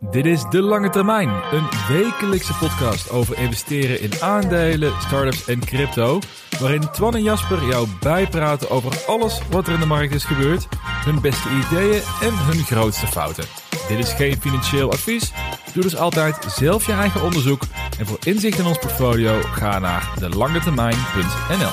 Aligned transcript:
Dit 0.00 0.26
is 0.26 0.44
De 0.50 0.60
Lange 0.60 0.90
Termijn, 0.90 1.28
een 1.28 1.68
wekelijkse 1.88 2.54
podcast 2.54 3.10
over 3.10 3.38
investeren 3.38 4.00
in 4.00 4.10
aandelen, 4.20 4.92
startups 5.00 5.46
en 5.46 5.60
crypto. 5.60 6.18
Waarin 6.60 6.90
Twan 6.92 7.14
en 7.14 7.22
Jasper 7.22 7.66
jou 7.66 7.88
bijpraten 8.00 8.70
over 8.70 9.04
alles 9.06 9.40
wat 9.50 9.66
er 9.66 9.72
in 9.74 9.80
de 9.80 9.86
markt 9.86 10.14
is 10.14 10.24
gebeurd, 10.24 10.68
hun 10.80 11.20
beste 11.20 11.48
ideeën 11.48 12.02
en 12.20 12.34
hun 12.34 12.64
grootste 12.64 13.06
fouten. 13.06 13.44
Dit 13.88 13.98
is 13.98 14.12
geen 14.12 14.40
financieel 14.40 14.90
advies. 14.90 15.32
Doe 15.72 15.82
dus 15.82 15.96
altijd 15.96 16.44
zelf 16.48 16.86
je 16.86 16.92
eigen 16.92 17.22
onderzoek. 17.22 17.62
En 17.98 18.06
voor 18.06 18.18
inzicht 18.24 18.58
in 18.58 18.66
ons 18.66 18.78
portfolio 18.78 19.40
ga 19.40 19.78
naar 19.78 20.12
delangetermijn.nl. 20.18 21.72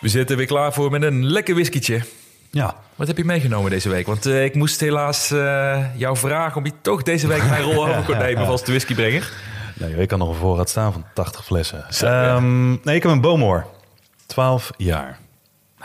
We 0.00 0.08
zitten 0.08 0.36
weer 0.36 0.46
klaar 0.46 0.72
voor 0.72 0.90
met 0.90 1.02
een 1.02 1.24
lekker 1.24 1.54
whiskietje. 1.54 2.02
Ja. 2.52 2.74
Wat 2.96 3.06
heb 3.06 3.16
je 3.16 3.24
meegenomen 3.24 3.70
deze 3.70 3.88
week? 3.88 4.06
Want 4.06 4.26
eh, 4.26 4.44
ik 4.44 4.54
moest 4.54 4.80
helaas 4.80 5.30
eh, 5.30 5.84
jou 5.96 6.16
vragen 6.16 6.56
om 6.56 6.64
je 6.64 6.72
toch 6.80 7.02
deze 7.02 7.26
week 7.26 7.48
mijn 7.48 7.62
rol 7.62 7.86
over 7.88 8.02
kon 8.02 8.18
nemen 8.18 8.46
als 8.46 8.64
de 8.64 8.72
whiskybrenger. 8.72 9.32
Nee, 9.74 9.94
ik 9.94 10.08
kan 10.08 10.18
nog 10.18 10.28
een 10.28 10.34
voorraad 10.34 10.68
staan 10.68 10.92
van 10.92 11.04
80 11.14 11.44
flessen. 11.44 11.84
Ehm, 12.00 12.68
nee, 12.70 12.94
ik 12.94 13.02
heb 13.02 13.12
een 13.12 13.20
Bowmore. 13.20 13.64
12 14.26 14.70
jaar. 14.76 15.18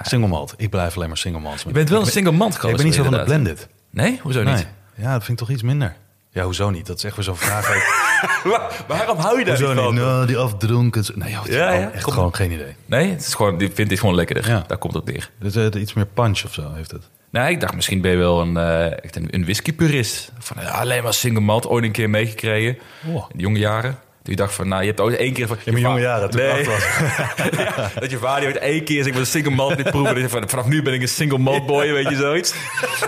Single 0.02 0.28
malt. 0.28 0.54
Ik 0.58 0.70
blijf 0.70 0.96
alleen 0.96 1.08
maar 1.08 1.18
single 1.18 1.42
malt. 1.42 1.62
Je 1.62 1.72
bent 1.72 1.90
wel 1.90 2.00
een 2.00 2.06
single 2.06 2.32
malt 2.32 2.64
Ik 2.64 2.76
ben 2.76 2.86
niet 2.86 2.96
zo 2.96 3.04
van 3.04 3.14
de 3.14 3.24
blended. 3.24 3.68
Nee? 3.90 4.20
Hoezo 4.22 4.44
niet? 4.44 4.54
Nee. 4.54 4.66
Ja, 4.96 5.12
dat 5.12 5.24
vind 5.24 5.40
ik 5.42 5.46
toch 5.46 5.56
iets 5.56 5.64
minder. 5.64 5.96
Ja, 6.30 6.44
hoezo 6.44 6.70
niet? 6.70 6.86
Dat 6.86 6.98
is 6.98 7.04
echt 7.04 7.16
weer 7.16 7.26
zo'n 7.26 7.38
vraag. 7.38 7.68
Waar- 8.44 8.72
Waarom 8.88 9.18
hou 9.18 9.40
je 9.40 9.46
daar 9.46 9.58
hoezo 9.58 9.74
niet 9.74 9.84
van? 9.84 9.94
niet? 9.94 10.04
Nou, 10.04 10.26
die 10.26 10.38
afdronken. 10.38 11.06
Nee, 11.16 11.32
joh, 11.32 11.46
Ja, 11.46 11.72
ja. 11.74 11.92
echt 11.92 12.04
Kom- 12.04 12.14
gewoon 12.14 12.36
geen 12.36 12.52
idee. 12.52 12.76
Nee, 12.86 13.10
het 13.10 13.22
is 13.28 13.34
gewoon, 13.34 13.62
ik 13.62 13.72
vind 13.74 13.90
dit 13.90 14.00
gewoon 14.00 14.16
lekkerder. 14.16 14.48
Ja. 14.50 14.64
Daar 14.68 14.78
komt 14.78 14.94
het 14.94 15.02
op 15.02 15.10
neer. 15.10 15.30
Dus, 15.40 15.56
eh, 15.56 15.82
iets 15.82 15.94
meer 15.94 16.06
punch 16.06 16.44
of 16.46 16.54
zo 16.54 16.74
heeft 16.74 16.92
het. 16.92 17.10
Nee, 17.32 17.52
ik 17.52 17.60
dacht 17.60 17.76
misschien 17.76 18.02
ben 18.02 18.12
je 18.12 18.18
wel 18.18 18.42
een, 18.42 18.58
eh, 18.58 19.04
echt 19.04 19.16
een, 19.16 19.28
een 19.32 19.44
whiskypurist. 19.44 20.32
Van 20.40 20.58
ja, 20.64 20.70
alleen 20.70 21.04
maar 21.04 21.14
single 21.14 21.42
malt, 21.42 21.68
ooit 21.68 21.84
een 21.84 21.92
keer 21.92 22.10
meegekregen. 22.10 22.78
Oh. 23.08 23.14
In 23.32 23.38
de 23.38 23.44
jonge 23.44 23.60
jaren. 23.60 23.98
Die 24.24 24.36
dacht 24.36 24.54
van, 24.54 24.68
nou, 24.68 24.82
je 24.82 24.88
hebt 24.88 25.00
ooit 25.00 25.18
één 25.18 25.34
keer... 25.34 25.48
Van, 25.48 25.58
In 25.64 25.74
mijn 25.74 25.86
jonge 25.86 26.00
jaren, 26.00 26.30
toen 26.30 26.42
ik 26.42 26.54
nee. 26.54 26.66
was. 26.66 26.86
Ja, 27.58 27.90
dat 28.00 28.12
je 28.12 28.18
vader 28.18 28.46
ooit 28.48 28.58
één 28.58 28.84
keer 28.84 29.04
zeg 29.04 29.12
maar, 29.12 29.22
een 29.22 29.28
single 29.28 29.52
malt 29.52 29.78
dit 29.78 29.90
proeven. 29.90 30.14
Dat 30.14 30.24
je 30.24 30.30
van, 30.30 30.50
vanaf 30.50 30.66
nu 30.66 30.82
ben 30.82 30.94
ik 30.94 31.02
een 31.02 31.08
single 31.08 31.38
malt 31.38 31.66
boy, 31.66 31.92
weet 31.92 32.10
je 32.10 32.16
zoiets. 32.16 32.54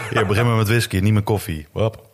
Hier, 0.10 0.26
begin 0.26 0.46
maar 0.46 0.56
met 0.56 0.68
whisky, 0.68 0.98
niet 1.00 1.14
met 1.14 1.24
koffie. 1.24 1.68
Wap. 1.72 2.08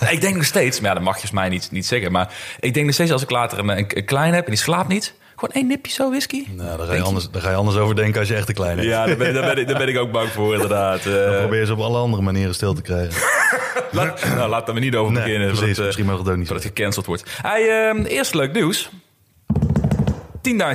ik 0.10 0.20
denk 0.20 0.34
nog 0.34 0.44
steeds, 0.44 0.80
maar 0.80 0.88
ja, 0.88 0.94
dat 0.94 1.04
mag 1.04 1.18
je 1.22 1.28
mij 1.32 1.48
niet, 1.48 1.68
niet 1.70 1.86
zeggen. 1.86 2.12
Maar 2.12 2.32
ik 2.60 2.74
denk 2.74 2.86
nog 2.86 2.94
steeds 2.94 3.10
als 3.10 3.22
ik 3.22 3.30
later 3.30 3.58
een, 3.58 3.68
een, 3.68 3.86
een 3.88 4.04
klein 4.04 4.34
heb 4.34 4.44
en 4.44 4.50
die 4.50 4.60
slaapt 4.60 4.88
niet... 4.88 5.14
Gewoon 5.38 5.54
één 5.54 5.66
nipje 5.66 5.92
zo 5.92 6.10
whisky. 6.10 6.44
Nou, 6.54 6.76
daar 6.78 6.86
ga, 6.86 6.94
je 6.94 7.02
anders, 7.02 7.30
daar 7.30 7.42
ga 7.42 7.50
je 7.50 7.56
anders 7.56 7.76
over 7.76 7.94
denken 7.96 8.20
als 8.20 8.28
je 8.28 8.34
echt 8.34 8.48
een 8.48 8.54
klein 8.54 8.76
hebt. 8.78 8.88
Ja, 8.90 9.06
daar 9.06 9.16
ben, 9.16 9.34
daar, 9.34 9.54
ben 9.54 9.58
ik, 9.58 9.68
daar 9.68 9.78
ben 9.78 9.88
ik 9.88 9.98
ook 9.98 10.10
bang 10.12 10.28
voor, 10.28 10.52
inderdaad. 10.54 11.02
Dan 11.04 11.12
Eh, 11.14 11.38
probeer 11.38 11.58
je 11.60 11.66
ze 11.66 11.72
op 11.72 11.80
alle 11.80 11.98
andere 11.98 12.22
manieren 12.22 12.54
stil 12.54 12.74
te 12.74 12.82
krijgen. 12.82 13.22
laat, 13.92 14.24
nou, 14.34 14.48
laat 14.48 14.64
daar 14.66 14.74
maar 14.74 14.84
niet 14.84 14.94
over 14.96 15.12
Nee, 15.12 15.22
beginnen. 15.22 15.48
precies. 15.56 15.78
eh, 15.78 15.84
Misschien 15.84 16.06
mag 16.06 16.18
het 16.18 16.28
ook 16.28 16.36
niet 16.36 16.46
Voordat 16.46 16.62
zo. 16.64 16.68
het 16.68 16.78
gecanceld 16.78 17.06
wordt. 17.06 17.22
Hey, 17.42 17.88
ehm, 17.88 18.04
eerst 18.04 18.34
leuk 18.34 18.52
nieuws. 18.52 18.90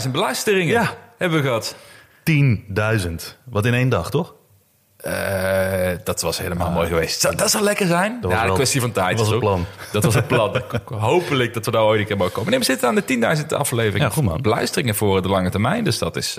10.000 0.06 0.12
beluisteringen 0.12 0.74
Ja. 0.74 0.98
hebben 1.18 1.42
we 1.42 1.46
gehad. 1.48 1.76
10.000. 2.24 3.38
Wat 3.46 3.66
in 3.66 3.74
één 3.74 3.90
dag, 3.90 4.10
toch? 4.10 4.34
Eh, 5.02 5.98
dat 6.04 6.22
was 6.22 6.38
helemaal 6.38 6.72
mooi 6.72 6.88
geweest. 6.88 7.22
Zou, 7.22 7.36
dat 7.36 7.52
zou 7.52 7.64
lekker 7.64 7.88
zijn. 7.88 8.18
ja, 8.30 8.46
een 8.46 8.54
kwestie 8.54 8.82
van 8.82 8.92
tijd. 8.92 9.18
dat 9.18 9.20
was 9.26 9.30
het 9.30 9.40
plan. 9.40 9.66
Dat 9.92 10.04
was 10.04 10.14
het 10.14 10.28
plan. 10.28 10.62
Hopelijk 10.86 11.54
dat 11.54 11.66
we 11.66 11.72
daar 11.72 11.84
ooit 11.84 12.00
een 12.00 12.06
keer 12.06 12.18
mogen 12.18 12.34
komen. 12.34 12.50
Nee, 12.50 12.60
we 12.60 12.66
zitten 12.66 12.88
aan 12.88 12.96
de 12.96 13.38
10.000 13.42 13.46
aflevering. 13.48 14.04
Ja, 14.04 14.10
goed, 14.10 14.24
man. 14.24 14.42
Beluisteringen 14.42 14.96
voor 14.96 15.22
de 15.22 15.28
lange 15.28 15.50
termijn. 15.50 15.84
Dus 15.84 15.98
dat 15.98 16.16
is 16.16 16.38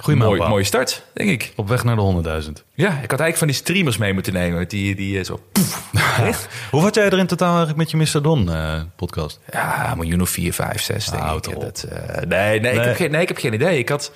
Goeie 0.00 0.18
mooi, 0.18 0.48
mooie 0.48 0.64
start, 0.64 1.02
denk 1.12 1.30
ik. 1.30 1.52
Op 1.56 1.68
weg 1.68 1.84
naar 1.84 1.96
de 1.96 2.22
100.000. 2.46 2.50
Ja, 2.74 2.88
ik 2.88 3.10
had 3.10 3.20
eigenlijk 3.20 3.36
van 3.36 3.46
die 3.46 3.56
streamers 3.56 3.96
mee 3.96 4.12
moeten 4.12 4.32
nemen. 4.32 4.68
Die, 4.68 4.94
die 4.94 5.18
eh, 5.18 5.24
zo... 5.24 5.40
Hoe 6.70 6.80
had 6.80 6.94
jij 6.94 7.04
er 7.04 7.18
in 7.18 7.26
totaal 7.26 7.56
eigenlijk 7.56 7.78
met 7.78 7.90
je 7.90 7.96
Mr. 8.18 8.22
Don 8.22 8.50
podcast? 8.96 9.40
Ja, 9.52 9.90
een 9.90 9.98
miljoen 9.98 10.20
of 10.20 10.30
vier, 10.30 10.52
vijf, 10.52 10.82
zes, 10.82 11.06
denk 11.06 11.46
ik. 11.46 11.60
Dat, 11.60 11.82
eh, 11.90 12.16
nee, 12.26 12.60
nee, 12.60 12.72
Ik 12.72 12.78
Nee. 12.78 12.86
heb 12.86 12.96
geen, 12.96 13.10
nee, 13.10 13.22
ik 13.22 13.28
heb 13.28 13.38
geen 13.38 13.52
idee. 13.52 13.78
Ik 13.78 13.88
had... 13.88 14.12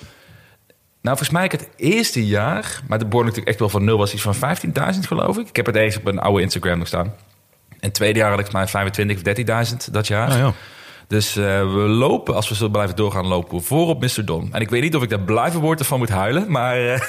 Nou, 1.03 1.17
volgens 1.17 1.29
mij 1.29 1.45
ik 1.45 1.51
het 1.51 1.69
eerste 1.75 2.27
jaar... 2.27 2.81
Maar 2.87 2.99
de 2.99 3.05
boor 3.05 3.21
natuurlijk 3.21 3.49
echt 3.49 3.59
wel 3.59 3.69
van 3.69 3.83
nul 3.83 3.97
was 3.97 4.13
iets 4.13 4.21
van 4.21 4.35
15.000, 4.35 4.99
geloof 4.99 5.37
ik. 5.37 5.47
Ik 5.47 5.55
heb 5.55 5.65
het 5.65 5.75
eens 5.75 5.97
op 5.97 6.05
een 6.05 6.19
oude 6.19 6.41
Instagram 6.41 6.77
nog 6.77 6.87
staan. 6.87 7.05
En 7.69 7.77
het 7.79 7.93
tweede 7.93 8.19
jaar 8.19 8.29
had 8.29 8.39
ik 8.39 8.51
mij 8.51 8.67
25 8.67 9.17
of 9.17 9.67
30.000 9.71 9.91
dat 9.91 10.07
jaar. 10.07 10.27
Nou 10.27 10.39
ja. 10.39 10.53
Dus 11.07 11.35
eh, 11.35 11.43
we 11.73 11.79
lopen, 11.79 12.35
als 12.35 12.49
we 12.49 12.55
zo 12.55 12.69
blijven 12.69 12.95
doorgaan 12.95 13.27
lopen, 13.27 13.57
we 13.57 13.63
voor 13.63 13.87
op 13.87 14.01
Mr. 14.01 14.25
Don. 14.25 14.49
En 14.51 14.61
ik 14.61 14.69
weet 14.69 14.81
niet 14.81 14.95
of 14.95 15.03
ik 15.03 15.09
daar 15.09 15.19
blijven 15.19 15.59
woord 15.59 15.79
ervan 15.79 15.99
moet 15.99 16.09
huilen, 16.09 16.51
maar 16.51 16.75
eh, 16.75 16.99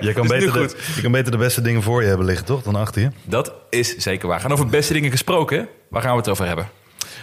Je 0.00 0.12
kan, 0.14 0.26
beter 0.26 0.52
de, 0.52 0.76
je 0.94 1.02
kan 1.02 1.12
beter 1.12 1.30
de 1.30 1.38
beste 1.38 1.60
dingen 1.60 1.82
voor 1.82 2.02
je 2.02 2.08
hebben 2.08 2.26
liggen, 2.26 2.46
toch? 2.46 2.62
Dan 2.62 2.74
achter 2.74 3.02
je. 3.02 3.10
dat 3.24 3.52
is 3.70 3.96
zeker 3.96 4.28
waar. 4.28 4.40
Gaan 4.40 4.52
over 4.52 4.66
beste 4.66 4.92
dingen 4.92 5.10
gesproken. 5.10 5.68
Waar 5.88 6.02
gaan 6.02 6.12
we 6.12 6.18
het 6.18 6.28
over 6.28 6.46
hebben? 6.46 6.68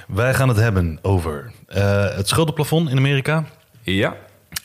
Wij 0.07 0.33
gaan 0.33 0.47
het 0.47 0.57
hebben 0.57 0.99
over 1.01 1.51
eh, 1.67 2.15
het 2.15 2.27
schuldenplafond 2.27 2.89
in 2.89 2.97
Amerika. 2.97 3.45
Ja, 3.81 4.15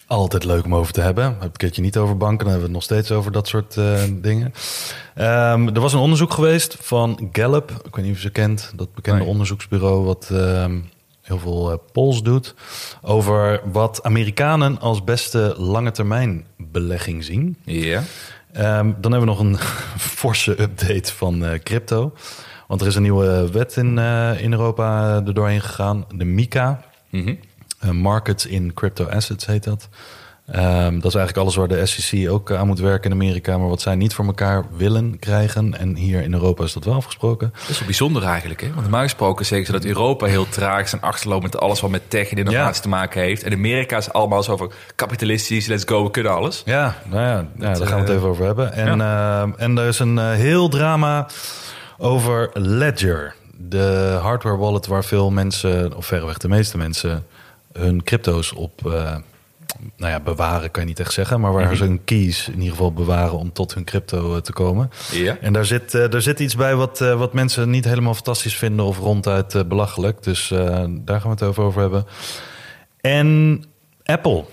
Altijd 0.06 0.44
leuk 0.44 0.65
om 0.65 0.75
over 0.75 0.93
te 0.93 1.00
hebben. 1.00 1.22
We 1.25 1.31
hebben 1.31 1.49
het 1.49 1.56
keertje 1.56 1.83
niet 1.83 1.97
over 1.97 2.17
banken, 2.17 2.39
dan 2.44 2.49
hebben 2.49 2.71
we 2.71 2.77
het 2.77 2.89
nog 2.89 2.99
steeds 2.99 3.11
over 3.19 3.33
dat 3.33 3.49
soort 3.49 3.77
eh, 3.77 4.03
dingen. 4.12 4.53
Ehm, 5.15 5.69
er 5.69 5.81
was 5.81 5.93
een 5.93 5.99
onderzoek 5.99 6.33
geweest 6.33 6.77
van 6.81 7.28
Gallup. 7.33 7.71
Ik 7.84 7.94
weet 7.97 8.05
niet 8.05 8.15
of 8.15 8.21
je 8.21 8.27
ze 8.27 8.31
kent, 8.31 8.72
dat 8.77 8.94
bekende 8.94 9.21
Nee. 9.21 9.28
onderzoeksbureau 9.28 10.05
wat 10.05 10.28
ehm, 10.33 10.78
heel 11.22 11.39
veel 11.39 11.71
eh, 11.71 11.78
polls 11.93 12.22
doet. 12.22 12.55
Over 13.03 13.61
wat 13.72 14.03
Amerikanen 14.03 14.81
als 14.81 15.05
beste 15.05 15.55
lange 15.59 15.91
termijn 15.91 16.44
belegging 16.56 17.25
zien. 17.25 17.56
ja. 17.65 18.03
Ehm, 18.53 18.93
dan 19.00 19.12
hebben 19.12 19.21
we 19.21 19.25
nog 19.27 19.38
een 19.41 19.59
forse 20.23 20.62
update 20.62 21.12
van 21.15 21.44
eh, 21.44 21.59
crypto. 21.62 22.12
Want 22.67 22.81
er 22.81 22.87
is 22.87 22.94
een 22.94 23.03
nieuwe 23.03 23.50
wet 23.53 23.77
in, 23.77 23.99
in 24.38 24.53
Europa 24.53 25.15
er 25.27 25.34
doorheen 25.34 25.61
gegaan. 25.61 26.05
De 26.15 26.25
MiCA. 26.25 26.81
Eh, 27.11 27.27
Markets 27.92 28.47
in 28.47 28.75
Crypto 28.75 29.04
Assets 29.04 29.47
heet 29.47 29.64
dat. 29.64 29.88
Ehm, 30.47 30.94
dat 30.94 31.04
is 31.04 31.14
eigenlijk 31.14 31.37
alles 31.37 31.56
waar 31.56 31.69
de 31.69 31.87
SEC 31.87 32.28
ook 32.31 32.53
aan 32.53 32.66
moet 32.66 32.78
werken 32.78 33.10
in 33.10 33.16
Amerika. 33.16 33.59
Maar 33.59 33.69
wat 33.69 33.81
zij 33.81 33.94
niet 33.94 34.14
voor 34.14 34.25
elkaar 34.26 34.64
willen 34.76 35.19
krijgen. 35.19 35.78
En 35.78 35.97
hier 35.97 36.22
in 36.22 36.32
Europa 36.32 36.64
is 36.64 36.72
dat 36.72 36.84
wel 36.84 36.94
afgesproken. 36.94 37.53
Dat 37.60 37.69
is 37.69 37.76
wel 37.78 37.87
bijzonder 37.87 38.22
eigenlijk. 38.22 38.60
Hè? 38.60 38.69
Want 38.69 38.81
normaal 38.81 39.03
gesproken 39.03 39.47
zeggen 39.47 39.66
ze 39.66 39.72
dat 39.72 39.84
Europa 39.84 40.26
heel 40.26 40.48
traag 40.48 40.82
is 40.84 40.92
en 40.92 41.00
achterloopt 41.00 41.42
met 41.42 41.59
alles 41.59 41.81
wat 41.81 41.91
met 41.91 42.10
tech 42.10 42.31
en 42.31 42.37
innovatie 42.37 42.75
Ja. 42.75 42.81
te 42.81 42.88
maken 42.88 43.20
heeft. 43.22 43.42
En 43.42 43.53
Amerika 43.53 43.97
is 43.97 44.12
allemaal 44.12 44.43
zo 44.43 44.56
van 44.56 44.72
kapitalistisch, 44.94 45.66
let's 45.66 45.84
go, 45.87 46.04
we 46.04 46.10
kunnen 46.10 46.32
alles. 46.32 46.62
Ja, 46.64 46.94
nou 47.10 47.22
ja, 47.22 47.47
ja 47.58 47.75
daar 47.75 47.87
gaan 47.87 47.94
we 47.94 48.00
het 48.00 48.08
eh, 48.08 48.14
even 48.16 48.28
over 48.28 48.44
hebben. 48.44 48.72
En, 48.72 49.00
en 49.58 49.78
er 49.78 49.87
is 49.88 49.98
een 49.98 50.19
eh, 50.19 50.31
heel 50.31 50.69
drama 50.69 51.26
over 51.98 52.50
Ledger. 52.53 53.34
De 53.58 54.19
hardware 54.22 54.56
wallet 54.56 54.87
waar 54.87 55.04
veel 55.04 55.31
mensen, 55.31 55.97
of 55.97 56.06
verreweg 56.06 56.38
de 56.38 56.48
meeste 56.48 56.76
mensen, 56.78 57.26
hun 57.76 58.03
crypto's 58.03 58.53
op 58.53 58.87
eh, 58.87 59.16
nou 59.97 60.12
ja, 60.12 60.20
bewaren, 60.20 60.70
kan 60.70 60.82
je 60.82 60.88
niet 60.88 61.00
echt 61.00 61.12
zeggen. 61.12 61.41
Maar 61.41 61.53
waar 61.53 61.76
ze 61.76 61.84
hun 61.84 62.04
keys 62.04 62.48
in 62.48 62.54
ieder 62.54 62.70
geval 62.70 62.92
bewaren 62.92 63.38
om 63.38 63.53
tot 63.53 63.75
hun 63.75 63.84
crypto 63.84 64.34
eh, 64.34 64.41
te 64.41 64.53
komen. 64.53 64.91
Ja. 65.12 65.38
En 65.41 65.53
daar 65.53 65.64
zit, 65.64 65.94
eh, 65.94 66.10
daar 66.10 66.22
zit 66.22 66.41
iets 66.41 66.56
bij 66.56 66.75
wat, 66.75 66.98
wat 66.98 67.32
mensen 67.32 67.70
niet 67.70 67.84
helemaal 67.84 68.14
fantastisch 68.14 68.56
vinden 68.56 68.84
of 68.84 68.99
ronduit 68.99 69.69
belachelijk. 69.69 70.23
Dus 70.23 70.49
daar 70.49 71.20
gaan 71.20 71.23
we 71.23 71.28
het 71.28 71.43
over, 71.43 71.62
over 71.62 71.81
hebben. 71.81 72.06
En 73.00 73.62
Apple. 74.05 74.44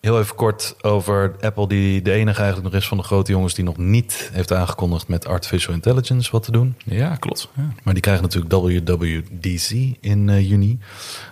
Heel 0.00 0.18
even 0.18 0.34
kort 0.34 0.74
over 0.80 1.34
Apple, 1.40 1.68
die 1.68 2.02
de 2.02 2.12
enige 2.12 2.40
eigenlijk 2.40 2.72
nog 2.72 2.82
is 2.82 2.88
van 2.88 2.96
de 2.96 3.02
grote 3.02 3.32
jongens 3.32 3.54
die 3.54 3.64
nog 3.64 3.76
niet 3.76 4.30
heeft 4.32 4.52
aangekondigd 4.52 5.08
met 5.08 5.26
artificial 5.26 5.74
intelligence 5.74 6.30
wat 6.30 6.42
te 6.42 6.50
doen. 6.52 6.76
Ja, 6.84 7.16
klopt. 7.16 7.48
Ja. 7.56 7.72
Maar 7.82 7.94
die 7.94 8.02
krijgen 8.02 8.22
natuurlijk 8.22 8.52
WWDC 8.52 9.70
in 10.00 10.28
eh, 10.28 10.48
juni, 10.48 10.78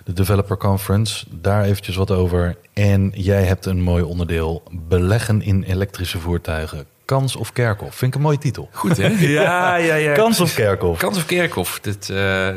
de 0.05 0.13
Developer 0.13 0.57
Conference. 0.57 1.25
Daar 1.29 1.63
eventjes 1.63 1.95
wat 1.95 2.11
over. 2.11 2.57
En 2.73 3.11
jij 3.15 3.43
hebt 3.43 3.65
een 3.65 3.81
mooi 3.81 4.03
onderdeel, 4.03 4.63
beleggen 4.71 5.41
in 5.41 5.63
elektrische 5.63 6.19
voertuigen. 6.19 6.85
Kans 7.05 7.35
of 7.35 7.53
kerkhof? 7.53 7.95
Vind 7.95 8.11
ik 8.11 8.17
een 8.17 8.25
mooie 8.25 8.37
titel. 8.37 8.69
Goed, 8.71 8.97
hè? 8.97 9.07
ja, 9.41 9.75
ja, 9.75 9.95
ja. 9.95 10.13
Kans 10.13 10.39
of 10.39 10.53
kerkhof? 10.53 10.97
Kans 10.97 11.17
of 11.17 11.25
Kerkhoff. 11.25 11.79
Dit, 11.79 12.09
eh, 12.09 12.49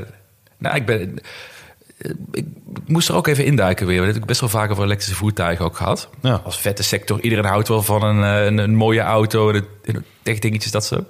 nou, 0.58 0.76
ik 0.76 0.86
ben... 0.86 1.20
eh, 2.00 2.10
Ik 2.32 2.46
moest 2.86 3.08
er 3.08 3.14
ook 3.14 3.26
even 3.26 3.44
induiken 3.44 3.86
weer. 3.86 3.98
Dat 3.98 4.06
heb 4.06 4.16
ik 4.16 4.24
best 4.24 4.40
wel 4.40 4.48
vaak 4.48 4.70
over 4.70 4.84
elektrische 4.84 5.14
voertuigen 5.14 5.64
ook 5.64 5.76
gehad. 5.76 6.08
Ja. 6.22 6.40
Als 6.44 6.58
vette 6.60 6.82
sector. 6.82 7.20
Iedereen 7.20 7.44
houdt 7.44 7.68
wel 7.68 7.82
van 7.82 8.02
een, 8.02 8.24
eh, 8.24 8.44
een, 8.44 8.58
een 8.58 8.74
mooie 8.74 9.00
auto 9.00 9.50
en 9.52 10.04
tech 10.22 10.38
dingetjes, 10.38 10.72
dat 10.72 10.84
zo. 10.86 11.04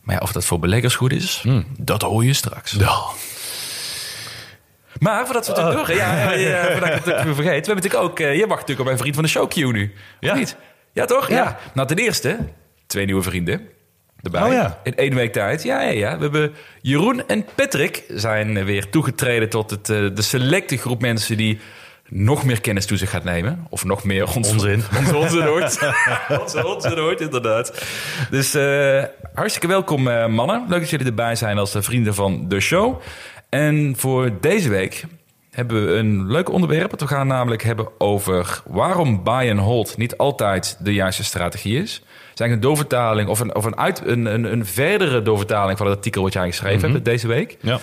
Maar 0.00 0.14
ja, 0.14 0.20
of 0.20 0.32
dat 0.32 0.44
voor 0.44 0.58
beleggers 0.58 0.94
goed 0.94 1.12
is, 1.12 1.44
dat 1.78 2.02
hoor 2.02 2.24
je 2.24 2.32
straks. 2.32 2.76
Maar 4.98 5.24
voordat 5.24 5.46
we 5.46 5.52
het 5.52 5.60
Oh. 5.62 5.72
door, 5.74 5.94
ja, 5.96 6.30
ja, 6.30 6.32
ja, 6.32 6.70
voordat 6.70 6.88
ik 6.88 6.94
het 7.04 7.04
vergeet. 7.04 7.34
We 7.36 7.50
hebben 7.50 7.74
natuurlijk 7.74 8.02
ook, 8.02 8.20
eh, 8.20 8.34
je 8.34 8.40
mag 8.46 8.48
natuurlijk 8.58 8.78
op 8.80 8.84
mijn 8.86 8.98
vriend 8.98 9.14
van 9.14 9.24
de 9.24 9.30
show 9.30 9.48
Q 9.48 9.54
nu. 9.56 9.92
Of 9.94 10.00
Ja. 10.20 10.34
niet? 10.34 10.56
Ja, 10.92 11.04
toch? 11.04 11.28
Ja. 11.28 11.34
Ja. 11.36 11.58
Nou, 11.74 11.88
ten 11.88 11.96
eerste, 11.96 12.38
twee 12.86 13.04
nieuwe 13.04 13.22
vrienden 13.22 13.68
erbij. 14.22 14.42
Oh 14.42 14.52
ja. 14.52 14.80
In 14.82 14.96
één 14.96 15.14
week 15.14 15.32
tijd. 15.32 15.62
Ja, 15.62 15.80
ja, 15.82 15.90
ja. 15.90 16.16
We 16.16 16.22
hebben 16.22 16.54
Jeroen 16.80 17.28
en 17.28 17.44
Patrick 17.54 18.04
zijn 18.08 18.56
eh, 18.56 18.64
weer 18.64 18.88
toegetreden 18.90 19.48
tot 19.48 19.70
het, 19.70 19.90
eh, 19.90 19.96
de 20.14 20.22
selecte 20.22 20.76
groep 20.76 21.00
mensen 21.00 21.36
die 21.36 21.60
nog 22.08 22.44
meer 22.44 22.60
kennis 22.60 22.86
toe 22.86 22.96
zich 22.96 23.10
gaat 23.10 23.24
nemen. 23.24 23.66
Of 23.68 23.84
nog 23.84 24.04
meer 24.04 24.34
ons, 24.36 24.50
Onzin. 24.50 24.82
Onze 24.98 25.16
onzin 25.16 25.42
hoort. 25.42 25.78
onze 26.42 26.66
onzin 26.66 26.98
hoort, 26.98 27.20
inderdaad. 27.20 27.84
Dus 28.30 28.54
eh, 28.54 29.04
hartstikke 29.34 29.68
welkom 29.68 30.02
mannen. 30.30 30.64
Leuk 30.68 30.80
dat 30.80 30.90
jullie 30.90 31.06
erbij 31.06 31.34
zijn 31.36 31.58
als 31.58 31.72
de 31.72 31.82
vrienden 31.82 32.14
van 32.14 32.48
de 32.48 32.60
show. 32.60 33.00
En 33.48 33.94
voor 33.96 34.30
deze 34.40 34.68
week 34.68 35.04
hebben 35.50 35.86
we 35.86 35.92
een 35.92 36.26
leuk 36.26 36.50
onderwerp. 36.50 37.00
We 37.00 37.06
gaan 37.06 37.26
namelijk 37.26 37.62
hebben 37.62 37.88
over 37.98 38.62
waarom 38.66 39.24
buy 39.24 39.50
and 39.50 39.60
hold 39.60 39.96
niet 39.96 40.16
altijd 40.16 40.76
de 40.80 40.94
juiste 40.94 41.24
strategie 41.24 41.82
is. 41.82 42.02
Een 42.50 42.60
doorvertaling 42.60 43.28
of 43.28 43.40
een, 43.40 43.54
of 43.54 43.64
een, 43.64 43.76
uit, 43.76 44.02
een, 44.06 44.26
een, 44.26 44.52
een 44.52 44.66
verdere 44.66 45.22
doorvertaling 45.22 45.78
van 45.78 45.86
het 45.86 45.96
artikel 45.96 46.22
wat 46.22 46.32
jij 46.32 46.46
geschreven 46.46 46.92
hebt 46.92 47.04
deze 47.04 47.26
week. 47.26 47.56
Ja. 47.60 47.78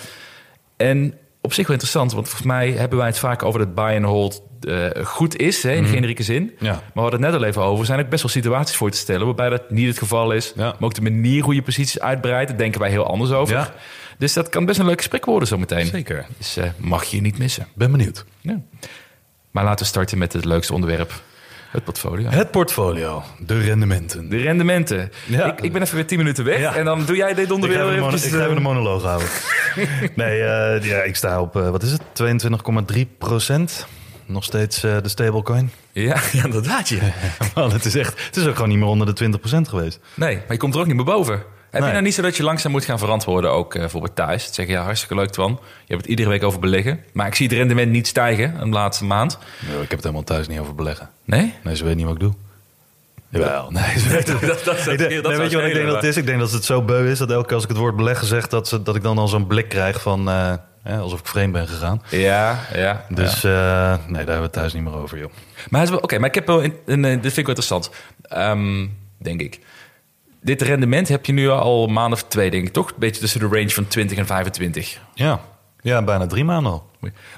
En 0.76 1.14
op 1.40 1.52
zich 1.52 1.66
wel 1.66 1.72
interessant, 1.72 2.12
want 2.12 2.26
volgens 2.26 2.46
mij 2.46 2.70
hebben 2.70 2.98
wij 2.98 3.06
het 3.06 3.18
vaak 3.18 3.42
over 3.42 3.58
dat 3.58 3.74
buy 3.74 3.96
and 3.96 4.04
hold 4.04 4.42
eh, 4.60 5.04
goed 5.04 5.36
is, 5.36 5.62
hè, 5.62 5.72
in 5.72 5.84
generieke 5.84 6.22
zin. 6.22 6.52
Ja. 6.58 6.70
Maar 6.70 6.80
we 6.94 7.00
hadden 7.00 7.22
het 7.22 7.30
net 7.30 7.40
al 7.40 7.46
even 7.46 7.62
over. 7.62 7.80
Er 7.80 7.86
zijn 7.86 8.00
ook 8.00 8.08
best 8.08 8.22
wel 8.22 8.32
situaties 8.32 8.76
voor 8.76 8.90
te 8.90 8.98
stellen 8.98 9.26
waarbij 9.26 9.48
dat 9.48 9.70
niet 9.70 9.86
het 9.86 9.98
geval 9.98 10.32
is. 10.32 10.52
Ja. 10.56 10.62
Maar 10.62 10.76
ook 10.80 10.94
de 10.94 11.02
manier 11.02 11.42
hoe 11.42 11.54
je 11.54 11.62
posities 11.62 12.00
uitbreidt, 12.00 12.48
daar 12.48 12.58
denken 12.58 12.80
wij 12.80 12.90
heel 12.90 13.06
anders 13.06 13.30
over. 13.30 13.56
Ja. 13.56 13.74
Dus 14.18 14.32
dat 14.32 14.48
kan 14.48 14.64
best 14.64 14.78
een 14.78 14.86
leuk 14.86 14.98
gesprek 14.98 15.24
worden 15.24 15.48
zometeen. 15.48 15.86
Zeker. 15.86 16.26
Dus 16.38 16.56
eh, 16.56 16.70
mag 16.76 17.04
je 17.04 17.20
niet 17.20 17.38
missen. 17.38 17.66
Ben 17.74 17.90
benieuwd. 17.90 18.24
Ja. 18.40 18.60
Maar 19.50 19.64
laten 19.64 19.78
we 19.78 19.90
starten 19.90 20.18
met 20.18 20.32
het 20.32 20.44
leukste 20.44 20.74
onderwerp. 20.74 21.22
Het 21.70 21.84
portfolio. 21.84 22.28
Het 22.28 22.50
portfolio. 22.50 23.22
De 23.38 23.60
rendementen. 23.60 24.28
De 24.28 24.36
rendementen. 24.36 25.12
Ja. 25.26 25.44
Ik, 25.52 25.60
ik 25.60 25.72
ben 25.72 25.82
even 25.82 25.94
weer 25.94 26.06
10 26.06 26.18
minuten 26.18 26.44
weg. 26.44 26.58
Ja. 26.58 26.74
En 26.74 26.84
dan 26.84 27.04
doe 27.04 27.16
jij 27.16 27.34
dit 27.34 27.50
onderwerp 27.50 27.88
even, 27.88 28.00
mono- 28.00 28.16
ik 28.16 28.20
ga 28.22 28.26
even 28.26 28.44
eh, 28.50 28.54
een 28.56 28.62
monoloog 28.62 29.02
houden. 29.02 29.28
nee, 30.14 30.42
eh, 30.42 30.82
ja, 30.82 31.02
ik 31.02 31.16
sta 31.16 31.40
op, 31.40 31.56
eh, 31.56 31.70
wat 31.70 31.82
is 31.82 31.90
het? 31.92 32.02
22,3 32.94 33.00
procent. 33.18 33.86
Nog 34.26 34.44
steeds 34.44 34.82
eh, 34.82 34.96
de 35.02 35.08
stablecoin. 35.08 35.70
Ja, 35.92 36.16
ja, 36.32 36.44
inderdaad. 36.44 36.88
Ja. 36.88 36.98
Man, 37.54 37.72
het, 37.72 37.84
is 37.84 37.94
echt, 37.94 38.24
het 38.26 38.36
is 38.36 38.46
ook 38.46 38.54
gewoon 38.54 38.68
niet 38.68 38.78
meer 38.78 38.88
onder 38.88 39.06
de 39.06 39.12
20 39.12 39.40
procent 39.40 39.68
geweest. 39.68 40.00
Nee, 40.14 40.36
maar 40.36 40.44
je 40.52 40.56
komt 40.56 40.74
er 40.74 40.80
ook 40.80 40.86
niet 40.86 40.96
meer 40.96 41.04
boven. 41.04 41.42
Heb 41.70 41.80
je 41.80 41.80
Nee. 41.80 41.90
nou 41.90 42.02
niet 42.02 42.14
zo 42.14 42.22
dat 42.22 42.36
je 42.36 42.42
langzaam 42.42 42.72
moet 42.72 42.84
gaan 42.84 42.98
verantwoorden, 42.98 43.50
ook 43.50 43.74
eh, 43.74 43.80
bijvoorbeeld 43.80 44.16
thuis? 44.16 44.46
Te 44.48 44.54
zeggen, 44.54 44.74
ja, 44.74 44.82
hartstikke 44.82 45.14
leuk, 45.14 45.30
Twan. 45.30 45.50
Je 45.60 45.86
hebt 45.86 46.00
het 46.00 46.10
iedere 46.10 46.28
week 46.28 46.42
over 46.42 46.60
beleggen. 46.60 47.04
Maar 47.12 47.26
ik 47.26 47.34
zie 47.34 47.46
het 47.46 47.56
rendement 47.56 47.90
niet 47.90 48.06
stijgen 48.06 48.58
de 48.60 48.66
laatste 48.66 49.04
maand. 49.04 49.38
Nee, 49.66 49.72
ik 49.74 49.80
heb 49.80 49.90
het 49.90 50.00
helemaal 50.02 50.22
thuis 50.24 50.48
niet 50.48 50.58
over 50.58 50.74
beleggen. 50.74 51.10
Nee? 51.24 51.54
Nee, 51.62 51.76
ze 51.76 51.82
weten 51.82 51.96
niet 51.98 52.06
wat 52.06 52.14
ik 52.14 52.20
doe. 52.20 52.32
Jawel, 53.28 53.70
nee. 53.70 53.98
Ze 53.98 54.08
weten 54.08 54.38
Dat, 54.46 54.64
dat, 54.64 54.78
Ik 54.86 54.98
denk- 54.98 55.10
nee, 55.10 55.36
weet 55.36 55.50
je 55.50 55.56
wat 55.56 55.66
ik 55.66 55.72
denk 55.74 55.86
dat 55.86 55.94
het 55.94 56.04
is? 56.04 56.16
Ik 56.16 56.26
denk 56.26 56.38
dat 56.38 56.50
het 56.52 56.64
zo 56.64 56.82
beu 56.82 57.10
is 57.10 57.18
dat 57.18 57.30
elke 57.30 57.44
keer 57.46 57.54
als 57.54 57.62
ik 57.62 57.68
het 57.68 57.78
woord 57.78 57.96
beleggen 57.96 58.26
zeg, 58.26 58.48
dat, 58.48 58.68
ze, 58.68 58.82
dat 58.82 58.96
ik 58.96 59.02
dan 59.02 59.18
al 59.18 59.28
zo'n 59.28 59.46
blik 59.46 59.68
krijg 59.68 60.02
van 60.02 60.28
eh, 60.28 60.52
hè, 60.82 60.96
alsof 60.98 61.18
ik 61.20 61.26
vreemd 61.26 61.52
ben 61.52 61.68
gegaan. 61.68 62.02
Ja, 62.10 62.58
ja. 62.74 63.04
Dus 63.08 63.44
eh, 63.44 63.50
nee, 63.52 63.96
daar 64.06 64.16
hebben 64.16 64.36
we 64.36 64.42
het 64.42 64.52
thuis 64.52 64.72
niet 64.72 64.82
meer 64.82 64.94
over, 64.96 65.18
joh. 65.18 65.30
Maar, 65.68 65.80
het 65.80 65.88
is 65.88 65.94
wel- 65.94 66.04
oké, 66.04 66.18
maar 66.18 66.28
ik 66.28 66.34
heb 66.34 66.46
wel 66.46 66.62
eh, 66.62 66.70
dit 66.86 67.20
vind 67.20 67.24
ik 67.24 67.46
wel 67.46 67.54
interessant, 67.56 67.90
Ehm, 68.22 68.86
denk 69.18 69.40
ik. 69.40 69.58
Dit 70.42 70.62
rendement 70.62 71.08
heb 71.08 71.26
je 71.26 71.32
nu 71.32 71.48
al 71.48 71.84
een 71.84 71.92
maand 71.92 72.12
of 72.12 72.22
twee, 72.24 72.50
denk 72.50 72.66
ik, 72.66 72.72
toch? 72.72 72.88
Een 72.88 72.94
beetje 72.98 73.20
tussen 73.20 73.40
de 73.40 73.46
range 73.46 73.70
van 73.70 73.86
20 73.88 74.18
en 74.18 74.26
25. 74.26 74.98
Ja, 75.14 75.40
ja 75.80 76.02
bijna 76.02 76.26
drie 76.26 76.44
maanden 76.44 76.72
al. 76.72 76.88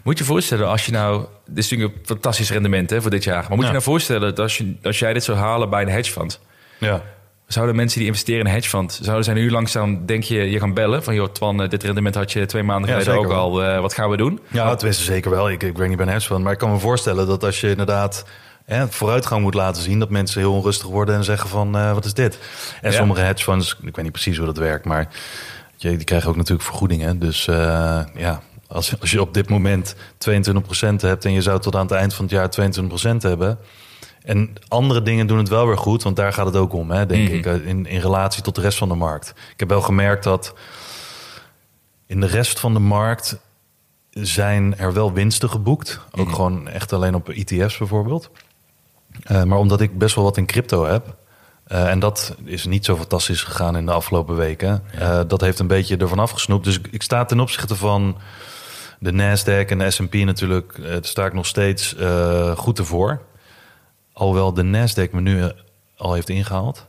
Moet 0.04 0.18
je- 0.18 0.24
voorstellen, 0.24 0.68
als 0.68 0.86
je 0.86 0.92
nou... 0.92 1.24
Dit 1.46 1.58
is 1.64 1.70
natuurlijk 1.70 1.98
een 1.98 2.06
fantastisch 2.06 2.50
rendement 2.50 2.90
hè, 2.90 3.02
voor 3.02 3.10
dit 3.10 3.24
jaar. 3.24 3.40
Maar 3.42 3.50
moet 3.50 3.58
Ja. 3.60 3.64
je 3.66 3.72
nou 3.72 3.82
voorstellen 3.82 4.20
dat 4.20 4.38
als, 4.38 4.58
je, 4.58 4.74
als 4.82 4.98
jij 4.98 5.12
dit 5.12 5.24
zou 5.24 5.38
halen 5.38 5.70
bij 5.70 5.82
een 5.82 5.88
hedge 5.88 6.12
fund... 6.12 6.40
Ja. 6.78 7.02
Zouden 7.46 7.76
mensen 7.76 7.98
die 7.98 8.06
investeren 8.08 8.40
in 8.40 8.46
een 8.46 8.52
hedge 8.52 8.68
fund... 8.68 8.98
zouden 9.02 9.24
zij 9.24 9.34
nu 9.34 9.50
langzaam, 9.50 10.06
denk 10.06 10.22
je, 10.22 10.50
je 10.50 10.58
gaan 10.58 10.74
bellen... 10.74 11.02
van 11.04 11.14
joh, 11.14 11.28
Twan, 11.28 11.62
eh, 11.62 11.68
dit 11.68 11.82
rendement 11.82 12.14
had 12.14 12.32
je 12.32 12.46
twee 12.46 12.62
maanden 12.62 12.90
Ja, 12.90 12.98
geleden 13.00 13.20
ook 13.24 13.30
al. 13.32 13.62
eh, 13.64 13.80
wat 13.80 13.94
gaan 13.94 14.10
we 14.10 14.16
doen? 14.16 14.40
Ja, 14.48 14.70
het 14.70 14.82
wist 14.82 15.00
zeker 15.00 15.30
wel. 15.30 15.50
Ik, 15.50 15.62
ik 15.62 15.76
werk 15.76 15.88
niet 15.88 15.96
bij 15.98 16.06
een 16.06 16.12
hedge 16.12 16.26
fund, 16.26 16.42
maar 16.42 16.52
ik 16.52 16.58
kan 16.58 16.70
me 16.70 16.78
voorstellen 16.78 17.26
dat 17.26 17.44
als 17.44 17.60
je 17.60 17.70
inderdaad 17.70 18.24
hè, 18.64 18.88
vooruitgang 18.88 19.42
moet 19.42 19.54
laten 19.54 19.82
zien, 19.82 19.98
dat 19.98 20.10
mensen 20.10 20.40
heel 20.40 20.52
onrustig 20.52 20.86
worden 20.86 21.14
en 21.14 21.24
zeggen 21.24 21.48
van 21.48 21.76
eh, 21.76 21.92
wat 21.92 22.04
is 22.04 22.14
dit? 22.14 22.38
En 22.82 22.90
Ja. 22.90 22.96
sommige 22.96 23.20
hedge 23.20 23.44
funds, 23.44 23.76
ik 23.82 23.94
weet 23.96 24.04
niet 24.04 24.12
precies 24.12 24.36
hoe 24.36 24.46
dat 24.46 24.56
werkt, 24.56 24.84
maar 24.84 25.08
je, 25.76 25.88
die 25.96 26.04
krijgen 26.04 26.28
ook 26.28 26.36
natuurlijk 26.36 26.68
vergoedingen. 26.68 27.18
Dus 27.18 27.46
eh, 27.48 28.00
ja, 28.14 28.42
als, 28.68 29.00
als 29.00 29.10
je 29.10 29.20
op 29.20 29.34
dit 29.34 29.48
moment 29.48 29.94
22% 29.94 29.98
hebt 30.96 31.24
en 31.24 31.32
je 31.32 31.42
zou 31.42 31.60
tot 31.60 31.74
aan 31.76 31.82
het 31.86 31.90
eind 31.92 32.14
van 32.14 32.24
het 32.24 32.34
jaar 32.34 32.48
22% 33.14 33.16
hebben. 33.22 33.58
En 34.22 34.52
andere 34.68 35.02
dingen 35.02 35.26
doen 35.26 35.38
het 35.38 35.48
wel 35.48 35.66
weer 35.66 35.78
goed, 35.78 36.02
want 36.02 36.16
daar 36.16 36.32
gaat 36.32 36.46
het 36.46 36.56
ook 36.56 36.72
om, 36.72 36.90
hè, 36.90 37.06
denk 37.06 37.28
Mhm. 37.28 37.36
ik, 37.36 37.46
eh, 37.46 37.66
in, 37.66 37.86
in 37.86 38.00
relatie 38.00 38.42
tot 38.42 38.54
de 38.54 38.60
rest 38.60 38.78
van 38.78 38.88
de 38.88 38.94
markt. 38.94 39.28
Ik 39.52 39.60
heb 39.60 39.68
wel 39.68 39.80
gemerkt 39.82 40.24
dat 40.24 40.54
in 42.06 42.20
de 42.20 42.26
rest 42.26 42.60
van 42.60 42.72
de 42.72 42.78
markt 42.80 43.36
zijn 44.10 44.78
er 44.78 44.92
wel 44.92 45.12
winsten 45.12 45.48
geboekt. 45.50 46.00
Ook 46.10 46.26
Mhm. 46.26 46.34
gewoon 46.34 46.68
echt 46.68 46.92
alleen 46.92 47.14
op 47.14 47.28
ETF's 47.28 47.78
bijvoorbeeld. 47.78 48.30
Eh, 49.22 49.42
maar 49.42 49.58
omdat 49.58 49.80
ik 49.80 49.98
best 49.98 50.14
wel 50.14 50.24
wat 50.24 50.36
in 50.36 50.46
crypto 50.46 50.84
heb. 50.84 51.16
eh, 51.66 51.90
en 51.90 51.98
dat 51.98 52.36
is 52.44 52.64
niet 52.66 52.84
zo 52.84 52.96
fantastisch 52.96 53.42
gegaan 53.42 53.76
in 53.76 53.86
de 53.86 53.92
afgelopen 53.92 54.36
weken. 54.36 54.82
eh, 54.98 55.20
dat 55.26 55.40
heeft 55.40 55.58
een 55.58 55.66
beetje 55.66 55.96
ervan 55.96 56.18
afgesnoept. 56.18 56.64
Dus 56.64 56.78
ik, 56.90 57.02
sta 57.02 57.24
ten 57.24 57.40
opzichte 57.40 57.76
van 57.76 58.16
de 58.98 59.12
Nasdaq 59.12 59.70
en 59.70 59.78
de 59.78 59.90
S&P 59.90 60.14
natuurlijk... 60.14 60.78
eh, 60.78 60.96
sta 61.00 61.26
ik 61.26 61.32
nog 61.32 61.46
steeds 61.46 61.94
goed 62.56 62.78
ervoor. 62.78 63.20
Alhoewel 64.12 64.54
de 64.54 64.62
Nasdaq 64.62 65.10
me 65.10 65.20
nu 65.20 65.50
al 65.96 66.12
heeft 66.14 66.28
ingehaald. 66.28 66.86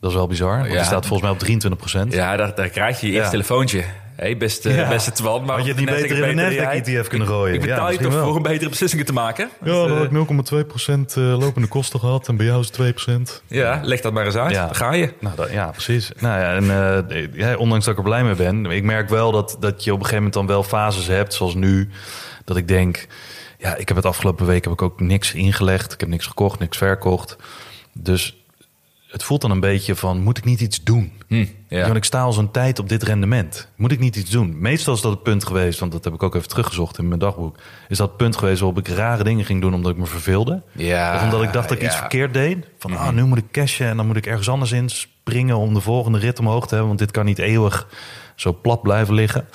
Dat 0.00 0.10
is 0.10 0.16
wel 0.16 0.26
bizar. 0.26 0.56
Want 0.58 0.70
Ja. 0.70 0.74
die 0.76 0.84
staat 0.84 1.06
volgens 1.06 1.22
mij 1.22 1.30
op 1.30 1.38
23 1.38 1.80
procent. 1.80 2.12
Ja, 2.12 2.36
daar, 2.36 2.54
daar 2.54 2.68
krijg 2.68 3.00
je 3.00 3.06
je 3.06 3.12
eerste 3.12 3.24
Ja. 3.24 3.30
telefoontje. 3.30 3.84
Hé, 4.16 4.36
beste, 4.36 4.70
Ja. 4.74 4.88
beste 4.88 5.12
Twan. 5.12 5.44
Maar 5.44 5.56
Had 5.56 5.66
je 5.66 5.74
die 5.74 5.86
de 5.86 5.92
beter 5.92 6.10
in 6.10 6.14
de 6.36 6.42
beter 6.42 6.52
Nasdaq 6.52 6.84
jij. 6.84 6.96
ETF 6.96 7.08
kunnen 7.08 7.28
gooien? 7.28 7.54
Ik 7.54 7.60
betaal 7.60 7.86
Ja, 7.86 7.92
je 7.92 7.98
toch 7.98 8.12
wel. 8.12 8.24
voor 8.24 8.36
om 8.36 8.42
betere 8.42 8.68
beslissingen 8.70 9.06
te 9.06 9.12
maken? 9.12 9.48
Ja, 9.64 9.70
dan 9.72 9.82
Dus, 9.82 9.90
had 9.90 9.98
eh, 9.98 10.04
ik 10.04 10.10
0,2% 10.10 11.16
eh, 11.16 11.38
lopende 11.38 11.68
kosten 11.68 12.00
gehad 12.00 12.28
en 12.28 12.36
bij 12.36 12.46
jou 12.46 12.60
is 12.60 12.66
het 12.66 12.74
2%. 12.74 13.42
ja, 13.46 13.80
leg 13.82 14.00
dat 14.00 14.12
maar 14.12 14.24
eens 14.24 14.36
uit. 14.36 14.50
Ja. 14.54 14.68
Ga 14.72 14.92
je. 14.92 15.12
Nou, 15.20 15.36
dat, 15.36 15.50
ja, 15.52 15.70
precies. 15.70 16.10
Nou 16.20 16.40
ja, 16.40 16.54
en 16.54 16.70
eh, 17.10 17.26
ja, 17.32 17.56
ondanks 17.56 17.84
dat 17.84 17.92
ik 17.94 17.98
er 17.98 18.04
blij 18.06 18.24
mee 18.24 18.34
ben, 18.34 18.66
ik 18.66 18.82
merk 18.84 19.08
wel 19.08 19.32
dat, 19.32 19.56
dat 19.60 19.84
je 19.84 19.90
op 19.92 19.98
een 19.98 20.04
gegeven 20.04 20.24
moment 20.24 20.34
dan 20.34 20.46
wel 20.46 20.62
fases 20.62 21.06
hebt, 21.06 21.34
zoals 21.34 21.54
nu, 21.54 21.90
dat 22.44 22.56
ik 22.56 22.68
denk, 22.68 23.06
ja, 23.58 23.76
ik 23.76 23.88
heb 23.88 23.96
het 23.96 24.06
afgelopen 24.06 24.46
week 24.46 24.64
heb 24.64 24.72
ik 24.72 24.82
ook 24.82 25.00
niks 25.00 25.34
ingelegd, 25.34 25.92
ik 25.92 26.00
heb 26.00 26.08
niks 26.08 26.26
gekocht, 26.26 26.58
niks 26.58 26.76
verkocht. 26.76 27.36
Dus 27.92 28.43
het 29.14 29.22
voelt 29.22 29.40
dan 29.40 29.50
een 29.50 29.60
beetje 29.60 29.94
van, 29.94 30.20
moet 30.20 30.38
ik 30.38 30.44
niet 30.44 30.60
iets 30.60 30.82
doen? 30.82 31.12
Hm, 31.28 31.44
ja. 31.68 31.84
Want 31.84 31.96
ik 31.96 32.04
sta 32.04 32.22
al 32.22 32.32
zo'n 32.32 32.50
tijd 32.50 32.78
op 32.78 32.88
dit 32.88 33.02
rendement. 33.02 33.68
Moet 33.76 33.92
ik 33.92 33.98
niet 33.98 34.16
iets 34.16 34.30
doen? 34.30 34.60
Meestal 34.60 34.94
is 34.94 35.00
dat 35.00 35.12
het 35.12 35.22
punt 35.22 35.46
geweest, 35.46 35.78
want 35.78 35.92
dat 35.92 36.04
heb 36.04 36.14
ik 36.14 36.22
ook 36.22 36.34
even 36.34 36.48
teruggezocht 36.48 36.98
in 36.98 37.08
mijn 37.08 37.20
dagboek. 37.20 37.56
Is 37.88 37.96
dat 37.96 38.08
het 38.08 38.16
punt 38.16 38.36
geweest 38.36 38.60
waarop 38.60 38.78
ik 38.78 38.88
rare 38.88 39.24
dingen 39.24 39.44
ging 39.44 39.60
doen 39.60 39.74
omdat 39.74 39.92
ik 39.92 39.98
me 39.98 40.06
verveelde? 40.06 40.62
Ja, 40.72 41.16
of 41.16 41.22
omdat 41.22 41.42
ik 41.42 41.52
dacht 41.52 41.68
dat 41.68 41.78
ik 41.78 41.84
iets 41.84 41.96
verkeerd 41.96 42.34
deed. 42.34 42.66
Van 42.78 42.96
ah, 42.96 43.10
nu 43.10 43.24
moet 43.24 43.38
ik 43.38 43.50
cashen 43.50 43.86
en 43.86 43.96
dan 43.96 44.06
moet 44.06 44.16
ik 44.16 44.26
ergens 44.26 44.48
anders 44.48 44.72
in 44.72 44.88
springen 44.88 45.56
om 45.56 45.74
de 45.74 45.80
volgende 45.80 46.18
rit 46.18 46.38
omhoog 46.38 46.62
te 46.62 46.68
hebben. 46.68 46.86
Want 46.86 46.98
dit 46.98 47.10
kan 47.10 47.24
niet 47.24 47.38
eeuwig 47.38 47.86
zo 48.34 48.58
plat 48.62 48.82
blijven 48.82 49.14
liggen. 49.14 49.46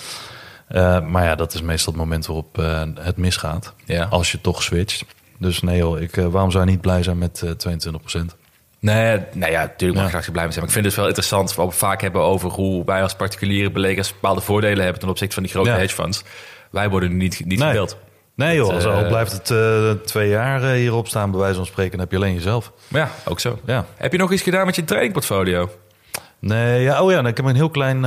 Eh, 0.68 1.02
maar 1.02 1.24
ja, 1.24 1.36
dat 1.36 1.54
is 1.54 1.62
meestal 1.62 1.94
het 1.94 2.02
moment 2.02 2.26
waarop 2.26 2.58
eh, 2.58 2.82
het 3.00 3.18
misgaat. 3.18 3.74
Ja. 3.86 4.06
Als 4.06 4.32
je 4.32 4.42
toch 4.42 4.64
switcht. 4.64 5.06
Dus 5.38 5.62
nee 5.62 5.78
joh, 5.78 6.00
ik, 6.00 6.18
eh, 6.18 6.26
waarom 6.26 6.52
zou 6.52 6.66
je 6.66 6.72
niet 6.72 6.82
blij 6.82 7.04
zijn 7.04 7.18
met 7.18 7.42
eh 7.42 7.52
22%? 7.52 8.39
Nee, 8.80 9.20
nou 9.34 9.52
ja, 9.52 9.62
natuurlijk 9.62 10.00
mag 10.00 10.10
ik 10.10 10.16
graag 10.16 10.32
blij 10.32 10.44
mee 10.44 10.54
zijn. 10.54 10.66
Maar 10.66 10.76
ik 10.76 10.80
vind 10.82 10.86
het 10.86 10.96
wel 10.96 11.06
interessant 11.06 11.56
wat 11.56 11.68
we 11.68 11.72
vaak 11.74 12.02
hebben 12.02 12.22
over 12.22 12.50
hoe 12.50 12.86
wij 12.86 13.02
als 13.02 13.16
particuliere 13.16 13.72
beleggers 13.72 14.12
bepaalde 14.14 14.42
voordelen 14.42 14.84
hebben 14.84 15.00
ten 15.00 15.10
opzichte 15.10 15.34
van 15.34 15.44
die 15.44 15.52
grote 15.52 15.70
Ja. 15.70 15.76
hedge 15.78 15.96
funds. 15.96 16.24
Wij 16.72 16.90
worden 16.90 17.10
nu 17.10 17.16
niet, 17.16 17.46
niet 17.46 17.60
Nee. 17.60 17.86
Nee 18.36 18.56
joh, 18.56 18.74
als 18.74 18.86
al 18.86 19.02
eh, 19.02 19.08
blijft 19.08 19.32
het 19.32 19.52
eh, 19.52 19.92
twee 20.06 20.30
jaar 20.30 20.64
eh, 20.64 20.70
hierop 20.72 21.08
staan, 21.08 21.32
bij 21.32 21.40
wijze 21.40 21.56
van 21.56 21.66
spreken, 21.66 21.92
dan 21.92 22.00
heb 22.00 22.12
je 22.12 22.18
alleen 22.18 22.34
jezelf. 22.34 22.72
Maar 22.88 23.02
ja, 23.02 23.10
ook 23.32 23.40
zo. 23.40 23.60
Ja. 23.66 23.86
Heb 23.96 24.12
je 24.12 24.18
nog 24.18 24.32
iets 24.32 24.42
gedaan 24.42 24.66
met 24.66 24.76
je 24.76 24.84
tradingportfolio? 24.84 25.70
Nee, 26.40 26.82
ja, 26.82 27.02
oh 27.04 27.12
ja, 27.12 27.26
ik 27.26 27.38
heb 27.38 27.46
een 27.46 27.56
heel 27.56 27.70
klein 27.70 28.06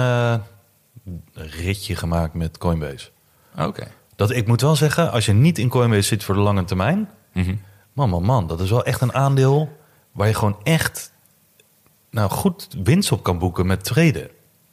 ritje 1.35 1.97
gemaakt 1.97 2.35
met 2.35 2.59
Coinbase. 2.59 3.09
Oké. 3.59 3.87
Dat 4.17 4.31
ik 4.31 4.47
moet 4.47 4.61
wel 4.61 4.77
zeggen, 4.77 5.11
als 5.11 5.27
je 5.27 5.33
niet 5.33 5.59
in 5.59 5.69
Coinbase 5.69 6.03
zit 6.03 6.25
voor 6.25 6.35
de 6.35 6.41
lange 6.41 6.65
termijn, 6.65 7.09
Mhm. 7.33 7.55
man, 7.93 8.09
man, 8.09 8.23
man, 8.23 8.47
dat 8.47 8.61
is 8.61 8.71
wel 8.71 8.85
echt 8.85 9.01
een 9.01 9.15
aandeel 9.15 9.79
waar 10.13 10.29
je 10.29 10.35
gewoon 10.35 10.57
echt 10.63 11.13
nou, 12.11 12.31
goed 12.31 12.69
winst 12.83 13.13
op 13.13 13.23
kan 13.23 13.39
boeken 13.39 13.67
met 13.67 13.85
traden. 13.85 14.29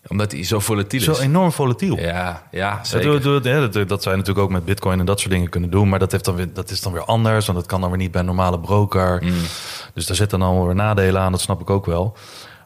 Omdat 0.08 0.32
hij 0.32 0.44
zo 0.44 0.60
volatiel 0.60 1.02
Zo 1.02 1.12
is. 1.12 1.20
enorm 1.20 1.52
volatiel. 1.52 1.98
Ja, 1.98 2.48
ja, 2.52 2.76
Dat, 2.76 2.88
zeker. 2.88 3.44
hè, 3.44 3.70
dat, 3.70 3.90
dat 3.90 4.04
zou 4.04 4.16
je 4.16 4.22
natuurlijk 4.22 4.40
ook 4.40 4.50
met 4.52 4.66
bitcoin 4.66 5.00
en 5.00 5.06
dat 5.06 5.20
soort 5.20 5.32
dingen 5.32 5.50
kunnen 5.50 5.70
doen. 5.70 5.90
Maar 5.90 6.00
dat, 6.00 6.12
heeft 6.12 6.26
dan 6.26 6.36
weer, 6.36 6.54
dat 6.54 6.70
is 6.70 6.82
dan 6.82 6.94
weer 6.94 7.06
anders. 7.06 7.46
Want 7.46 7.58
dat 7.58 7.68
kan 7.68 7.82
dan 7.82 7.90
weer 7.90 8.00
niet 8.00 8.12
bij 8.12 8.20
een 8.20 8.26
normale 8.28 8.60
broker. 8.60 9.24
Mm. 9.24 9.34
Dus 9.94 10.06
daar 10.06 10.16
zitten 10.16 10.40
dan 10.40 10.48
alweer 10.50 10.76
nadelen 10.76 11.22
aan. 11.22 11.32
Dat 11.32 11.42
snap 11.42 11.62
ik 11.62 11.70
ook 11.70 11.86
wel. 11.86 12.18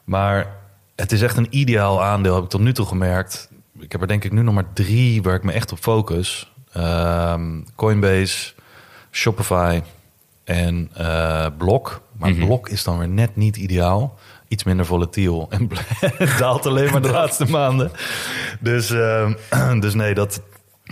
Maar 0.04 0.56
het 0.96 1.12
is 1.12 1.22
echt 1.22 1.36
een 1.36 1.46
ideaal 1.50 2.02
aandeel, 2.02 2.34
heb 2.34 2.44
ik 2.44 2.50
tot 2.50 2.60
nu 2.60 2.72
toe 2.72 2.86
gemerkt. 2.86 3.48
Ik 3.78 3.92
heb 3.92 4.00
er 4.00 4.06
denk 4.08 4.24
ik 4.24 4.32
nu 4.32 4.42
nog 4.42 4.54
maar 4.54 4.72
drie 4.72 5.22
waar 5.22 5.34
ik 5.34 5.42
me 5.44 5.52
echt 5.52 5.72
op 5.72 5.78
focus. 5.78 6.52
Ehm, 6.72 7.60
Coinbase, 7.76 8.52
Shopify 9.10 9.82
en 10.44 10.90
eh 10.94 11.46
Block. 11.58 12.00
Maar 12.18 12.30
Mhm. 12.30 12.44
Block 12.46 12.68
is 12.68 12.84
dan 12.84 12.98
weer 12.98 13.08
net 13.08 13.36
niet 13.36 13.56
ideaal. 13.56 14.18
Iets 14.48 14.64
minder 14.64 14.86
volatiel 14.86 15.46
en 15.50 15.68
daalt 16.38 16.66
alleen 16.66 16.90
maar 16.92 17.02
de 17.02 17.10
laatste 17.10 17.44
maanden. 17.50 17.90
Dus, 18.60 18.90
ehm, 18.90 19.32
dus 19.80 19.94
nee, 19.94 20.14
dat, 20.14 20.40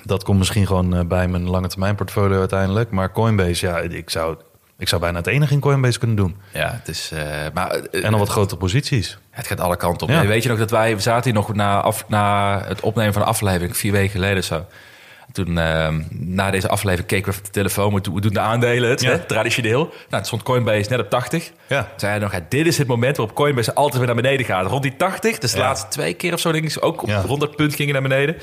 dat 0.05 0.25
komt 0.25 0.39
misschien 0.39 0.67
gewoon 0.67 0.97
eh, 0.97 1.05
bij 1.05 1.29
mijn 1.29 1.49
lange 1.49 1.69
termijn 1.69 1.95
portfolio 1.95 2.39
uiteindelijk. 2.39 2.91
Maar 2.91 3.13
Coinbase, 3.13 3.67
ja, 3.67 3.79
ik 3.79 4.11
zou, 4.11 4.37
ik 4.79 4.89
zou 4.89 5.01
bijna 5.01 5.19
het 5.19 5.27
enige 5.27 5.53
in 5.53 5.61
Coinbase 5.61 5.99
kunnen 5.99 6.17
doen. 6.17 6.37
Ja, 6.53 6.71
het 6.73 6.89
is... 6.89 7.11
eh, 7.13 7.25
maar 7.55 7.71
eh, 7.71 8.05
En 8.05 8.11
dan 8.11 8.21
wat 8.21 8.29
grotere 8.29 8.57
posities. 8.61 9.19
Het 9.31 9.47
gaat 9.47 9.61
alle 9.61 9.77
kanten 9.77 10.07
op. 10.07 10.13
Ja. 10.13 10.27
Weet 10.27 10.43
je 10.43 10.49
nog 10.49 10.59
dat 10.59 10.71
wij... 10.71 10.97
We 10.97 11.03
zaten 11.03 11.25
hier 11.25 11.41
nog 11.41 11.55
na, 11.55 11.81
af, 11.81 12.09
na 12.09 12.59
het 12.67 12.81
opnemen 12.81 13.13
van 13.13 13.23
de 13.23 13.29
aflevering... 13.29 13.77
vier 13.77 13.93
weken 13.93 14.11
geleden 14.11 14.45
zo. 14.45 14.65
Toen, 15.33 15.59
ehm, 15.59 16.03
na 16.11 16.51
deze 16.51 16.69
aflevering, 16.69 17.09
keken 17.09 17.33
we 17.33 17.39
op 17.39 17.45
de 17.45 17.51
telefoon. 17.51 17.95
We 17.95 18.01
doen- 18.21 18.33
de 18.33 18.41
aandelen, 18.41 18.91
het, 18.91 19.01
Ja. 19.03 19.11
hè, 19.11 19.19
traditioneel. 19.19 19.79
Nou, 19.79 19.93
het 20.09 20.27
stond 20.27 20.43
Coinbase 20.43 20.91
net 20.91 21.01
op 21.01 21.11
80. 21.11 21.51
Ja. 21.67 21.81
Toen 21.83 21.89
zei 21.97 22.13
hij 22.13 22.21
nog, 22.21 22.35
dit 22.49 22.67
is 22.67 22.79
het 22.79 22.87
moment 22.87 23.17
waarop 23.17 23.35
Coinbase 23.37 23.75
altijd 23.75 23.97
weer 23.97 24.07
naar 24.07 24.23
beneden 24.23 24.47
gaat. 24.47 24.67
Rond 24.67 24.83
die 24.83 24.97
80, 24.97 25.39
dus 25.39 25.51
de 25.53 25.59
Ja. 25.59 25.63
laatste 25.65 25.89
twee 25.89 26.15
keer 26.15 26.33
of 26.33 26.41
zo, 26.41 26.53
denk 26.53 26.65
ik, 26.65 26.85
ook 26.85 27.03
op 27.03 27.11
rond 27.27 27.41
dat 27.41 27.57
punt 27.57 27.75
gingen 27.75 27.93
naar 27.93 28.03
beneden. 28.03 28.37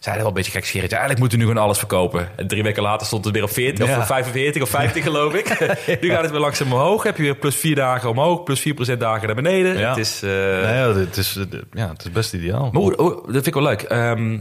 Zeiden 0.00 0.24
wel 0.24 0.32
een 0.34 0.42
beetje 0.42 0.58
gekscherend. 0.58 0.90
Eigenlijk 0.90 1.20
moeten 1.20 1.38
we 1.38 1.44
nu 1.44 1.50
gewoon 1.50 1.66
alles 1.66 1.78
verkopen. 1.78 2.28
En 2.36 2.46
drie 2.48 2.62
weken 2.62 2.82
later 2.82 3.06
stond 3.06 3.24
het 3.24 3.34
weer 3.34 3.42
op 3.42 3.50
40 3.50 3.88
Ja. 3.88 3.98
of 3.98 4.06
45 4.06 4.62
of 4.62 4.68
50 4.68 5.02
geloof 5.02 5.34
ik. 5.34 5.48
Nu 6.00 6.10
gaat 6.10 6.22
het 6.22 6.30
weer 6.30 6.40
langzaam 6.40 6.72
omhoog. 6.72 7.02
Heb 7.02 7.16
je 7.16 7.22
weer 7.22 7.34
plus 7.36 7.56
4 7.56 7.74
dagen 7.74 8.08
omhoog, 8.10 8.42
plus 8.42 8.60
4% 8.60 9.00
dagen 9.00 9.26
naar 9.26 9.34
beneden. 9.36 9.78
Ja. 9.78 9.88
Het 9.88 9.98
is... 9.98 10.22
eh, 10.22 10.94
het, 10.96 11.16
is, 11.16 11.36
eh, 11.36 11.58
ja, 11.72 11.88
het 11.88 12.04
is 12.04 12.10
best 12.10 12.34
ideaal. 12.34 12.68
maar 12.72 12.82
hoe- 12.82 12.94
hoe- 12.96 13.14
dat 13.14 13.32
vind 13.32 13.46
ik 13.46 13.54
wel 13.54 13.62
leuk. 13.62 13.82
Ehm, 13.82 14.40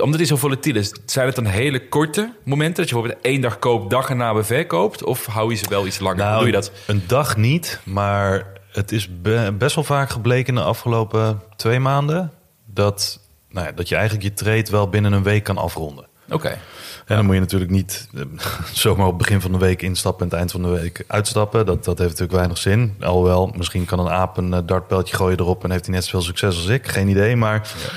omdat 0.00 0.18
die 0.18 0.26
zo 0.26 0.36
volatiel 0.36 0.76
is, 0.76 0.94
zijn 1.06 1.26
het 1.26 1.34
dan 1.34 1.44
hele 1.44 1.88
korte 1.88 2.32
momenten? 2.44 2.76
Dat 2.76 2.88
je 2.88 2.94
bijvoorbeeld 2.94 3.24
één 3.24 3.40
dag 3.40 3.58
koopt, 3.58 3.90
dag 3.90 4.08
erna 4.08 4.34
weer 4.34 4.44
verkoopt? 4.44 5.04
Of 5.04 5.26
hou 5.26 5.50
je 5.50 5.56
ze 5.56 5.68
wel 5.68 5.86
iets 5.86 5.98
langer? 5.98 6.26
Hoe 6.26 6.36
doe 6.36 6.46
je 6.46 6.52
dat? 6.52 6.72
Een 6.86 7.02
dag 7.06 7.36
niet, 7.36 7.80
maar 7.84 8.46
het 8.72 8.92
is 8.92 9.20
be- 9.20 9.54
best 9.58 9.74
wel 9.74 9.84
vaak 9.84 10.10
gebleken 10.10 10.48
in 10.48 10.60
de 10.60 10.66
afgelopen 10.66 11.42
twee 11.56 11.80
maanden... 11.80 12.32
dat, 12.66 13.20
nou 13.50 13.66
ja, 13.66 13.72
dat 13.72 13.88
je 13.88 13.94
eigenlijk 13.94 14.24
je 14.24 14.34
trade 14.34 14.70
wel 14.70 14.88
binnen 14.88 15.12
een 15.12 15.22
week 15.22 15.44
kan 15.44 15.58
afronden. 15.58 16.06
Oké. 16.30 16.58
En 17.06 17.16
dan 17.16 17.24
moet 17.24 17.34
je 17.34 17.40
natuurlijk 17.40 17.70
niet 17.70 18.08
eh, 18.14 18.22
zomaar 18.72 19.06
op 19.06 19.12
het 19.12 19.22
begin 19.22 19.40
van 19.40 19.52
de 19.52 19.58
week 19.58 19.82
instappen... 19.82 20.20
en 20.22 20.28
het 20.28 20.38
eind 20.38 20.50
van 20.50 20.62
de 20.62 20.80
week 20.80 21.04
uitstappen. 21.06 21.66
Dat, 21.66 21.84
dat 21.84 21.98
heeft 21.98 22.10
natuurlijk 22.10 22.38
weinig 22.38 22.58
zin. 22.58 22.94
Alhoewel, 23.00 23.52
misschien 23.56 23.84
kan 23.84 23.98
een 23.98 24.10
aap 24.10 24.36
een 24.36 24.52
eh, 24.52 24.60
dartpijltje 24.66 25.16
gooien 25.16 25.38
erop... 25.38 25.64
en 25.64 25.70
heeft 25.70 25.86
hij 25.86 25.94
net 25.94 26.04
zoveel 26.04 26.22
succes 26.22 26.56
als 26.56 26.66
ik. 26.66 26.88
Geen 26.88 27.08
idee, 27.08 27.36
maar... 27.36 27.54
Ja, 27.54 27.90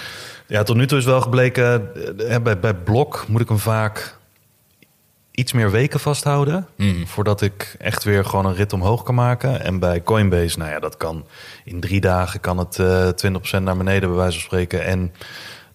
tot 0.63 0.75
nu 0.75 0.87
toe 0.87 0.97
is 0.97 1.05
wel 1.05 1.21
gebleken... 1.21 1.89
eh, 2.29 2.37
bij, 2.41 2.59
bij 2.59 2.73
Blok 2.73 3.25
moet 3.27 3.41
ik 3.41 3.47
hem 3.47 3.59
vaak 3.59 4.17
iets 5.31 5.53
meer 5.53 5.71
weken 5.71 5.99
vasthouden... 5.99 6.67
Mhm. 6.75 7.05
voordat 7.05 7.41
ik 7.41 7.75
echt 7.79 8.03
weer 8.03 8.25
gewoon 8.25 8.45
een 8.45 8.55
rit 8.55 8.73
omhoog 8.73 9.03
kan 9.03 9.15
maken. 9.15 9.61
En 9.61 9.79
bij 9.79 10.03
Coinbase, 10.03 10.57
nou 10.57 10.71
ja, 10.71 10.79
dat 10.79 10.97
kan 10.97 11.25
in 11.63 11.79
drie 11.79 12.01
dagen... 12.01 12.39
kan 12.39 12.57
het 12.57 12.79
eh 12.79 13.07
20% 13.59 13.61
naar 13.63 13.77
beneden 13.77 14.09
bij 14.09 14.17
wijze 14.17 14.31
van 14.39 14.45
spreken... 14.47 14.85
en 14.85 15.13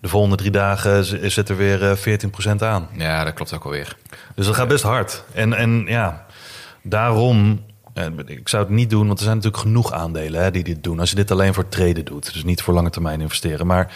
de 0.00 0.08
volgende 0.08 0.36
drie 0.36 0.50
dagen 0.50 1.30
zit 1.30 1.48
er 1.48 1.56
weer 1.56 1.90
eh 1.90 2.18
14% 2.56 2.56
aan. 2.58 2.88
Ja, 2.96 3.24
dat 3.24 3.34
klopt 3.34 3.54
ook 3.54 3.64
alweer. 3.64 3.96
Dus 4.34 4.46
dat 4.46 4.54
gaat 4.54 4.68
best 4.68 4.82
hard. 4.82 5.24
En, 5.32 5.52
en 5.54 5.84
ja, 5.86 6.26
daarom... 6.82 7.64
eh, 7.94 8.06
Ik 8.26 8.48
zou 8.48 8.62
het 8.62 8.72
niet 8.72 8.90
doen, 8.90 9.06
want 9.06 9.18
er 9.18 9.24
zijn 9.24 9.36
natuurlijk 9.36 9.62
genoeg 9.62 9.92
aandelen 9.92 10.42
hè, 10.42 10.50
die 10.50 10.64
dit 10.64 10.84
doen. 10.84 11.00
Als 11.00 11.10
je 11.10 11.16
dit 11.16 11.30
alleen 11.30 11.54
voor 11.54 11.68
traden 11.68 12.04
doet, 12.04 12.32
dus 12.32 12.44
niet 12.44 12.62
voor 12.62 12.74
lange 12.74 12.90
termijn 12.90 13.20
investeren. 13.20 13.66
Maar 13.66 13.92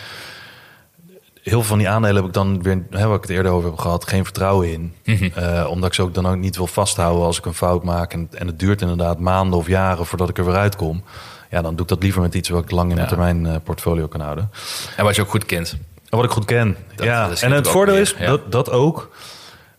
heel 1.45 1.59
veel 1.59 1.63
van 1.69 1.79
die 1.79 1.89
aandelen 1.89 2.17
heb 2.17 2.25
ik 2.25 2.33
dan 2.33 2.63
weer, 2.63 2.83
hè, 2.91 3.07
waar 3.07 3.17
ik 3.17 3.23
het 3.23 3.31
eerder 3.31 3.53
over 3.53 3.69
heb 3.71 3.79
gehad, 3.79 4.09
geen 4.09 4.25
vertrouwen 4.25 4.73
in. 4.73 4.95
Eh, 5.35 5.67
omdat 5.71 5.89
ik 5.89 5.95
ze 5.95 6.03
ook 6.03 6.15
dan 6.15 6.27
ook 6.27 6.37
niet 6.37 6.57
wil 6.57 6.67
vasthouden 6.67 7.25
als 7.25 7.39
ik 7.39 7.47
een 7.47 7.55
fout 7.55 7.85
maak. 7.85 8.13
En, 8.13 8.29
en 8.33 8.47
het 8.47 8.59
duurt 8.59 8.81
inderdaad 8.81 9.19
maanden 9.19 9.59
of 9.59 9.67
jaren 9.67 10.07
voordat 10.07 10.29
ik 10.29 10.39
er 10.39 10.45
weer 10.45 10.55
uitkom. 10.57 11.05
Ja, 11.51 11.63
dan 11.63 11.73
doe 11.73 11.83
ik 11.83 11.89
dat 11.89 12.03
liever 12.03 12.21
met 12.21 12.35
iets 12.35 12.49
wat 12.49 12.63
ik 12.63 12.71
lang 12.71 12.91
in 12.91 12.97
mijn 12.97 13.09
termijn 13.09 13.47
eh, 13.47 13.55
portfolio 13.65 14.07
kan 14.07 14.21
houden. 14.21 14.51
En 14.97 15.05
wat 15.05 15.15
je 15.17 15.23
ook 15.23 15.29
goed 15.31 15.45
kent. 15.45 15.77
En 16.09 16.17
wat 16.17 16.25
ik 16.25 16.31
goed 16.33 16.45
ken. 16.45 16.77
Dat- 16.97 17.07
ja, 17.07 17.29
dat 17.29 17.41
en 17.41 17.53
het 17.53 17.69
voordeel 17.69 17.97
is 17.97 18.15
ja. 18.19 18.27
dat, 18.27 18.53
dat 18.53 18.71
ook. 18.71 19.11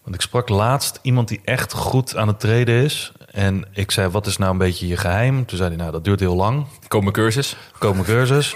Want 0.03 0.15
ik 0.15 0.21
sprak 0.21 0.49
laatst 0.49 0.99
iemand 1.01 1.27
die 1.27 1.41
echt 1.43 1.73
goed 1.73 2.15
aan 2.15 2.27
het 2.27 2.39
treden 2.39 2.83
is. 2.83 3.11
En 3.31 3.65
ik 3.73 3.91
zei, 3.91 4.09
wat 4.09 4.25
is 4.27 4.37
nou 4.37 4.51
een 4.51 4.57
beetje 4.57 4.87
je 4.87 4.97
geheim? 4.97 5.45
Toen 5.45 5.57
zei 5.57 5.69
hij, 5.69 5.77
nou, 5.77 5.91
dat 5.91 6.03
duurt 6.03 6.19
heel 6.19 6.35
lang. 6.35 6.65
Koop 6.87 7.01
mijn 7.01 7.13
cursus. 7.13 7.55
Koop 7.79 7.93
mijn 7.93 8.05
cursus. 8.05 8.55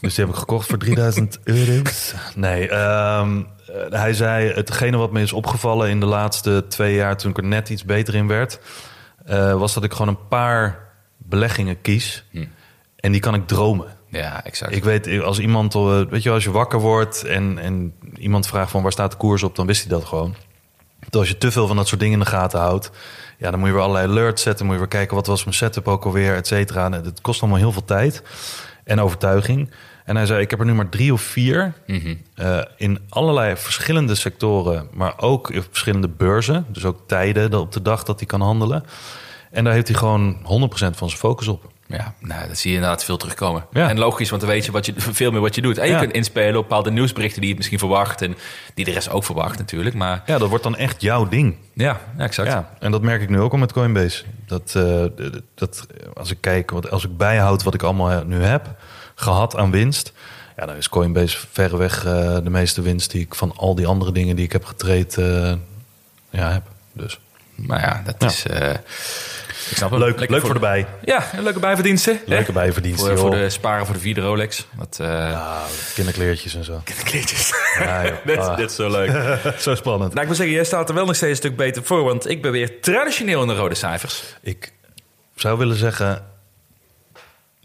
Dus 0.00 0.14
die 0.14 0.24
heb 0.24 0.34
ik 0.34 0.40
gekocht 0.40 0.68
voor 0.68 0.78
3000 0.78 1.38
euro's. 1.44 2.14
Nee, 2.34 2.68
ehm, 2.68 3.38
eh, 3.66 3.74
hij 3.90 4.12
zei, 4.14 4.52
hetgene 4.52 4.96
wat 4.96 5.12
me 5.12 5.20
is 5.20 5.32
opgevallen 5.32 5.88
in 5.88 6.00
de 6.00 6.06
laatste 6.06 6.64
twee 6.68 6.94
jaar... 6.94 7.16
toen 7.16 7.30
ik 7.30 7.36
er 7.36 7.44
net 7.44 7.68
iets 7.68 7.84
beter 7.84 8.14
in 8.14 8.26
werd... 8.26 8.60
eh, 9.24 9.58
was 9.58 9.74
dat 9.74 9.84
ik 9.84 9.92
gewoon 9.92 10.08
een 10.08 10.28
paar 10.28 10.88
beleggingen 11.16 11.80
kies. 11.80 12.24
En 12.96 13.12
die 13.12 13.20
kan 13.20 13.34
ik 13.34 13.46
dromen. 13.46 13.86
Ja, 14.10 14.44
exact. 14.44 14.74
Ik 14.74 14.84
weet, 14.84 15.20
als 15.20 15.38
iemand, 15.38 15.74
eh, 15.74 16.00
weet 16.10 16.22
je, 16.22 16.30
als 16.30 16.44
je 16.44 16.50
wakker 16.50 16.80
wordt 16.80 17.24
en, 17.24 17.58
en 17.58 17.94
iemand 18.16 18.46
vraagt 18.46 18.70
van 18.70 18.82
waar 18.82 18.92
staat 18.92 19.10
de 19.10 19.16
koers 19.16 19.42
op, 19.42 19.56
dan 19.56 19.66
wist 19.66 19.80
hij 19.80 19.90
dat 19.90 20.04
gewoon. 20.04 20.34
Want 21.00 21.16
als 21.16 21.28
je 21.28 21.38
te 21.38 21.50
veel 21.50 21.66
van 21.66 21.76
dat 21.76 21.88
soort 21.88 22.00
dingen 22.00 22.18
in 22.18 22.24
de 22.24 22.30
gaten 22.30 22.60
houdt, 22.60 22.90
ja, 23.38 23.50
dan 23.50 23.58
moet 23.58 23.68
je 23.68 23.74
weer 23.74 23.82
allerlei 23.82 24.08
alerts 24.08 24.42
zetten, 24.42 24.64
moet 24.64 24.74
je 24.74 24.80
weer 24.80 24.90
kijken 24.90 25.16
wat 25.16 25.26
was 25.26 25.44
mijn 25.44 25.56
setup 25.56 25.88
ook 25.88 26.04
alweer, 26.04 26.34
et 26.34 26.46
cetera. 26.46 26.84
En 26.84 26.92
het 26.92 27.20
kost 27.20 27.40
allemaal 27.40 27.58
heel 27.60 27.72
veel 27.72 27.84
tijd 27.84 28.22
en 28.84 29.00
overtuiging. 29.00 29.70
En 30.08 30.16
hij 30.16 30.26
zei, 30.26 30.40
ik 30.40 30.50
heb 30.50 30.60
er 30.60 30.66
nu 30.66 30.74
maar 30.74 30.88
drie 30.88 31.12
of 31.12 31.20
vier 31.22 31.72
eh, 32.34 32.58
in 32.76 32.98
allerlei 33.08 33.56
verschillende 33.56 34.14
sectoren, 34.14 34.88
maar 34.92 35.12
ook 35.16 35.50
in 35.50 35.62
verschillende 35.62 36.08
beurzen. 36.08 36.66
Dus 36.68 36.84
ook 36.84 36.98
tijden 37.06 37.54
op 37.60 37.72
de 37.72 37.82
dag 37.82 38.02
dat 38.02 38.18
hij 38.18 38.26
kan 38.28 38.40
handelen. 38.40 38.84
En 39.50 39.64
daar 39.64 39.72
heeft 39.72 39.88
hij 39.88 39.96
gewoon 39.96 40.36
100% 40.42 40.44
van 40.76 41.08
zijn 41.08 41.20
focus 41.20 41.48
op. 41.48 41.70
Ja, 41.86 42.14
nou, 42.20 42.48
dat 42.48 42.58
zie 42.58 42.70
je 42.70 42.76
inderdaad 42.76 43.04
veel 43.04 43.16
terugkomen. 43.16 43.64
Ja. 43.72 43.88
En 43.88 43.98
logisch, 43.98 44.30
want 44.30 44.42
dan 44.42 44.50
weet 44.50 44.64
je, 44.64 44.72
wat 44.72 44.86
je 44.86 44.92
veel 44.96 45.30
meer 45.30 45.40
wat 45.40 45.54
je 45.54 45.60
doet. 45.62 45.78
En 45.78 45.86
je 45.86 45.92
Ja. 45.92 45.98
kunt 45.98 46.12
inspelen 46.12 46.56
op 46.56 46.62
bepaalde 46.68 46.90
nieuwsberichten 46.90 47.40
die 47.40 47.50
je 47.50 47.56
misschien 47.56 47.78
verwacht. 47.78 48.22
En 48.22 48.36
die 48.74 48.84
de 48.84 48.90
rest 48.90 49.10
ook 49.10 49.24
verwacht 49.24 49.58
natuurlijk. 49.58 49.94
Maar 49.94 50.22
Ja, 50.26 50.38
dat 50.38 50.48
wordt 50.48 50.64
dan 50.64 50.76
echt 50.76 51.00
jouw 51.02 51.28
ding. 51.28 51.56
ja, 51.74 52.00
ja 52.16 52.24
exact. 52.24 52.48
Ja, 52.48 52.70
en 52.78 52.90
dat 52.90 53.02
merk 53.02 53.22
ik 53.22 53.28
nu 53.28 53.40
ook 53.40 53.52
al 53.52 53.58
met 53.58 53.72
Coinbase. 53.72 54.24
Dat, 54.46 54.72
eh, 54.76 55.04
dat 55.54 55.86
als 56.14 56.30
ik 56.30 56.38
kijk, 56.40 56.70
wat, 56.70 56.90
als 56.90 57.04
ik 57.04 57.16
bijhoud 57.16 57.62
wat 57.62 57.74
ik 57.74 57.82
allemaal 57.82 58.24
nu 58.24 58.42
heb 58.42 58.66
gehad 59.20 59.56
aan 59.56 59.70
winst, 59.70 60.12
ja, 60.56 60.66
dan 60.66 60.76
is 60.76 60.88
Coinbase 60.88 61.38
verreweg 61.52 62.04
eh, 62.04 62.34
de 62.42 62.50
meeste 62.50 62.82
winst 62.82 63.10
die 63.10 63.20
ik 63.20 63.34
van 63.34 63.52
al 63.56 63.74
die 63.74 63.86
andere 63.86 64.12
dingen 64.12 64.36
die 64.36 64.44
ik 64.44 64.52
heb 64.52 64.64
getraind 64.64 65.16
eh, 65.18 65.52
ja, 66.30 66.52
heb. 66.52 66.62
Dus 66.92 67.18
Maar 67.54 67.80
ja, 67.80 68.02
dat 68.04 68.14
Ja. 68.18 68.26
is... 68.26 68.46
eh, 68.46 68.70
ik 69.70 69.76
snap 69.76 69.90
het. 69.90 69.98
leuk, 70.00 70.28
leuk 70.30 70.40
voor 70.40 70.54
de 70.54 70.60
bij. 70.60 70.86
Ja, 71.04 71.24
leuke 71.40 71.58
bijverdiensten. 71.58 72.20
Leuke 72.26 72.44
hè? 72.46 72.52
bijverdiensten, 72.52 73.08
Voor, 73.08 73.18
voor 73.18 73.30
de 73.30 73.50
sparen 73.50 73.84
voor 73.86 73.94
de 73.94 74.00
vierde 74.00 74.20
Rolex. 74.20 74.66
Wat 74.76 74.98
Ah, 75.00 75.62
kinderkleertjes 75.94 76.54
en 76.54 76.64
zo. 76.64 76.82
kleedjes. 77.04 77.52
Ja, 77.78 78.02
dit, 78.24 78.38
Ah. 78.46 78.56
dit 78.56 78.70
is 78.70 78.76
zo 78.76 78.90
leuk. 78.90 79.10
Zo 79.58 79.74
spannend. 79.74 80.10
nou, 80.10 80.20
ik 80.20 80.26
moet 80.26 80.36
zeggen, 80.36 80.54
jij 80.54 80.64
staat 80.64 80.88
er 80.88 80.94
wel 80.94 81.06
nog 81.06 81.16
steeds 81.16 81.30
een 81.30 81.36
stuk 81.36 81.56
beter 81.56 81.84
voor. 81.84 82.04
Want 82.04 82.28
ik 82.28 82.42
ben 82.42 82.52
weer 82.52 82.80
traditioneel 82.80 83.42
in 83.42 83.48
de 83.48 83.54
rode 83.54 83.74
cijfers. 83.74 84.22
Ik 84.42 84.72
zou 85.34 85.58
willen 85.58 85.76
zeggen, 85.76 86.24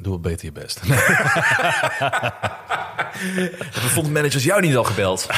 doe 0.03 0.19
beter 0.19 0.45
je 0.45 0.51
best. 0.51 0.79
Hebben 3.71 3.89
fondmanagers 3.89 4.43
jou 4.43 4.61
niet 4.61 4.75
al 4.75 4.83
gebeld? 4.83 5.27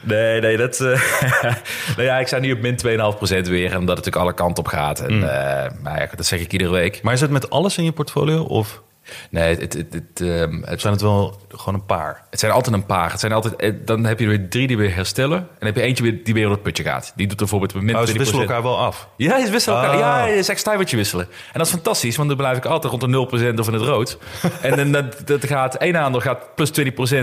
Nee, 0.00 0.40
nee, 0.40 0.56
dat... 0.56 0.80
eh, 0.80 1.00
nou 1.96 2.02
ja, 2.02 2.18
ik 2.18 2.26
sta 2.26 2.38
nu 2.38 2.52
op 2.52 2.60
min 2.60 2.78
2,5% 2.86 3.48
weer. 3.48 3.64
Omdat 3.78 3.96
het 3.96 4.04
natuurlijk 4.04 4.16
alle 4.16 4.34
kanten 4.34 4.64
op 4.64 4.70
gaat. 4.70 5.00
En, 5.00 5.16
Mm. 5.16 5.22
eh, 5.22 5.70
maar 5.82 6.00
ja, 6.00 6.08
dat 6.16 6.26
zeg 6.26 6.40
ik 6.40 6.52
iedere 6.52 6.70
week. 6.70 7.02
Maar 7.02 7.12
is 7.14 7.20
het 7.20 7.30
met 7.30 7.50
alles 7.50 7.78
in 7.78 7.84
je 7.84 7.92
portfolio 7.92 8.42
of 8.42 8.82
Nee, 9.30 9.56
het, 9.56 9.72
het, 9.72 9.92
het, 9.92 10.20
ehm, 10.20 10.62
het, 10.62 10.80
zijn 10.80 10.92
het 10.92 11.02
wel 11.02 11.40
gewoon 11.48 11.74
een 11.74 11.86
paar? 11.86 12.22
het 12.32 12.40
zijn 12.40 12.52
altijd 12.52 12.74
een 12.74 12.86
paar. 12.86 13.10
Het 13.10 13.20
zijn 13.20 13.32
altijd, 13.32 13.56
eh, 13.56 13.72
dan 13.84 14.04
heb 14.04 14.18
je 14.18 14.24
er 14.24 14.30
weer 14.30 14.48
drie 14.48 14.66
die 14.66 14.76
weer 14.76 14.94
herstellen. 14.94 15.38
En 15.38 15.46
dan 15.58 15.68
heb 15.68 15.76
je 15.76 15.82
eentje 15.82 16.02
weer, 16.02 16.24
die 16.24 16.34
weer 16.34 16.46
op 16.46 16.52
het 16.52 16.62
putje 16.62 16.82
gaat. 16.82 17.12
Die 17.16 17.26
doet 17.26 17.36
bijvoorbeeld 17.36 17.72
20%. 17.72 17.94
Oh, 17.94 18.06
ze 18.06 18.18
wisselen 18.18 18.42
elkaar 18.42 18.62
wel 18.62 18.78
af. 18.78 19.08
Ja, 19.16 19.36
je 19.36 19.50
wisselen 19.50 19.78
elkaar. 19.78 19.94
Ah. 19.94 20.00
Ja, 20.00 20.26
je 20.26 20.34
is 20.34 20.48
echt 20.48 20.60
stuivertje 20.60 20.96
wisselen. 20.96 21.24
En 21.24 21.58
dat 21.58 21.66
is 21.66 21.72
fantastisch, 21.72 22.16
want 22.16 22.28
dan 22.28 22.36
blijf 22.36 22.56
ik 22.56 22.64
altijd 22.64 22.92
rond 22.92 23.30
de 23.30 23.52
0% 23.54 23.58
of 23.58 23.66
in 23.66 23.72
het 23.72 23.82
rood. 23.82 24.18
en 24.62 24.76
dan 24.76 24.92
dat, 24.92 25.22
dat 25.24 25.46
gaat 25.46 25.74
één 25.74 25.96
aandeel 25.96 26.20
gaat 26.20 26.54
plus 26.54 26.70
20%. 26.70 26.72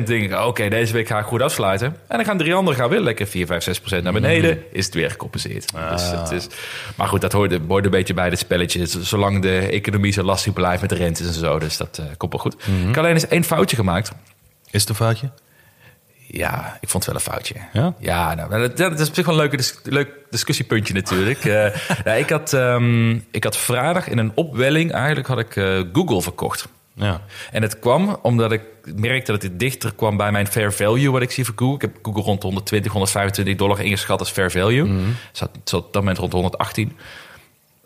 denk 0.03 0.09
ik, 0.09 0.33
oké, 0.45 0.69
deze 0.69 0.93
week 0.93 1.07
ga 1.07 1.19
ik 1.19 1.25
goed 1.25 1.41
afsluiten. 1.41 1.87
En 2.07 2.17
dan 2.17 2.25
gaan 2.25 2.37
drie 2.37 2.53
anderen 2.53 2.79
gaan 2.79 2.89
weer 2.89 2.99
lekker 2.99 3.27
4, 3.27 3.45
5, 3.45 3.81
6% 3.99 4.03
naar 4.03 4.13
beneden. 4.13 4.63
Is 4.71 4.85
het 4.85 4.93
weer 4.93 5.09
gecompenseerd. 5.09 5.73
Dus 5.89 6.11
het 6.11 6.31
is, 6.31 6.47
maar 6.95 7.07
goed, 7.07 7.21
dat 7.21 7.31
hoort, 7.31 7.57
hoort 7.67 7.85
een 7.85 7.91
beetje 7.91 8.13
bij 8.13 8.29
dit 8.29 8.39
spelletje. 8.39 8.85
Zolang 8.85 9.41
de 9.41 9.57
economie 9.57 10.11
zo 10.11 10.23
lastig 10.23 10.53
blijft 10.53 10.81
met 10.81 10.89
de 10.89 10.95
rentes 10.95 11.27
en 11.27 11.33
zo. 11.33 11.59
Dus 11.59 11.78
dat 11.79 11.97
eh, 11.97 12.05
komt 12.17 12.31
wel 12.31 12.41
goed. 12.41 12.53
Ik 12.53 12.85
heb 12.85 12.97
alleen 12.97 13.13
eens 13.13 13.27
één 13.27 13.43
foutje 13.43 13.75
gemaakt. 13.75 14.11
Is 14.71 14.79
het 14.79 14.89
een 14.89 14.95
foutje? 14.95 15.29
Ja, 16.31 16.77
ik 16.81 16.89
vond 16.89 17.05
het 17.05 17.13
wel 17.13 17.23
een 17.23 17.31
foutje. 17.31 17.55
Ja? 17.73 17.93
Ja, 17.99 18.33
nou, 18.35 18.49
dat, 18.49 18.77
dat 18.77 18.99
is 18.99 19.07
op 19.07 19.13
zich 19.13 19.25
wel 19.25 19.33
een 19.33 19.41
leuke 19.41 19.57
dis- 19.57 19.79
leuk 19.83 20.09
discussiepuntje 20.29 20.93
natuurlijk. 20.93 21.45
Eh, 21.45 21.75
nou, 22.05 22.19
ik, 22.19 22.29
had, 22.29 22.53
ehm, 22.53 23.11
ik 23.31 23.43
had 23.43 23.57
vrijdag 23.57 24.07
in 24.07 24.17
een 24.17 24.31
opwelling, 24.35 24.91
eigenlijk 24.91 25.27
had 25.27 25.39
ik 25.39 25.55
eh, 25.55 25.81
Google 25.93 26.21
verkocht. 26.21 26.67
Ja. 26.93 27.21
En 27.51 27.61
het 27.61 27.79
kwam 27.79 28.17
omdat 28.21 28.51
ik 28.51 28.61
merkte 28.95 29.31
dat 29.31 29.41
het 29.41 29.59
dichter 29.59 29.93
kwam 29.95 30.17
bij 30.17 30.31
mijn 30.31 30.47
fair 30.47 30.73
value 30.73 31.11
wat 31.11 31.21
ik 31.21 31.31
zie 31.31 31.45
voor 31.45 31.53
Google. 31.57 31.75
Ik 31.75 31.81
heb 31.81 31.97
Google 32.01 32.23
rond 32.23 32.41
de 32.41 32.47
120, 32.47 32.91
125 32.91 33.55
dollar 33.55 33.81
ingeschat 33.81 34.19
als 34.19 34.29
fair 34.29 34.51
value. 34.51 34.83
Mhm. 34.83 35.09
Zat, 35.31 35.49
zat 35.63 35.85
op 35.85 35.93
dat 35.93 36.01
moment 36.01 36.17
rond 36.17 36.31
de 36.31 36.37
118. 36.37 36.97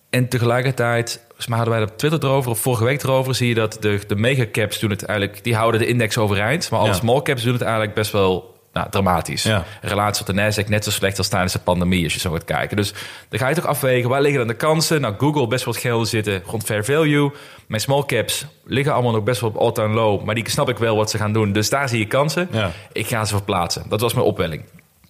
En 0.09 0.27
tegelijkertijd, 0.27 1.21
volgens 1.43 1.47
mij 1.47 1.57
hadden 1.57 1.75
wij 1.75 1.83
op 1.93 1.97
Twitter 1.97 2.29
erover, 2.29 2.51
of 2.51 2.59
vorige 2.59 2.83
week 2.83 3.03
erover, 3.03 3.35
zie 3.35 3.47
je 3.47 3.53
dat 3.53 3.77
de, 3.79 3.99
de 4.07 4.15
megacaps 4.15 4.79
doen 4.79 4.89
het 4.89 5.03
eigenlijk, 5.05 5.43
die 5.43 5.55
houden 5.55 5.79
de 5.81 5.87
index 5.87 6.17
overeind. 6.17 6.69
Maar 6.69 6.79
alle 6.79 6.89
Ja. 6.89 6.95
small 6.95 7.21
caps 7.21 7.43
doen 7.43 7.53
het 7.53 7.61
eigenlijk 7.61 7.93
best 7.93 8.11
wel 8.11 8.51
nou, 8.73 8.87
dramatisch. 8.89 9.43
Ja. 9.43 9.65
In 9.81 9.89
relatie 9.89 10.25
tot 10.25 10.35
de 10.35 10.41
Nasdaq 10.41 10.67
net 10.69 10.83
zo 10.83 10.91
slecht 10.91 11.17
als 11.17 11.27
tijdens 11.27 11.53
de 11.53 11.59
pandemie, 11.59 12.03
als 12.03 12.13
je 12.13 12.19
zo 12.19 12.31
gaat 12.31 12.43
kijken. 12.45 12.77
Dus 12.77 12.93
dan 13.29 13.39
ga 13.39 13.47
je 13.49 13.55
toch 13.55 13.65
afwegen, 13.65 14.09
waar 14.09 14.21
liggen 14.21 14.39
dan 14.39 14.47
de 14.47 14.53
kansen? 14.53 15.01
Nou, 15.01 15.13
Google 15.17 15.47
best 15.47 15.65
wel 15.65 15.73
wat 15.73 15.83
gelden 15.83 16.07
zitten 16.07 16.43
rond 16.45 16.63
fair 16.63 16.85
value. 16.85 17.31
Mijn 17.67 17.81
small 17.81 18.03
caps 18.05 18.45
liggen 18.65 18.93
allemaal 18.93 19.11
nog 19.11 19.23
best 19.23 19.41
wel 19.41 19.49
op 19.49 19.55
all-time 19.57 19.93
low. 19.93 20.23
Maar 20.23 20.35
die 20.35 20.49
snap 20.49 20.69
ik 20.69 20.77
wel 20.77 20.95
wat 20.95 21.09
ze 21.09 21.17
gaan 21.17 21.33
doen. 21.33 21.51
Dus 21.51 21.69
daar 21.69 21.89
zie 21.89 21.99
je 21.99 22.07
kansen. 22.07 22.47
Ja. 22.51 22.71
Ik 22.91 23.07
ga 23.07 23.25
ze 23.25 23.33
verplaatsen. 23.35 23.83
Dat 23.89 24.01
was 24.01 24.13
mijn 24.13 24.25
opwelling. 24.25 24.63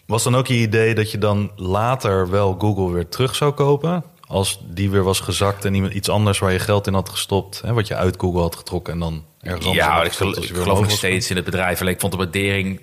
Was 0.06 0.24
dan 0.24 0.36
ook 0.36 0.48
je 0.48 0.54
idee 0.54 0.96
dat 0.96 1.12
je 1.12 1.18
dan 1.18 1.52
later 1.56 2.30
wel 2.30 2.56
Google 2.60 2.92
weer 2.92 3.08
terug 3.10 3.36
zou 3.36 3.52
kopen? 3.52 4.04
Als 4.34 4.60
die 4.63 4.90
weer 4.90 5.04
was 5.04 5.20
gezakt 5.20 5.66
en 5.66 5.74
iemand 5.74 5.94
iets 5.94 6.10
anders 6.10 6.40
waar 6.40 6.52
je 6.52 6.60
geld 6.60 6.88
in 6.88 6.94
had 6.94 7.10
gestopt, 7.10 7.62
hè, 7.62 7.74
wat 7.74 7.88
je 7.88 7.96
uit 7.96 8.16
Google 8.20 8.42
had 8.42 8.56
getrokken 8.56 8.94
en 8.94 9.00
dan 9.00 9.25
ergens 9.42 9.66
anders 9.66 9.86
Ja, 9.86 10.04
ik, 10.04 10.12
geloof 10.12 10.80
nog 10.80 10.92
steeds 10.92 11.30
in 11.30 11.36
het 11.36 11.46
bedrijf. 11.46 11.82
Alleen 11.82 11.94
ik 11.94 12.00
vond 12.00 12.12
de 12.12 12.18
waardering... 12.18 12.80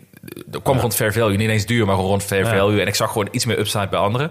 Er 0.52 0.62
kwam 0.62 0.78
rond 0.78 0.94
fair 0.94 1.12
value. 1.12 1.36
Niet 1.36 1.48
eens 1.48 1.66
duur, 1.66 1.86
maar 1.86 1.94
gewoon 1.94 2.10
rond 2.10 2.22
fair 2.22 2.44
Ja. 2.44 2.50
value. 2.50 2.80
En 2.80 2.86
ik 2.86 2.94
zag 2.94 3.12
gewoon 3.12 3.28
iets 3.30 3.44
meer 3.44 3.58
upside 3.58 3.88
bij 3.88 3.98
anderen. 3.98 4.30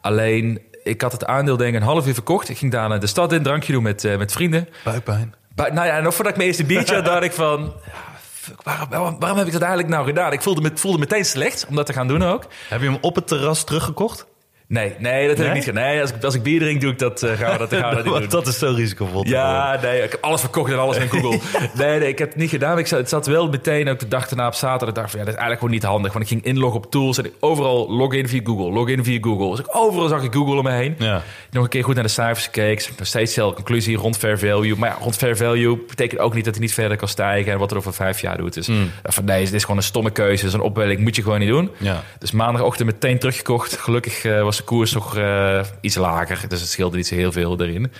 Alleen, 0.00 0.60
ik 0.82 1.00
had 1.00 1.12
het 1.12 1.24
aandeel 1.26 1.56
denk 1.56 1.74
ik 1.74 1.80
een 1.80 1.86
half 1.86 2.06
uur 2.06 2.14
verkocht. 2.14 2.48
Ik 2.48 2.58
ging 2.58 2.72
daarna 2.72 2.98
de 2.98 3.06
stad 3.06 3.32
in, 3.32 3.42
drankje 3.42 3.72
doen 3.72 3.82
met, 3.82 4.04
eh, 4.04 4.16
met 4.16 4.32
vrienden. 4.32 4.68
Buikpijn. 4.84 5.34
Nou 5.54 5.86
ja, 5.86 6.00
nog 6.00 6.14
voordat 6.14 6.32
ik 6.32 6.36
mijn 6.36 6.48
eerste 6.48 6.64
biertje 6.64 6.94
had, 6.94 7.04
dacht 7.14 7.22
ik 7.22 7.32
van... 7.32 7.72
ja, 7.86 7.92
fuck, 8.32 8.62
waarom, 8.62 8.88
waarom, 8.90 9.16
waarom 9.18 9.38
heb 9.38 9.46
ik 9.46 9.52
dat 9.52 9.62
eigenlijk 9.62 9.92
nou 9.92 10.06
gedaan? 10.06 10.32
Ik 10.32 10.42
voelde, 10.42 10.60
me, 10.60 10.70
voelde 10.74 10.98
meteen 10.98 11.24
slecht 11.24 11.66
om 11.68 11.74
dat 11.74 11.86
te 11.86 11.92
gaan 11.92 12.08
doen 12.08 12.22
ook. 12.22 12.46
Heb 12.68 12.80
je 12.80 12.86
hem 12.86 12.98
op 13.00 13.14
het 13.14 13.26
terras 13.26 13.64
teruggekocht? 13.64 14.26
Nee, 14.74 14.92
nee, 14.98 15.28
dat 15.28 15.36
heb 15.36 15.38
Nee? 15.38 15.48
ik 15.48 15.54
niet 15.54 15.64
gedaan. 15.64 15.82
Nee, 15.84 16.00
als 16.00 16.10
ik, 16.10 16.24
als 16.24 16.34
ik 16.34 16.42
bier 16.42 16.60
drink, 16.60 16.80
doe 16.80 16.90
ik 16.92 16.98
dat, 16.98 17.22
eh, 17.22 17.32
gaan 17.32 17.52
we 17.52 17.58
dat, 17.58 17.74
gaan 17.80 17.88
we 17.90 18.02
dat 18.02 18.04
niet 18.12 18.20
doen. 18.20 18.28
dat 18.28 18.46
is 18.46 18.58
zo 18.58 18.72
risicovol. 18.76 19.26
Ja, 19.26 19.78
nee, 19.82 20.02
ik 20.02 20.10
heb 20.10 20.22
alles 20.22 20.40
verkocht 20.40 20.72
en 20.72 20.78
alles 20.78 20.96
in 20.96 21.08
Google. 21.20 21.38
nee, 21.74 21.98
nee, 21.98 22.08
ik 22.08 22.18
heb 22.18 22.28
het 22.28 22.36
niet 22.36 22.50
gedaan. 22.50 22.78
Ik 22.78 22.86
zat, 22.86 22.98
het 22.98 23.08
zat 23.08 23.26
wel 23.26 23.48
meteen, 23.48 23.88
ook 23.88 23.98
de 23.98 24.08
dag 24.08 24.30
erna 24.30 24.46
op 24.46 24.54
zaterdag, 24.54 24.94
dacht 24.94 25.10
van 25.10 25.18
ja, 25.18 25.24
dat 25.24 25.34
is 25.34 25.40
eigenlijk 25.40 25.58
gewoon 25.60 25.74
niet 25.74 25.82
handig. 25.84 26.12
Want 26.12 26.24
ik 26.24 26.30
ging 26.30 26.44
inloggen 26.44 26.80
op 26.80 26.90
tools 26.90 27.18
en 27.18 27.24
ik 27.24 27.32
overal 27.40 27.90
login 27.90 28.28
via 28.28 28.40
Google, 28.44 28.70
login 28.72 29.04
via 29.04 29.18
Google. 29.20 29.50
Dus 29.50 29.58
ik, 29.58 29.66
overal 29.76 30.08
zag 30.08 30.22
ik 30.22 30.32
Google 30.32 30.56
om 30.56 30.64
me 30.64 30.70
heen. 30.72 30.94
Ja. 30.98 31.22
Nog 31.50 31.62
een 31.64 31.70
keer 31.70 31.84
goed 31.84 31.94
naar 31.94 32.04
de 32.04 32.10
cijfers 32.10 32.44
gekeken. 32.44 32.92
Nog 32.98 33.06
steeds 33.06 33.28
dezelfde 33.34 33.54
conclusie 33.56 33.96
rond 33.96 34.16
fair 34.16 34.38
value. 34.38 34.76
Maar 34.76 34.88
ja, 34.88 34.96
rond 35.00 35.16
fair 35.16 35.36
value 35.36 35.78
betekent 35.88 36.20
ook 36.20 36.34
niet 36.34 36.44
dat 36.44 36.54
hij 36.54 36.62
niet 36.62 36.74
verder 36.74 36.96
kan 36.96 37.08
stijgen 37.08 37.52
en 37.52 37.58
wat 37.58 37.70
er 37.70 37.76
over 37.76 37.94
vijf 37.94 38.20
jaar 38.20 38.36
doet. 38.36 38.54
Dus 38.54 38.68
van 39.02 39.24
nee, 39.24 39.44
dit 39.44 39.52
is 39.54 39.62
gewoon 39.62 39.76
een 39.76 39.82
stomme 39.82 40.10
keuze. 40.10 40.50
Zo'n 40.50 40.60
opwelling 40.60 41.00
moet 41.00 41.16
je 41.16 41.22
gewoon 41.22 41.38
niet 41.38 41.48
doen. 41.48 41.70
Ja. 41.78 42.02
Dus 42.18 42.30
maandagochtend 42.30 42.88
meteen 42.92 43.18
teruggekocht. 43.18 43.76
Gelukkig 43.78 44.24
eh, 44.24 44.42
was 44.42 44.63
de 44.64 44.70
koers 44.70 44.92
nog 44.92 45.16
eh, 45.16 45.60
iets 45.80 45.96
lager. 45.96 46.48
Dus 46.48 46.60
het 46.60 46.70
scheelde 46.70 46.96
niet 46.96 47.06
zo 47.06 47.14
heel 47.14 47.32
veel 47.32 47.60
erin. 47.60 47.92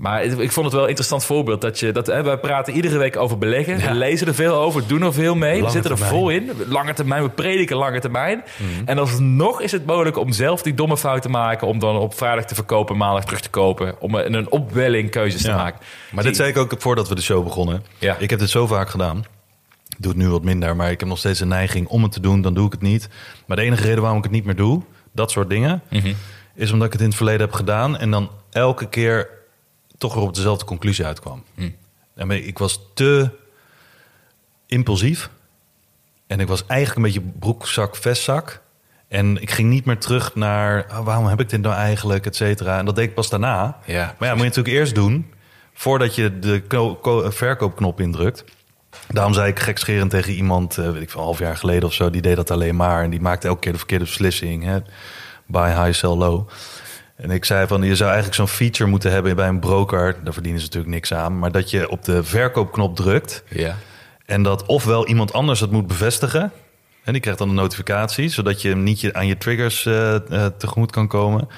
Maar 0.00 0.22
ik 0.22 0.52
vond 0.52 0.66
het 0.66 0.74
wel 0.74 0.82
een 0.82 0.88
interessant 0.88 1.24
voorbeeld. 1.24 1.60
Dat 1.60 1.78
je, 1.78 1.92
dat, 1.92 2.06
hè, 2.06 2.22
wij 2.22 2.38
praten 2.38 2.74
iedere 2.74 2.98
week 2.98 3.16
over 3.16 3.38
beleggen. 3.38 3.76
We 3.76 3.94
lezen 3.94 4.26
er 4.26 4.34
veel 4.34 4.54
over, 4.54 4.86
doen 4.86 5.02
er 5.02 5.12
veel 5.12 5.34
mee. 5.34 5.52
Lange 5.52 5.64
we 5.64 5.70
zitten 5.70 5.90
er 5.90 5.96
termijn. 5.96 6.20
vol 6.20 6.30
in. 6.30 6.50
Lange 6.68 6.92
termijn, 6.92 7.22
we 7.22 7.28
prediken 7.28 7.76
lange 7.76 8.00
termijn. 8.00 8.44
En 8.84 8.98
alsnog 8.98 9.60
is 9.60 9.72
het 9.72 9.86
mogelijk 9.86 10.18
om 10.18 10.32
zelf 10.32 10.62
die 10.62 10.74
domme 10.74 10.96
fout 10.96 11.22
te 11.22 11.28
maken. 11.28 11.66
Om 11.66 11.78
dan 11.78 11.96
op 11.96 12.14
vrijdag 12.14 12.44
te 12.44 12.54
verkopen, 12.54 12.96
maandag 12.96 13.24
terug 13.24 13.40
te 13.40 13.50
kopen. 13.50 13.94
Om 14.00 14.14
een, 14.14 14.34
een 14.34 14.50
opwelling 14.50 15.10
keuzes 15.10 15.42
te 15.42 15.50
maken. 15.52 15.80
Maar 16.12 16.24
dit 16.24 16.36
zei 16.36 16.48
ik 16.48 16.56
ook 16.56 16.74
voordat 16.78 17.08
we 17.08 17.14
de 17.14 17.22
show 17.22 17.44
begonnen. 17.44 17.84
Ja. 17.98 18.16
Ik 18.18 18.30
heb 18.30 18.38
dit 18.38 18.50
zo 18.50 18.66
vaak 18.66 18.90
gedaan. 18.90 19.24
Doe 19.98 20.12
het 20.12 20.20
nu 20.20 20.28
wat 20.28 20.44
minder, 20.44 20.76
maar 20.76 20.90
ik 20.90 21.00
heb 21.00 21.08
nog 21.08 21.18
steeds 21.18 21.40
een 21.40 21.48
neiging 21.48 21.88
om 21.88 22.02
het 22.02 22.12
te 22.12 22.20
doen. 22.20 22.40
Dan 22.40 22.54
doe 22.54 22.66
ik 22.66 22.72
het 22.72 22.82
niet. 22.82 23.08
Maar 23.46 23.56
de 23.56 23.62
enige 23.62 23.82
reden 23.82 24.00
waarom 24.00 24.18
ik 24.18 24.24
het 24.24 24.32
niet 24.32 24.44
meer 24.44 24.56
doe, 24.56 24.82
dat 25.12 25.30
soort 25.30 25.48
dingen, 25.48 25.82
Mhm. 25.90 26.12
is 26.54 26.72
omdat 26.72 26.86
ik 26.86 26.92
het 26.92 27.00
in 27.02 27.06
het 27.08 27.16
verleden 27.16 27.40
heb 27.40 27.52
gedaan. 27.52 27.98
En 27.98 28.10
dan 28.10 28.30
elke 28.50 28.88
keer 28.88 29.28
toch 29.98 30.14
weer 30.14 30.22
op 30.22 30.34
dezelfde 30.34 30.64
conclusie 30.64 31.04
uitkwam. 31.06 31.44
Hm. 31.54 31.70
En 32.14 32.30
ik 32.30 32.58
was 32.58 32.80
te 32.94 33.30
impulsief. 34.66 35.30
En 36.26 36.40
ik 36.40 36.48
was 36.48 36.66
eigenlijk 36.66 36.96
een 37.06 37.12
beetje 37.12 37.32
broekzak, 37.38 37.96
vestzak. 37.96 38.60
En 39.08 39.42
ik 39.42 39.50
ging 39.50 39.68
niet 39.70 39.84
meer 39.84 39.98
terug 39.98 40.34
naar 40.34 40.86
ah, 40.86 41.04
waarom 41.04 41.26
heb 41.26 41.40
ik 41.40 41.48
dit 41.48 41.60
nou 41.60 41.74
eigenlijk, 41.74 42.26
et 42.26 42.36
cetera. 42.36 42.78
En 42.78 42.84
dat 42.84 42.94
deed 42.96 43.08
ik 43.08 43.14
pas 43.14 43.30
daarna. 43.30 43.78
Ja, 43.86 44.14
maar 44.18 44.28
ja, 44.28 44.34
moet 44.34 44.42
je 44.42 44.48
natuurlijk 44.48 44.76
eerst 44.76 44.94
doen 44.94 45.32
voordat 45.74 46.14
je 46.14 46.38
de 46.38 46.62
ko- 46.68 46.94
ko- 46.94 47.30
verkoopknop 47.30 48.00
indrukt. 48.00 48.44
Daarom 49.08 49.34
zei 49.34 49.50
ik 49.50 49.58
gekscherend 49.58 50.10
tegen 50.10 50.32
iemand, 50.32 50.78
eh, 50.78 50.90
weet 50.90 51.02
ik 51.02 51.10
veel, 51.10 51.20
een 51.20 51.26
half 51.26 51.38
jaar 51.38 51.56
geleden 51.56 51.88
of 51.88 51.94
zo, 51.94 52.10
die 52.10 52.22
deed 52.22 52.36
dat 52.36 52.50
alleen 52.50 52.76
maar. 52.76 53.02
En 53.02 53.10
die 53.10 53.20
maakte 53.20 53.48
elke 53.48 53.60
keer 53.60 53.72
de 53.72 53.78
verkeerde 53.78 54.04
beslissing. 54.04 54.64
Hè? 54.64 54.78
Buy 55.46 55.68
high, 55.68 55.92
sell 55.92 56.10
low. 56.10 56.48
En 57.16 57.30
ik 57.30 57.44
zei 57.44 57.66
van, 57.66 57.82
je 57.82 57.96
zou 57.96 58.10
eigenlijk 58.10 58.36
zo'n 58.36 58.48
feature 58.48 58.90
moeten 58.90 59.10
hebben 59.10 59.36
bij 59.36 59.48
een 59.48 59.60
broker. 59.60 60.16
Daar 60.24 60.32
verdienen 60.32 60.60
ze 60.60 60.66
natuurlijk 60.66 60.94
niks 60.94 61.14
aan. 61.14 61.38
Maar 61.38 61.52
dat 61.52 61.70
je 61.70 61.88
op 61.88 62.04
de 62.04 62.24
verkoopknop 62.24 62.96
drukt. 62.96 63.42
Ja. 63.48 63.76
En 64.26 64.42
dat 64.42 64.66
ofwel 64.66 65.06
iemand 65.06 65.32
anders 65.32 65.60
het 65.60 65.70
moet 65.70 65.86
bevestigen. 65.86 66.52
En 67.04 67.12
die 67.12 67.20
krijgt 67.20 67.38
dan 67.38 67.48
een 67.48 67.54
notificatie, 67.54 68.28
zodat 68.28 68.62
je 68.62 68.68
hem 68.68 68.82
niet 68.82 69.00
je, 69.00 69.14
aan 69.14 69.26
je 69.26 69.38
triggers 69.38 69.86
eh, 69.86 70.14
eh, 70.14 70.46
tegemoet 70.58 70.90
kan 70.90 71.08
komen. 71.08 71.48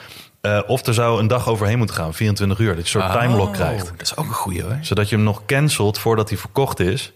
Eh, 0.42 0.60
of 0.66 0.86
er 0.86 0.94
zou 0.94 1.20
een 1.20 1.26
dag 1.26 1.48
overheen 1.48 1.78
moeten 1.78 1.96
gaan, 1.96 2.14
24 2.14 2.58
uur. 2.58 2.76
Dat 2.76 2.88
je 2.88 2.98
een 2.98 3.04
soort 3.04 3.20
timelock 3.20 3.52
krijgt. 3.52 3.84
Oh, 3.84 3.90
Dat 3.90 4.00
is 4.02 4.16
ook 4.16 4.26
een 4.26 4.32
goeie 4.32 4.62
hoor. 4.62 4.78
Zodat 4.80 5.08
je 5.08 5.14
hem 5.14 5.24
nog 5.24 5.42
cancelt 5.46 5.98
voordat 5.98 6.28
hij 6.28 6.38
verkocht 6.38 6.80
is. 6.80 7.12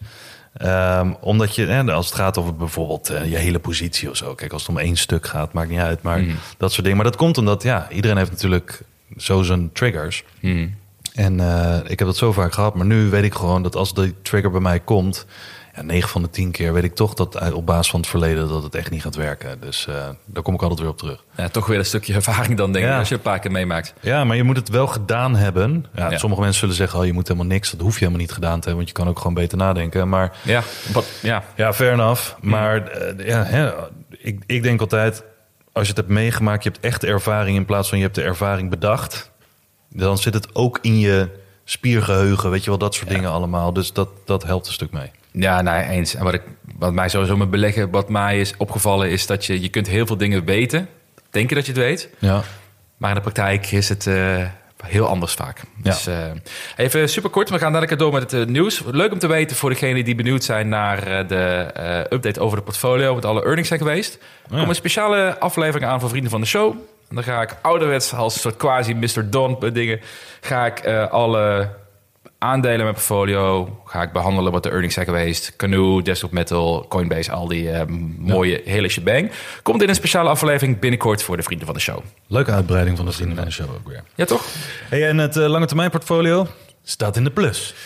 Ehm, 0.52 1.12
omdat 1.20 1.54
je, 1.54 1.66
eh, 1.66 1.94
als 1.94 2.06
het 2.06 2.14
gaat 2.14 2.38
over 2.38 2.56
bijvoorbeeld 2.56 3.08
eh, 3.08 3.30
je 3.30 3.36
hele 3.36 3.58
positie 3.58 4.10
of 4.10 4.16
zo. 4.16 4.34
Kijk, 4.34 4.52
als 4.52 4.62
het 4.62 4.70
om 4.70 4.78
één 4.78 4.96
stuk 4.96 5.26
gaat, 5.26 5.52
maakt 5.52 5.70
niet 5.70 5.78
uit. 5.78 6.02
Maar 6.02 6.24
dat 6.58 6.70
soort 6.70 6.82
dingen. 6.82 6.96
Maar 6.96 7.10
dat 7.10 7.16
komt 7.16 7.38
omdat, 7.38 7.62
ja, 7.62 7.88
iedereen 7.90 8.16
heeft 8.16 8.30
natuurlijk 8.30 8.82
zo 9.16 9.42
zijn 9.42 9.72
triggers. 9.72 10.24
Mhm. 10.40 10.68
En 11.14 11.40
eh, 11.40 11.78
ik 11.90 11.98
heb 11.98 12.08
dat 12.08 12.16
zo 12.16 12.32
vaak 12.32 12.52
gehad. 12.52 12.74
Maar 12.74 12.86
nu 12.86 13.10
weet 13.10 13.24
ik 13.24 13.34
gewoon 13.34 13.62
dat 13.62 13.76
als 13.76 13.94
die 13.94 14.14
trigger 14.22 14.50
bij 14.50 14.60
mij 14.60 14.80
komt... 14.80 15.26
Ja, 15.76 15.82
9 15.82 16.08
van 16.08 16.22
de 16.22 16.30
10 16.30 16.50
keer 16.50 16.72
weet 16.72 16.84
ik 16.84 16.94
toch 16.94 17.14
dat 17.14 17.52
op 17.52 17.66
basis 17.66 17.90
van 17.90 18.00
het 18.00 18.08
verleden... 18.08 18.48
dat 18.48 18.62
het 18.62 18.74
echt 18.74 18.90
niet 18.90 19.02
gaat 19.02 19.14
werken. 19.14 19.60
Dus 19.60 19.86
eh, 19.86 20.08
daar 20.24 20.42
kom 20.42 20.54
ik 20.54 20.62
altijd 20.62 20.80
weer 20.80 20.88
op 20.88 20.98
terug. 20.98 21.24
Ja, 21.36 21.48
toch 21.48 21.66
weer 21.66 21.78
een 21.78 21.84
stukje 21.84 22.14
ervaring 22.14 22.56
dan 22.56 22.72
denk 22.72 22.84
ik, 22.84 22.90
Ja. 22.90 22.98
als 22.98 23.08
je 23.08 23.14
een 23.14 23.20
paar 23.20 23.38
keer 23.38 23.50
meemaakt. 23.50 23.94
Ja, 24.00 24.24
maar 24.24 24.36
je 24.36 24.42
moet 24.42 24.56
het 24.56 24.68
wel 24.68 24.86
gedaan 24.86 25.36
hebben. 25.36 25.86
Ja. 25.94 26.18
Sommige 26.18 26.40
mensen 26.42 26.60
zullen 26.60 26.74
zeggen, 26.74 26.98
oh, 26.98 27.04
je 27.06 27.12
moet 27.12 27.28
helemaal 27.28 27.48
niks. 27.48 27.70
Dat 27.70 27.80
hoef 27.80 27.92
je 27.92 27.98
helemaal 27.98 28.20
niet 28.20 28.32
gedaan 28.32 28.60
te 28.60 28.68
hebben. 28.68 28.76
Want 28.76 28.88
je 28.88 28.94
kan 28.94 29.08
ook 29.08 29.18
gewoon 29.18 29.34
beter 29.34 29.58
nadenken. 29.58 30.08
Maar 30.08 30.36
Ja, 30.42 30.62
ja. 31.22 31.42
ja, 31.56 31.72
fair 31.72 31.92
enough. 31.92 32.32
Maar 32.40 32.86
eh, 32.88 33.26
ja, 33.26 33.42
hè, 33.44 33.72
ik, 34.10 34.42
ik 34.46 34.62
denk 34.62 34.80
altijd, 34.80 35.22
als 35.72 35.82
je 35.84 35.88
het 35.88 35.96
hebt 35.96 36.08
meegemaakt, 36.08 36.62
je 36.64 36.70
hebt 36.70 36.84
echt 36.84 37.04
ervaring 37.04 37.56
in 37.56 37.64
plaats 37.64 37.88
van 37.88 37.98
je 37.98 38.04
hebt 38.04 38.16
de 38.16 38.22
ervaring 38.22 38.70
bedacht, 38.70 39.30
dan 39.90 40.18
zit 40.18 40.34
het 40.34 40.54
ook 40.54 40.78
in 40.82 40.98
je 40.98 41.28
spiergeheugen, 41.64 42.50
weet 42.50 42.64
je 42.64 42.70
wel, 42.70 42.78
dat 42.78 42.94
soort 42.94 43.08
dingen 43.08 43.30
allemaal. 43.30 43.72
Dus 43.72 43.92
dat, 43.92 44.08
dat 44.24 44.44
helpt 44.44 44.66
een 44.66 44.72
stuk 44.72 44.92
mee. 44.92 45.10
Ja, 45.38 45.62
nou 45.62 45.82
eens. 45.82 46.14
En 46.14 46.24
wat, 46.24 46.34
ik, 46.34 46.42
wat 46.78 46.92
mij 46.92 47.08
sowieso 47.08 47.36
met 47.36 47.50
beleggen, 47.50 47.90
wat 47.90 48.08
mij 48.08 48.40
is 48.40 48.54
opgevallen, 48.56 49.10
is 49.10 49.26
dat 49.26 49.44
je, 49.44 49.62
je 49.62 49.68
kunt 49.68 49.88
heel 49.88 50.06
veel 50.06 50.16
dingen 50.16 50.44
weten. 50.44 50.88
Denken 51.30 51.56
dat 51.56 51.66
je 51.66 51.72
het 51.72 51.80
weet. 51.80 52.08
Ja. 52.18 52.42
Maar 52.96 53.10
in 53.10 53.16
de 53.16 53.22
praktijk 53.22 53.70
is 53.70 53.88
het 53.88 54.06
eh, 54.06 54.46
heel 54.84 55.06
anders 55.06 55.32
vaak. 55.32 55.58
Ja. 55.58 55.64
Dus, 55.82 56.06
eh, 56.06 56.30
even 56.76 57.08
super 57.08 57.30
kort, 57.30 57.50
we 57.50 57.58
gaan 57.58 57.72
dadelijk 57.72 57.98
door 57.98 58.12
met 58.12 58.22
het 58.22 58.32
eh, 58.32 58.46
nieuws. 58.46 58.82
Leuk 58.90 59.12
om 59.12 59.18
te 59.18 59.26
weten 59.26 59.56
voor 59.56 59.70
degenen 59.70 60.04
die 60.04 60.14
benieuwd 60.14 60.44
zijn 60.44 60.68
naar 60.68 61.26
de 61.26 61.66
update 62.10 62.40
over 62.40 62.56
de 62.56 62.64
portfolio, 62.64 63.14
wat 63.14 63.24
alle 63.24 63.44
earnings 63.44 63.68
zijn 63.68 63.80
geweest. 63.80 64.18
Ja. 64.48 64.56
komt 64.56 64.68
een 64.68 64.74
speciale 64.74 65.38
aflevering 65.38 65.90
aan 65.90 66.00
voor 66.00 66.08
vrienden 66.08 66.30
van 66.30 66.40
de 66.40 66.46
show. 66.46 66.72
En 67.08 67.14
dan 67.14 67.24
ga 67.24 67.42
ik 67.42 67.56
ouderwets 67.62 68.12
als 68.12 68.34
een 68.34 68.40
soort 68.40 68.56
quasi 68.56 68.94
Mr. 68.94 69.30
Don 69.30 69.58
dingen, 69.72 70.00
ga 70.40 70.66
ik 70.66 70.86
alle 71.10 71.68
aandelen 72.38 72.76
in 72.76 72.82
mijn 72.82 72.94
portfolio 72.94 73.78
ga 73.84 74.02
ik 74.02 74.12
behandelen 74.12 74.52
wat 74.52 74.62
de 74.62 74.70
earnings 74.70 74.94
zijn 74.94 75.06
geweest. 75.06 75.56
Canoe, 75.56 76.02
Desktop 76.02 76.30
Metal, 76.32 76.86
Coinbase, 76.88 77.32
al 77.32 77.48
die 77.48 77.70
eh, 77.70 77.86
mooie 78.18 78.60
hele 78.64 78.88
shebang. 78.88 79.30
Komt 79.62 79.82
in 79.82 79.88
een 79.88 79.94
speciale 79.94 80.28
aflevering 80.28 80.78
binnenkort 80.78 81.22
voor 81.22 81.36
de 81.36 81.42
vrienden 81.42 81.66
van 81.66 81.74
de 81.74 81.80
show. 81.82 81.98
Leuke 82.26 82.50
uitbreiding 82.50 82.96
van 82.96 83.06
de 83.06 83.12
vrienden 83.12 83.36
van 83.36 83.44
de 83.44 83.50
show 83.50 83.70
ook 83.70 83.88
weer. 83.88 84.02
Ja, 84.14 84.24
toch? 84.24 84.44
Hey, 84.88 85.08
en 85.08 85.18
het 85.18 85.36
eh, 85.36 85.46
lange 85.46 85.66
termijn 85.66 85.90
portfolio 85.90 86.46
staat 86.82 87.16
in 87.16 87.24
de 87.24 87.30
plus. 87.30 87.74
2,4 87.74 87.78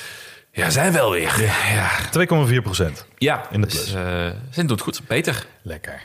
Ja, 0.52 0.70
zijn 0.70 0.92
wel 0.92 1.10
weer. 1.10 1.50
Ja, 1.74 2.60
procent. 2.62 3.06
ja 3.18 3.46
In 3.50 3.60
de 3.60 3.66
dus, 3.66 3.90
plus. 3.90 3.94
eh, 3.94 4.26
Zin 4.50 4.66
doet 4.66 4.80
goed. 4.80 5.00
Beter. 5.06 5.46
Lekker. 5.62 6.02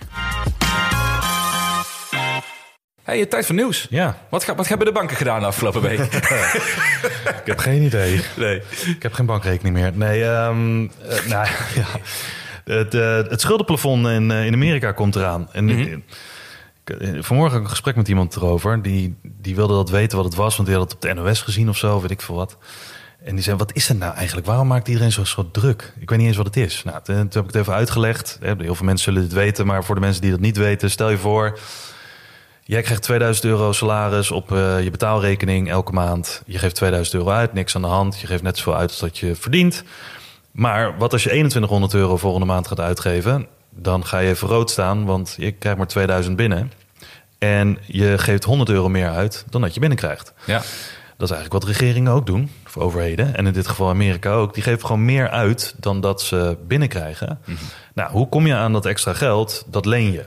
Hey, 3.05 3.25
tijd 3.25 3.45
voor 3.45 3.55
nieuws. 3.55 3.87
Ja, 3.89 4.17
Wat, 4.29 4.45
wat 4.45 4.67
hebben 4.67 4.87
de 4.87 4.93
banken 4.93 5.17
gedaan 5.17 5.39
de 5.39 5.45
afgelopen 5.45 5.81
week? 5.81 5.99
ik 7.41 7.45
heb 7.45 7.57
geen 7.59 7.81
idee. 7.81 8.21
nee. 8.37 8.61
Ik 8.85 9.03
heb 9.03 9.13
geen 9.13 9.25
bankrekening 9.25 9.75
meer. 9.75 9.91
Nee, 9.93 10.23
ehm, 10.23 10.83
eh, 10.83 11.25
nou 11.27 11.47
ja. 11.75 11.85
Het, 12.63 12.93
eh, 12.93 13.15
het 13.29 13.41
schuldenplafond 13.41 14.07
in, 14.07 14.31
eh, 14.31 14.45
in 14.45 14.53
Amerika 14.53 14.91
komt 14.91 15.15
eraan. 15.15 15.47
En 15.51 15.65
Mhm. 15.65 15.79
ik- 15.79 15.89
ik- 16.85 17.23
vanmorgen 17.23 17.51
had 17.51 17.59
ik 17.59 17.63
een 17.63 17.69
gesprek 17.69 17.95
met 17.95 18.07
iemand 18.07 18.35
erover. 18.35 18.81
Die, 18.81 19.15
die 19.23 19.55
wilde 19.55 19.73
dat 19.73 19.89
weten 19.89 20.17
wat 20.17 20.25
het 20.25 20.35
was, 20.35 20.55
want 20.55 20.67
die 20.67 20.77
had 20.77 20.85
het 20.91 20.95
op 20.95 21.01
de 21.01 21.13
NOS 21.13 21.41
gezien 21.41 21.69
of 21.69 21.77
zo, 21.77 22.01
weet 22.01 22.11
ik 22.11 22.21
veel 22.21 22.35
wat. 22.35 22.57
En 23.23 23.35
die 23.35 23.43
zei, 23.43 23.57
wat 23.57 23.73
is 23.73 23.89
er 23.89 23.95
nou 23.95 24.15
eigenlijk? 24.15 24.47
Waarom 24.47 24.67
maakt 24.67 24.87
iedereen 24.87 25.11
zo, 25.11 25.23
zo 25.23 25.49
druk? 25.51 25.93
Ik 25.99 26.09
weet 26.09 26.17
niet 26.19 26.27
eens 26.27 26.37
wat 26.37 26.45
het 26.45 26.57
is. 26.57 26.83
Nou, 26.83 26.97
toen, 27.03 27.15
toen 27.15 27.25
heb 27.29 27.41
ik 27.43 27.47
het 27.47 27.55
even 27.55 27.73
uitgelegd. 27.73 28.37
Heel 28.41 28.75
veel 28.75 28.85
mensen 28.85 29.13
zullen 29.13 29.21
dit 29.21 29.33
weten, 29.33 29.65
maar 29.65 29.83
voor 29.83 29.95
de 29.95 30.01
mensen 30.01 30.21
die 30.21 30.31
dat 30.31 30.39
niet 30.39 30.57
weten, 30.57 30.91
stel 30.91 31.09
je 31.09 31.17
voor, 31.17 31.59
jij 32.67 32.81
krijgt 32.81 33.01
2000 33.01 33.45
euro 33.45 33.71
salaris 33.71 34.31
op 34.31 34.51
eh, 34.51 34.83
je 34.83 34.91
betaalrekening 34.91 35.69
elke 35.69 35.91
maand. 35.91 36.41
Je 36.45 36.57
geeft 36.57 36.75
2000 36.75 37.15
euro 37.15 37.29
uit, 37.29 37.53
niks 37.53 37.75
aan 37.75 37.81
de 37.81 37.87
hand. 37.87 38.19
Je 38.19 38.27
geeft 38.27 38.43
net 38.43 38.57
zoveel 38.57 38.75
uit 38.75 38.89
als 38.89 38.99
dat 38.99 39.17
je 39.17 39.35
verdient. 39.35 39.83
Maar 40.51 40.97
wat 40.97 41.13
als 41.13 41.23
je 41.23 41.29
2100 41.29 41.93
euro 41.93 42.17
volgende 42.17 42.45
maand 42.45 42.67
gaat 42.67 42.79
uitgeven? 42.79 43.47
Dan 43.69 44.05
ga 44.05 44.19
je 44.19 44.29
even 44.29 44.47
rood 44.47 44.69
staan, 44.71 45.05
want 45.05 45.35
je 45.37 45.51
krijgt 45.51 45.77
maar 45.77 45.87
2000 45.87 46.35
binnen. 46.35 46.71
En 47.37 47.77
je 47.85 48.17
geeft 48.17 48.43
100 48.43 48.69
euro 48.69 48.89
meer 48.89 49.09
uit 49.09 49.45
dan 49.49 49.61
dat 49.61 49.73
je 49.73 49.79
binnenkrijgt. 49.79 50.33
Ja. 50.45 50.61
Dat 51.17 51.29
is 51.29 51.35
eigenlijk 51.35 51.65
wat 51.65 51.77
regeringen 51.77 52.11
ook 52.11 52.25
doen, 52.25 52.51
voor 52.63 52.81
overheden. 52.81 53.35
En 53.35 53.47
in 53.47 53.53
dit 53.53 53.67
geval 53.67 53.89
Amerika 53.89 54.31
ook. 54.31 54.53
Die 54.53 54.63
geven 54.63 54.85
gewoon 54.85 55.05
meer 55.05 55.29
uit 55.29 55.75
dan 55.77 56.01
dat 56.01 56.21
ze 56.21 56.57
binnenkrijgen. 56.67 57.39
Nou, 57.93 58.11
hoe 58.11 58.29
kom 58.29 58.47
je 58.47 58.53
aan 58.53 58.73
dat 58.73 58.85
extra 58.85 59.13
geld? 59.13 59.65
Dat 59.67 59.85
leen 59.85 60.11
je. 60.11 60.25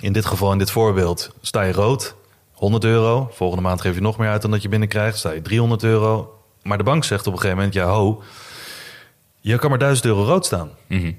In 0.00 0.12
dit 0.12 0.26
geval, 0.26 0.52
in 0.52 0.58
dit 0.58 0.70
voorbeeld, 0.70 1.34
sta 1.40 1.62
je 1.62 1.72
rood, 1.72 2.14
100 2.52 2.84
euro. 2.84 3.30
Volgende 3.32 3.62
maand 3.62 3.80
geef 3.80 3.94
je 3.94 4.00
nog 4.00 4.18
meer 4.18 4.28
uit 4.28 4.42
dan 4.42 4.50
dat 4.50 4.62
je 4.62 4.68
binnenkrijgt. 4.68 5.18
Sta 5.18 5.30
je 5.30 5.42
300 5.42 5.82
euro. 5.82 6.38
Maar 6.62 6.78
de 6.78 6.84
bank 6.84 7.04
zegt 7.04 7.26
op 7.26 7.32
een 7.32 7.38
gegeven 7.38 7.56
moment, 7.56 7.74
ja 7.74 7.86
ho, 7.86 8.22
je 9.40 9.58
kan 9.58 9.70
maar 9.70 9.78
1000 9.78 10.06
euro 10.06 10.24
rood 10.24 10.46
staan. 10.46 10.70
Mhm. 10.86 11.12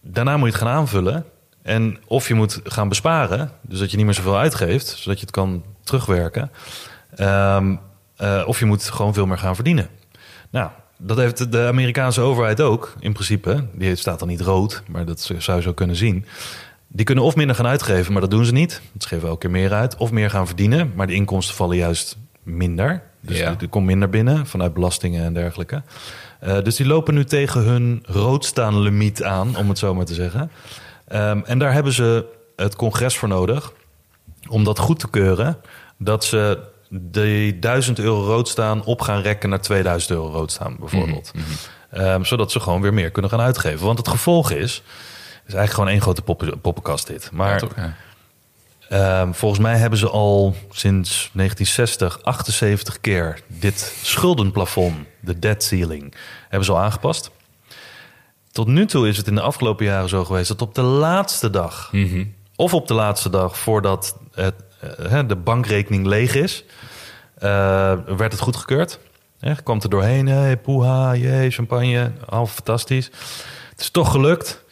Daarna 0.00 0.36
moet 0.36 0.46
je 0.46 0.54
het 0.54 0.62
gaan 0.62 0.72
aanvullen. 0.72 1.24
En 1.62 1.98
of 2.06 2.28
je 2.28 2.34
moet 2.34 2.60
gaan 2.64 2.88
besparen, 2.88 3.52
dus 3.60 3.78
dat 3.78 3.90
je 3.90 3.96
niet 3.96 4.06
meer 4.06 4.14
zoveel 4.14 4.38
uitgeeft, 4.38 4.86
zodat 4.86 5.18
je 5.18 5.24
het 5.26 5.34
kan 5.34 5.64
terugwerken. 5.84 6.50
Ehm, 7.16 7.76
eh, 8.16 8.42
of 8.46 8.58
je 8.58 8.64
moet 8.64 8.90
gewoon 8.90 9.14
veel 9.14 9.26
meer 9.26 9.38
gaan 9.38 9.54
verdienen. 9.54 9.88
Nou, 10.50 10.70
dat 10.96 11.16
heeft 11.16 11.52
de 11.52 11.66
Amerikaanse 11.66 12.20
overheid 12.20 12.60
ook, 12.60 12.94
in 13.00 13.12
principe. 13.12 13.64
Die 13.72 13.96
staat 13.96 14.18
dan 14.18 14.28
niet 14.28 14.40
rood, 14.40 14.82
maar 14.86 15.04
dat 15.04 15.20
zou 15.38 15.58
je 15.58 15.62
zo 15.62 15.72
kunnen 15.72 15.96
zien. 15.96 16.26
Die 16.88 17.04
kunnen 17.04 17.24
of 17.24 17.36
minder 17.36 17.56
gaan 17.56 17.66
uitgeven, 17.66 18.12
maar 18.12 18.20
dat 18.20 18.30
doen 18.30 18.44
ze 18.44 18.52
niet. 18.52 18.80
Ze 18.98 19.08
geven 19.08 19.28
elke 19.28 19.40
keer 19.40 19.50
meer 19.50 19.72
uit. 19.72 19.96
Of 19.96 20.10
meer 20.10 20.30
gaan 20.30 20.46
verdienen, 20.46 20.92
maar 20.94 21.06
de 21.06 21.12
inkomsten 21.14 21.54
vallen 21.56 21.76
juist 21.76 22.16
minder. 22.42 23.02
Dus 23.20 23.38
Ja. 23.38 23.56
er- 23.60 23.68
komt 23.68 23.86
minder 23.86 24.08
binnen 24.08 24.46
vanuit 24.46 24.74
belastingen 24.74 25.24
en 25.24 25.32
dergelijke. 25.32 25.82
Eh, 26.40 26.62
dus 26.62 26.76
die 26.76 26.86
lopen 26.86 27.14
nu 27.14 27.24
tegen 27.24 27.60
hun 27.62 28.02
roodstaan 28.06 28.78
limiet 28.80 29.22
aan, 29.22 29.56
om 29.56 29.68
het 29.68 29.78
zo 29.78 29.94
maar 29.94 30.04
te 30.04 30.14
zeggen. 30.14 30.50
Ehm, 31.08 31.40
en 31.44 31.58
daar 31.58 31.72
hebben 31.72 31.92
ze 31.92 32.24
het 32.56 32.76
congres 32.76 33.16
voor 33.16 33.28
nodig 33.28 33.72
om 34.48 34.64
dat 34.64 34.78
goed 34.78 34.98
te 34.98 35.10
keuren. 35.10 35.56
Dat 35.98 36.24
ze 36.24 36.58
die 36.90 37.58
1000 37.58 37.98
euro 37.98 38.24
rood 38.24 38.48
staan 38.48 38.84
op 38.84 39.00
gaan 39.00 39.20
rekken 39.20 39.48
naar 39.48 39.60
2000 39.60 40.10
euro 40.12 40.28
rood 40.30 40.52
staan, 40.52 40.76
bijvoorbeeld. 40.78 41.30
Ehm, 41.90 42.24
zodat 42.24 42.52
ze 42.52 42.60
gewoon 42.60 42.80
weer 42.80 42.94
meer 42.94 43.10
kunnen 43.10 43.30
gaan 43.30 43.40
uitgeven. 43.40 43.86
Want 43.86 43.98
het 43.98 44.08
gevolg 44.08 44.50
is, 44.50 44.82
is 45.48 45.54
eigenlijk 45.54 45.72
gewoon 45.72 45.88
één 45.88 46.00
grote 46.00 46.22
poppen, 46.22 46.60
poppenkast 46.60 47.06
dit. 47.06 47.30
Maar 47.32 47.58
toch. 47.58 47.72
Ehm, 48.88 49.32
volgens 49.32 49.60
mij 49.60 49.76
hebben 49.76 49.98
ze 49.98 50.08
al 50.08 50.54
sinds 50.70 51.30
1960 51.32 52.18
78 52.22 53.00
keer 53.00 53.40
dit 53.46 53.94
schuldenplafond, 54.02 54.96
de 55.20 55.38
debt 55.38 55.62
ceiling, 55.64 56.14
hebben 56.48 56.64
ze 56.64 56.72
al 56.72 56.78
aangepast. 56.78 57.30
Tot 58.52 58.66
nu 58.66 58.86
toe 58.86 59.08
is 59.08 59.16
het 59.16 59.26
in 59.26 59.34
de 59.34 59.40
afgelopen 59.40 59.84
jaren 59.84 60.08
zo 60.08 60.24
geweest 60.24 60.48
dat 60.48 60.62
op 60.62 60.74
de 60.74 60.82
laatste 60.82 61.50
dag, 61.50 61.88
Mhm. 61.92 62.24
of 62.56 62.74
op 62.74 62.88
de 62.88 62.94
laatste 62.94 63.30
dag 63.30 63.58
voordat 63.58 64.16
het, 64.34 64.54
eh, 65.10 65.20
de 65.26 65.36
bankrekening 65.36 66.06
leeg 66.06 66.34
is, 66.34 66.64
eh, 67.34 67.92
werd 68.06 68.32
het 68.32 68.40
goedgekeurd. 68.40 68.98
Hè, 69.40 69.54
kwam 69.62 69.80
er 69.82 69.90
doorheen, 69.90 70.26
hey, 70.26 70.56
poeha, 70.56 71.14
jee, 71.14 71.50
champagne, 71.50 72.12
al 72.28 72.46
fantastisch. 72.46 73.10
Het 73.70 73.80
is 73.80 73.90
toch 73.90 74.10
gelukt. 74.10 74.64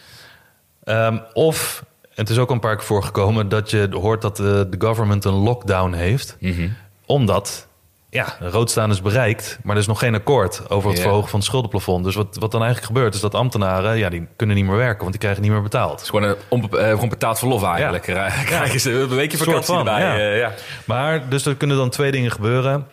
Ehm, 0.87 1.19
of 1.33 1.85
het 2.15 2.29
is 2.31 2.39
ook 2.39 2.51
een 2.51 2.61
paar 2.61 2.77
keer 2.77 2.85
voorgekomen 2.87 3.49
dat 3.49 3.71
je 3.71 3.89
hoort 3.91 4.23
dat 4.23 4.37
de, 4.37 4.67
de 4.71 4.87
government 4.87 5.25
een 5.25 5.33
lockdown 5.35 5.93
heeft. 5.93 6.37
Mhm. 6.41 6.69
Omdat 7.07 7.67
ja, 8.11 8.37
rood 8.41 8.71
staan 8.71 8.91
is 8.91 9.03
bereikt, 9.03 9.59
maar 9.63 9.75
er 9.75 9.81
is 9.81 9.87
nog 9.87 9.99
geen 9.99 10.15
akkoord 10.15 10.71
over 10.71 10.91
het 10.91 11.01
verhogen 11.01 11.29
van 11.29 11.39
het 11.39 11.49
schuldenplafond. 11.49 12.05
Dus 12.05 12.15
wat, 12.15 12.37
wat 12.41 12.51
dan 12.51 12.63
eigenlijk 12.63 12.93
gebeurt, 12.93 13.15
is 13.15 13.21
dat 13.21 13.35
ambtenaren 13.35 13.99
ja, 13.99 14.09
die 14.09 14.27
kunnen 14.37 14.57
niet 14.57 14.65
meer 14.65 14.77
werken, 14.77 14.99
want 14.99 15.11
die 15.11 15.21
krijgen 15.21 15.43
niet 15.43 15.51
meer 15.51 15.63
betaald. 15.63 15.91
Het 15.91 16.01
is 16.01 16.09
gewoon 16.09 16.25
een 16.29 16.37
onbe- 16.49 16.79
eh, 16.79 16.91
gewoon 16.91 17.09
betaald 17.09 17.39
verlof 17.39 17.63
eigenlijk. 17.65 18.07
Ja. 18.07 18.29
Krijgen 18.45 18.81
ze 18.81 18.91
een 18.93 19.09
weekje 19.09 19.37
vakantie 19.39 19.75
van, 19.75 19.79
erbij. 19.79 20.01
ja. 20.01 20.17
eh, 20.19 20.39
ja. 20.39 20.53
Maar 20.85 21.29
dus 21.29 21.47
er 21.47 21.55
kunnen 21.57 21.77
dan 21.77 21.91
twee 21.91 22.11
dingen 22.11 22.31
gebeuren. 22.31 22.87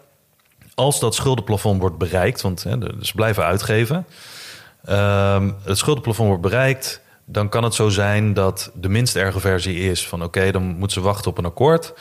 Als 0.76 1.00
dat 1.00 1.16
schuldenplafond 1.16 1.82
wordt 1.82 1.98
bereikt, 1.98 2.42
want 2.42 2.64
hè, 2.64 2.76
ze 3.02 3.14
blijven 3.16 3.44
uitgeven. 3.44 4.06
Ehm, 4.86 5.52
het 5.64 5.78
schuldenplafond 5.78 6.28
wordt 6.28 6.44
bereikt, 6.44 7.02
dan 7.26 7.50
kan 7.50 7.64
het 7.64 7.74
zo 7.74 7.90
zijn 7.90 8.34
dat 8.34 8.72
de 8.74 8.90
minst 8.90 9.16
erge 9.16 9.40
versie 9.40 9.90
is 9.90 10.08
van 10.08 10.24
oké, 10.24 10.52
dan 10.52 10.64
moeten 10.64 11.02
ze 11.02 11.02
wachten 11.02 11.32
op 11.32 11.38
een 11.38 11.46
akkoord. 11.46 11.94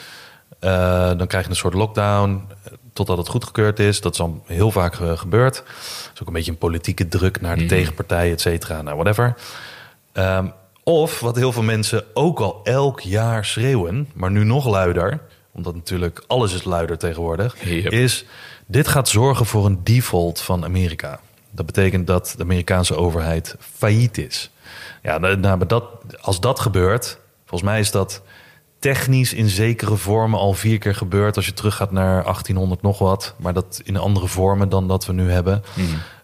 Eh, 0.59 0.71
dan 1.17 1.27
krijg 1.27 1.45
je 1.45 1.51
een 1.51 1.57
soort 1.57 1.75
lockdown 1.75 2.45
eh, 2.65 2.73
totdat 2.93 3.19
het 3.19 3.29
goedgekeurd 3.29 3.79
is. 3.79 4.01
Dat 4.01 4.13
is 4.13 4.21
al 4.21 4.43
heel 4.47 4.71
vaak 4.71 5.01
eh, 5.01 5.19
gebeurd. 5.19 5.55
Dat 5.55 6.11
is 6.15 6.21
ook 6.21 6.27
een 6.27 6.33
beetje 6.33 6.51
een 6.51 6.59
politieke 6.59 7.09
druk 7.09 7.41
naar 7.41 7.57
de 7.57 7.67
tegenpartij, 7.67 8.31
et 8.33 8.41
cetera. 8.41 8.83
Nou, 8.83 8.97
whatever. 8.97 9.35
Ehm, 10.13 10.47
of 10.83 11.21
wat 11.21 11.37
heel 11.37 11.53
veel 11.53 11.63
mensen 11.63 12.05
ook 12.15 12.41
al 12.41 12.61
elk 12.65 13.01
jaar 13.01 13.45
schreeuwen, 13.45 14.09
maar 14.15 14.31
nu 14.31 14.45
nog 14.45 14.67
luider, 14.67 15.21
omdat 15.53 15.75
natuurlijk 15.75 16.25
alles 16.27 16.55
is 16.55 16.65
luider 16.65 16.99
tegenwoordig, 16.99 17.57
Yep. 17.65 17.93
is 17.93 18.25
dit 18.67 18.89
gaat 18.89 19.09
zorgen 19.09 19.47
voor 19.47 19.67
een 19.67 19.81
default 19.85 20.41
van 20.41 20.65
Amerika. 20.65 21.21
Dat 21.51 21.67
betekent 21.67 22.07
dat 22.07 22.35
de 22.37 22.43
Amerikaanse 22.43 22.97
overheid 22.97 23.57
failliet 23.59 24.19
is. 24.19 24.51
Ja, 25.03 25.19
nou, 25.19 25.37
nou, 25.37 25.59
maar 25.59 25.67
dat, 25.67 25.85
als 26.21 26.41
dat 26.41 26.61
gebeurt, 26.61 27.19
volgens 27.45 27.71
mij 27.71 27.81
is 27.81 27.91
dat 27.91 28.23
technisch 28.79 29.35
in 29.35 29.49
zekere 29.49 29.97
vormen 29.97 30.39
al 30.39 30.53
vier 30.53 30.79
keer 30.79 30.95
gebeurd. 30.95 31.37
Als 31.37 31.47
je 31.47 31.53
teruggaat 31.53 31.91
naar 31.91 32.23
1800 32.23 32.83
nog 32.83 32.99
wat, 32.99 33.35
maar 33.39 33.53
dat 33.53 33.81
in 33.85 33.97
andere 33.97 34.29
vormen 34.29 34.69
dan 34.69 34.89
dat 34.89 35.07
we 35.07 35.13
nu 35.13 35.31
hebben. 35.31 35.63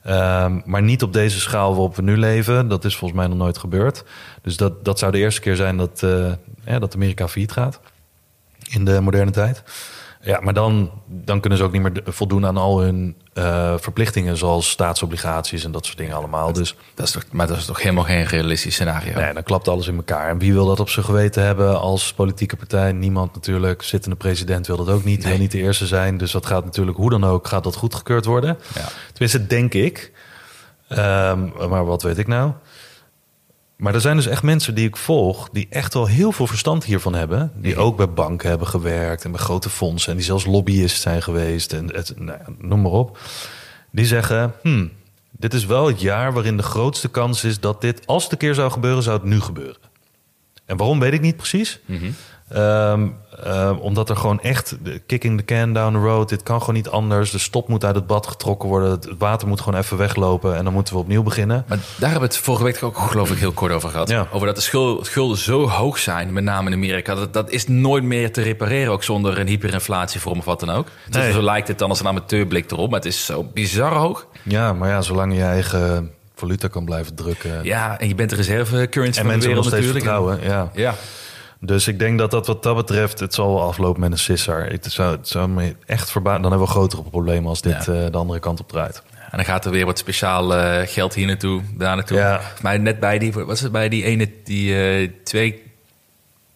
Ehm, 0.03 0.61
maar 0.65 0.83
niet 0.83 1.03
op 1.03 1.13
deze 1.13 1.41
schaal 1.41 1.71
waarop 1.71 1.97
we 1.97 2.03
nu 2.03 2.17
leven. 2.17 2.69
Dat 2.69 2.85
is 2.85 2.97
volgens 2.97 3.21
mij 3.21 3.29
nog 3.29 3.39
nooit 3.39 3.59
gebeurd. 3.59 4.05
Dus 4.43 4.57
dat, 4.57 4.85
dat 4.85 4.99
zou 4.99 5.13
de 5.13 5.19
eerste 5.19 5.41
keer 5.41 5.57
zijn 5.57 5.77
dat, 5.77 6.03
eh, 6.03 6.33
ja, 6.65 6.79
dat 6.79 6.95
Amerika 6.95 7.29
failliet 7.29 7.53
gaat 7.53 7.81
in 8.69 8.85
de 8.85 9.01
moderne 9.01 9.31
tijd. 9.31 9.63
Ja, 10.21 10.41
maar 10.41 10.55
dan, 10.55 10.91
dan 11.07 11.41
kunnen 11.41 11.59
ze 11.59 11.65
ook 11.65 11.73
niet 11.73 11.83
meer 11.83 12.03
voldoen 12.05 12.47
aan 12.47 12.57
al 12.57 12.81
hun 12.81 13.17
eh, 13.33 13.75
verplichtingen, 13.79 14.37
zoals 14.37 14.71
staatsobligaties 14.71 15.65
en 15.65 15.73
dat 15.73 15.87
soort 15.87 15.99
dingen 15.99 16.17
allemaal. 16.17 16.53
Dus 16.53 16.77
Dat 16.95 17.07
is 17.07 17.13
toch, 17.13 17.25
maar 17.31 17.47
dat 17.47 17.57
is 17.57 17.65
toch 17.65 17.83
helemaal 17.83 18.05
geen 18.05 18.25
realistisch 18.25 18.75
scenario? 18.75 19.15
nee, 19.15 19.33
dan 19.33 19.43
klapt 19.43 19.69
alles 19.69 19.87
in 19.87 19.97
elkaar. 19.97 20.29
En 20.29 20.39
wie 20.39 20.53
wil 20.53 20.67
dat 20.67 20.81
op 20.81 20.89
zijn 20.89 21.05
geweten 21.05 21.43
hebben 21.43 21.81
als 21.81 22.13
politieke 22.13 22.57
partij? 22.57 22.93
Niemand 22.93 23.35
natuurlijk. 23.35 23.83
Zittende 23.83 24.17
president 24.17 24.67
wil 24.67 24.77
dat 24.77 24.89
ook 24.89 25.05
niet. 25.05 25.25
Wil 25.25 25.39
niet 25.39 25.53
de 25.53 25.59
eerste 25.59 25.87
zijn. 25.87 26.17
Dus 26.17 26.31
dat 26.31 26.47
gaat 26.47 26.65
natuurlijk, 26.65 26.97
hoe 26.97 27.11
dan 27.11 27.25
ook, 27.25 27.47
gaat 27.47 27.65
dat 27.65 27.75
goedgekeurd 27.77 28.25
worden. 28.25 28.59
Ja. 28.75 28.89
Tenminste, 29.13 29.47
denk 29.47 29.75
ik. 29.75 30.13
Ehm, 30.89 31.69
maar 31.69 31.85
wat 31.85 32.03
weet 32.03 32.19
ik 32.19 32.27
nou? 32.27 32.53
Maar 33.79 33.95
er 33.95 34.01
zijn 34.01 34.17
dus 34.17 34.27
echt 34.27 34.43
mensen 34.43 34.75
die 34.75 34.87
ik 34.87 34.97
volg, 34.97 35.49
die 35.53 35.67
echt 35.71 35.95
wel 35.95 36.07
heel 36.07 36.33
veel 36.33 36.47
verstand 36.47 36.85
hiervan 36.85 37.15
hebben. 37.15 37.53
Die 37.55 37.77
ook 37.77 37.97
bij 37.97 38.11
banken 38.11 38.49
hebben 38.49 38.67
gewerkt 38.67 39.25
en 39.25 39.31
bij 39.31 39.41
grote 39.41 39.71
fondsen. 39.71 40.11
En 40.11 40.17
die 40.17 40.27
zelfs 40.27 40.47
lobbyist 40.47 41.01
zijn 41.01 41.23
geweest 41.23 41.73
en 41.73 41.95
het, 41.95 42.13
nou, 42.17 42.39
ja, 42.39 42.53
noem 42.59 42.83
maar 42.83 42.93
op. 42.93 43.19
Die 43.91 44.07
zeggen, 44.07 44.55
hmm, 44.63 44.91
dit 45.31 45.55
is 45.55 45.65
wel 45.67 45.87
het 45.87 46.01
jaar 46.01 46.33
waarin 46.33 46.57
de 46.57 46.63
grootste 46.63 47.09
kans 47.09 47.45
is 47.45 47.61
dat 47.61 47.81
dit, 47.81 48.07
als 48.07 48.23
het 48.23 48.33
een 48.33 48.39
keer 48.39 48.55
zou 48.55 48.71
gebeuren, 48.71 49.03
zou 49.03 49.17
het 49.19 49.29
nu 49.29 49.41
gebeuren. 49.41 49.81
En 50.65 50.77
waarom 50.77 51.01
weet 51.01 51.13
ik 51.13 51.21
niet 51.21 51.37
precies. 51.37 51.81
Ehm, 52.49 53.07
ehm, 53.45 53.75
omdat 53.75 54.09
er 54.11 54.17
gewoon 54.17 54.41
echt 54.41 54.77
kicking 55.07 55.39
the 55.39 55.45
can 55.45 55.73
down 55.73 55.93
the 55.93 55.99
road. 55.99 56.29
Dit 56.29 56.43
kan 56.43 56.59
gewoon 56.61 56.75
niet 56.75 56.89
anders. 56.89 57.31
De 57.31 57.39
stop 57.39 57.69
moet 57.69 57.85
uit 57.85 57.95
het 57.95 58.07
bad 58.07 58.27
getrokken 58.27 58.69
worden. 58.69 58.91
Het 58.91 59.09
water 59.19 59.49
moet 59.49 59.61
gewoon 59.61 59.81
even 59.81 59.97
weglopen. 59.97 60.57
En 60.57 60.65
dan 60.65 60.73
moeten 60.73 60.95
we 60.95 61.01
opnieuw 61.01 61.23
beginnen. 61.23 61.65
Maar 61.69 61.79
daar 61.79 62.11
hebben 62.11 62.29
we 62.29 62.35
het 62.35 62.45
vorige 62.45 62.65
week 62.65 62.83
ook 62.83 62.97
geloof 62.99 63.31
ik 63.31 63.39
heel 63.39 63.53
kort 63.53 63.73
over 63.73 63.89
gehad. 63.91 64.09
Ja. 64.09 64.27
Over 64.33 64.47
dat 64.47 64.57
de 64.57 64.63
schul- 64.63 65.05
schulden 65.05 65.37
zo 65.39 65.69
hoog 65.69 65.99
zijn, 65.99 66.33
met 66.33 66.45
name 66.45 66.67
in 66.71 66.77
Amerika. 66.77 67.15
Dat, 67.15 67.33
dat 67.33 67.51
is 67.51 67.67
nooit 67.69 68.05
meer 68.05 68.33
te 68.33 68.43
repareren, 68.43 68.93
ook 68.93 69.03
zonder 69.03 69.39
een 69.39 69.47
hyperinflatievorm 69.47 70.39
of 70.39 70.45
wat 70.45 70.61
dan 70.61 70.71
ook. 70.71 70.87
Dus 71.09 71.23
Nee. 71.23 71.33
Zo 71.33 71.43
lijkt 71.43 71.69
het 71.69 71.79
dan 71.79 71.89
als 71.89 72.01
een 72.01 72.07
amateurblik 72.07 72.71
erop, 72.71 72.91
maar 72.91 72.99
het 72.99 73.09
is 73.09 73.25
zo 73.25 73.45
bizar 73.55 73.93
hoog. 73.93 74.27
Ja, 74.43 74.73
maar 74.73 74.89
ja, 74.89 75.01
zolang 75.03 75.35
je 75.35 75.43
eigen 75.43 76.11
valuta 76.35 76.69
kan 76.69 76.85
blijven 76.85 77.15
drukken. 77.15 77.65
Ja, 77.65 77.99
en 78.01 78.09
je 78.09 78.15
bent 78.15 78.31
de 78.31 78.37
reserve 78.37 78.87
currency 78.91 79.19
En 79.21 79.27
van 79.27 79.39
de 79.41 79.47
wereld 79.47 79.65
steeds 79.67 79.87
natuurlijk. 79.87 80.05
vertrouwen. 80.05 80.39
Ja. 80.43 80.71
Ja, 80.75 80.95
Dus 81.61 81.89
ik 81.89 81.99
denk 81.99 82.19
dat 82.19 82.31
dat 82.31 82.47
wat 82.47 82.63
dat 82.63 82.77
betreft, 82.77 83.21
het 83.21 83.35
zal 83.35 83.55
wel 83.55 83.63
aflopen 83.63 84.01
met 84.01 84.13
een 84.13 84.19
sissar. 84.19 84.67
Het 84.67 84.93
zou, 84.93 85.17
het 85.17 85.29
zou 85.29 85.49
me 85.49 85.75
echt 85.87 86.11
verbazen. 86.11 86.43
Dan 86.43 86.51
hebben 86.51 86.69
we 86.69 86.75
grotere 86.75 87.03
problemen 87.03 87.49
als 87.49 87.61
dit 87.63 87.85
Ja. 87.85 87.93
eh, 88.05 88.11
de 88.11 88.19
andere 88.19 88.41
kant 88.41 88.61
op 88.61 88.69
draait. 88.69 89.03
en 89.31 89.37
dan 89.37 89.45
gaat 89.45 89.65
er 89.65 89.71
weer 89.71 89.87
wat 89.87 89.99
speciaal 89.99 90.55
eh, 90.55 90.89
geld 90.89 91.15
hier 91.15 91.27
naartoe, 91.27 91.63
daar 91.77 91.97
naartoe. 91.97 92.17
Ja. 92.17 92.41
Maar 92.63 92.81
net 92.81 93.01
bij 93.01 93.19
die, 93.19 93.33
wat 93.33 93.47
was 93.47 93.61
het 93.61 93.73
bij 93.73 93.89
die 93.89 94.05
ene, 94.05 94.31
die 94.45 94.75
eh 95.01 95.11
2 95.25 95.63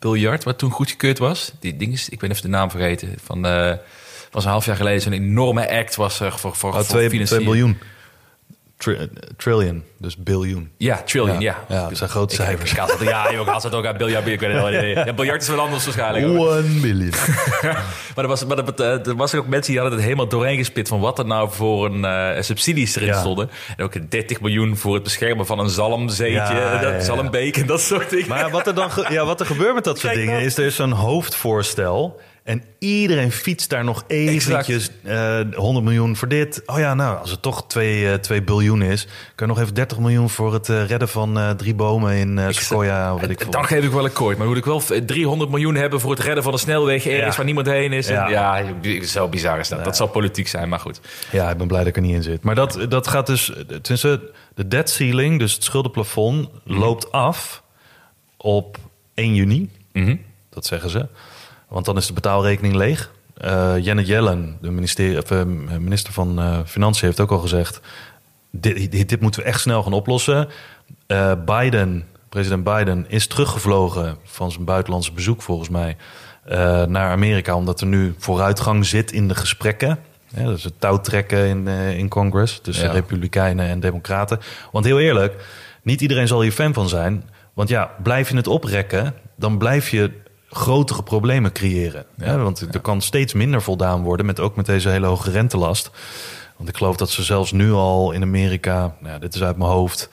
miljard, 0.01 0.45
wat 0.45 0.59
toen 0.59 0.71
goedgekeurd 0.71 1.19
was. 1.19 1.53
Die 1.61 1.77
ding 1.77 1.93
is, 1.93 2.09
ik 2.09 2.19
ben 2.19 2.31
even 2.31 2.43
de 2.43 2.49
naam 2.49 2.71
vergeten, 2.71 3.15
van, 3.25 3.43
was 4.31 4.45
een 4.45 4.51
half 4.51 4.65
jaar 4.67 4.77
geleden 4.77 5.01
zo'n 5.03 5.13
enorme 5.13 5.71
act 5.79 5.97
was 5.97 6.21
er 6.21 6.39
voor, 6.39 6.57
voor, 6.57 6.71
Oh, 6.71 6.77
voor 6.77 6.85
2 6.85 7.11
financiering. 7.11 7.77
Tri- 8.83 8.97
eh, 8.97 9.07
trillion, 9.37 9.83
dus 9.99 10.17
biljoen. 10.17 10.71
Ja, 10.77 11.03
trillion, 11.03 11.41
ja. 11.41 11.57
Ja, 11.69 11.77
ja, 11.77 11.89
dat 11.89 11.99
zijn 11.99 12.11
grote 12.11 12.35
Ik- 12.35 12.41
cijfers. 12.41 12.71
Ik, 12.71 12.77
had 12.77 12.91
het, 12.99 13.01
ja, 13.09 13.33
joh, 13.33 13.41
ik 13.41 13.53
had 13.53 13.63
het 13.63 13.75
ook 13.75 13.85
uit 13.85 13.97
biljart. 13.97 14.27
Ik 14.27 14.41
weet 14.41 14.53
het 14.53 14.63
wel. 14.63 14.71
Ja, 15.07 15.13
biljart 15.13 15.43
is 15.43 15.49
wel 15.49 15.61
anders 15.61 15.85
waarschijnlijk. 15.85 16.25
One 16.41 16.81
billion. 16.81 17.11
Maar 18.15 18.25
er, 18.25 18.31
was, 18.31 18.45
maar 18.47 18.59
er, 18.59 19.01
er 19.09 19.17
was 19.17 19.35
ook 19.35 19.47
mensen 19.47 19.73
die 19.73 19.81
hadden 19.81 19.99
het 19.99 20.07
helemaal 20.07 20.29
doorheen 20.29 20.57
gespit 20.57 20.89
van 20.89 21.01
wat 21.01 21.19
er 21.19 21.27
nou 21.27 21.51
voor 21.53 21.87
een 21.87 22.05
eh, 22.05 22.43
subsidies 22.43 22.97
erin 22.97 23.09
Ja. 23.09 23.21
stonden. 23.21 23.51
En 23.77 23.85
ook 23.85 24.11
30 24.11 24.41
miljoen 24.41 24.77
voor 24.77 24.95
het 24.95 25.03
beschermen 25.03 25.47
van 25.47 25.59
een 25.59 25.69
zalmzeetje, 25.71 26.35
Ja, 26.55 26.79
dat 26.81 27.05
zalmbeek 27.05 27.57
en 27.57 27.67
dat 27.67 27.81
soort 27.81 28.11
dingen. 28.11 28.29
Maar 28.29 28.51
wat 28.51 28.67
er 28.67 28.75
dan 28.75 28.91
ja, 29.09 29.25
wat 29.25 29.41
er 29.41 29.47
gebeurt 29.47 29.75
met 29.75 29.85
dat 29.85 29.99
soort 29.99 30.13
Kijk 30.13 30.27
dingen 30.27 30.41
is, 30.43 30.57
er 30.59 30.65
is 30.65 30.77
zo'n 30.77 30.91
hoofdvoorstel. 30.93 32.21
En 32.45 32.63
iedereen 32.79 33.33
fietst 33.33 33.71
daar 33.71 33.85
nog 33.85 34.05
eventjes 34.07 34.91
eh 35.03 35.41
100 35.55 35.85
miljoen 35.85 36.17
voor 36.17 36.29
dit. 36.29 36.63
Oh 36.67 36.79
ja, 36.79 36.95
nou, 36.95 37.19
als 37.19 37.31
het 37.31 37.43
toch 37.43 37.67
2, 37.67 38.21
2 38.21 38.43
biljoen 38.43 38.83
is... 38.83 39.05
kan 39.35 39.47
je 39.47 39.53
nog 39.53 39.63
even 39.63 39.75
30 39.75 39.99
miljoen 39.99 40.31
voor 40.31 40.53
het 40.53 40.69
eh, 40.69 40.87
redden 40.87 41.09
van 41.09 41.39
eh, 41.39 41.51
drie 41.51 41.75
bomen 41.75 42.17
in 42.17 42.55
Sequoia. 42.55 43.15
Weet 43.15 43.31
ik. 43.31 43.53
Dan 43.53 43.65
geef 43.65 43.85
ik 43.85 43.91
wel 43.91 44.05
een. 44.05 44.39
Maar 44.39 44.47
moet 44.47 44.57
ik 44.57 44.65
wel 44.65 44.83
300 45.07 45.51
miljoen 45.51 45.75
hebben 45.75 46.01
voor 46.01 46.11
het 46.11 46.21
redden 46.21 46.43
van 46.43 46.53
een 46.53 46.59
snelweg 46.59 47.07
ergens 47.07 47.31
Ja. 47.31 47.37
waar 47.37 47.45
niemand 47.45 47.67
heen 47.67 47.93
is? 47.93 48.09
Ja. 48.09 48.29
Ja, 48.29 48.57
ja 48.57 49.05
zo 49.05 49.29
bizar 49.29 49.59
is 49.59 49.69
dat. 49.69 49.85
Dat 49.85 49.97
zal 49.97 50.07
politiek 50.07 50.49
zijn, 50.49 50.69
maar 50.69 50.81
goed. 50.81 51.01
Ja, 51.31 51.51
ik 51.51 51.57
ben 51.57 51.67
blij 51.67 51.79
dat 51.81 51.89
ik 51.89 51.97
er 51.97 52.03
niet 52.03 52.15
in 52.15 52.23
zit. 52.23 52.43
Maar 52.43 52.55
dat, 52.55 52.79
dat 52.89 53.09
gaat 53.09 53.27
dus... 53.27 53.53
Tenminste, 53.67 54.31
de 54.55 54.69
debt 54.69 54.91
ceiling, 54.91 55.39
dus 55.39 55.53
het 55.55 55.65
schuldenplafond... 55.65 56.49
loopt 56.65 57.13
af 57.13 57.63
op 58.37 58.77
1 59.15 59.35
juni. 59.35 59.71
Mhm. 59.93 60.17
Dat 60.51 60.67
zeggen 60.67 60.91
ze. 60.91 61.07
Want 61.73 61.85
dan 61.85 61.97
is 61.97 62.07
de 62.07 62.13
betaalrekening 62.13 62.75
leeg. 62.75 63.11
Eh 63.37 63.75
Janet 63.79 64.07
Yellen, 64.07 64.59
de 64.61 64.71
ministerie, 64.71 65.47
minister 65.79 66.13
van 66.13 66.39
eh, 66.39 66.59
Financiën, 66.65 67.07
heeft 67.07 67.21
ook 67.21 67.31
al 67.31 67.39
gezegd... 67.39 67.81
Dit, 68.51 68.93
dit, 68.93 69.09
dit 69.09 69.21
moeten 69.21 69.41
we 69.41 69.47
echt 69.47 69.61
snel 69.61 69.83
gaan 69.83 69.93
oplossen. 69.93 70.49
Eh, 71.07 71.33
Biden, 71.45 72.07
president 72.29 72.65
Biden, 72.65 73.05
is 73.09 73.27
teruggevlogen 73.27 74.17
van 74.25 74.51
zijn 74.51 74.65
buitenlandse 74.65 75.13
bezoek 75.13 75.43
volgens 75.43 75.69
mij... 75.69 75.97
naar 76.89 77.11
Amerika, 77.11 77.57
omdat 77.57 77.81
er 77.81 77.87
nu 77.87 78.15
vooruitgang 78.19 78.87
zit 78.87 79.13
in 79.13 79.29
de 79.29 79.35
gesprekken. 79.35 79.99
Ja, 80.35 80.45
dus 80.45 80.65
het 80.65 80.81
touwtrekken 80.81 81.47
in, 81.47 81.69
in 81.97 82.09
Congress 82.09 82.59
tussen 82.63 82.87
Ja. 82.87 82.93
Republikeinen 82.93 83.69
en 83.69 83.81
Democraten. 83.81 84.41
Want 84.73 84.85
heel 84.85 85.01
eerlijk, 85.01 85.45
niet 85.83 86.01
iedereen 86.01 86.29
zal 86.29 86.43
hier 86.43 86.53
fan 86.53 86.75
van 86.75 86.89
zijn. 86.89 87.25
Want 87.55 87.69
ja, 87.69 87.91
blijf 88.03 88.29
je 88.29 88.37
het 88.37 88.47
oprekken, 88.47 89.15
dan 89.37 89.59
blijf 89.59 89.89
je 89.89 90.11
grotere 90.53 91.03
problemen 91.03 91.53
creëren. 91.53 92.05
Ja, 92.17 92.39
want 92.39 92.75
er 92.75 92.81
kan 92.81 93.01
steeds 93.01 93.33
minder 93.33 93.63
voldaan 93.63 94.03
worden, 94.03 94.27
met, 94.27 94.41
ook 94.41 94.57
met 94.57 94.67
deze 94.67 94.89
hele 94.89 95.07
hoge 95.07 95.31
rentelast. 95.31 95.91
Want 96.57 96.69
ik 96.69 96.77
geloof 96.77 96.97
dat 96.97 97.11
ze 97.11 97.23
zelfs 97.23 97.53
nu 97.53 97.73
al 97.73 98.13
in 98.13 98.23
Amerika, 98.23 98.95
nou 99.01 99.13
ja, 99.13 99.19
dit 99.19 99.35
is 99.35 99.43
uit 99.43 99.57
mijn 99.57 99.71
hoofd, 99.71 100.11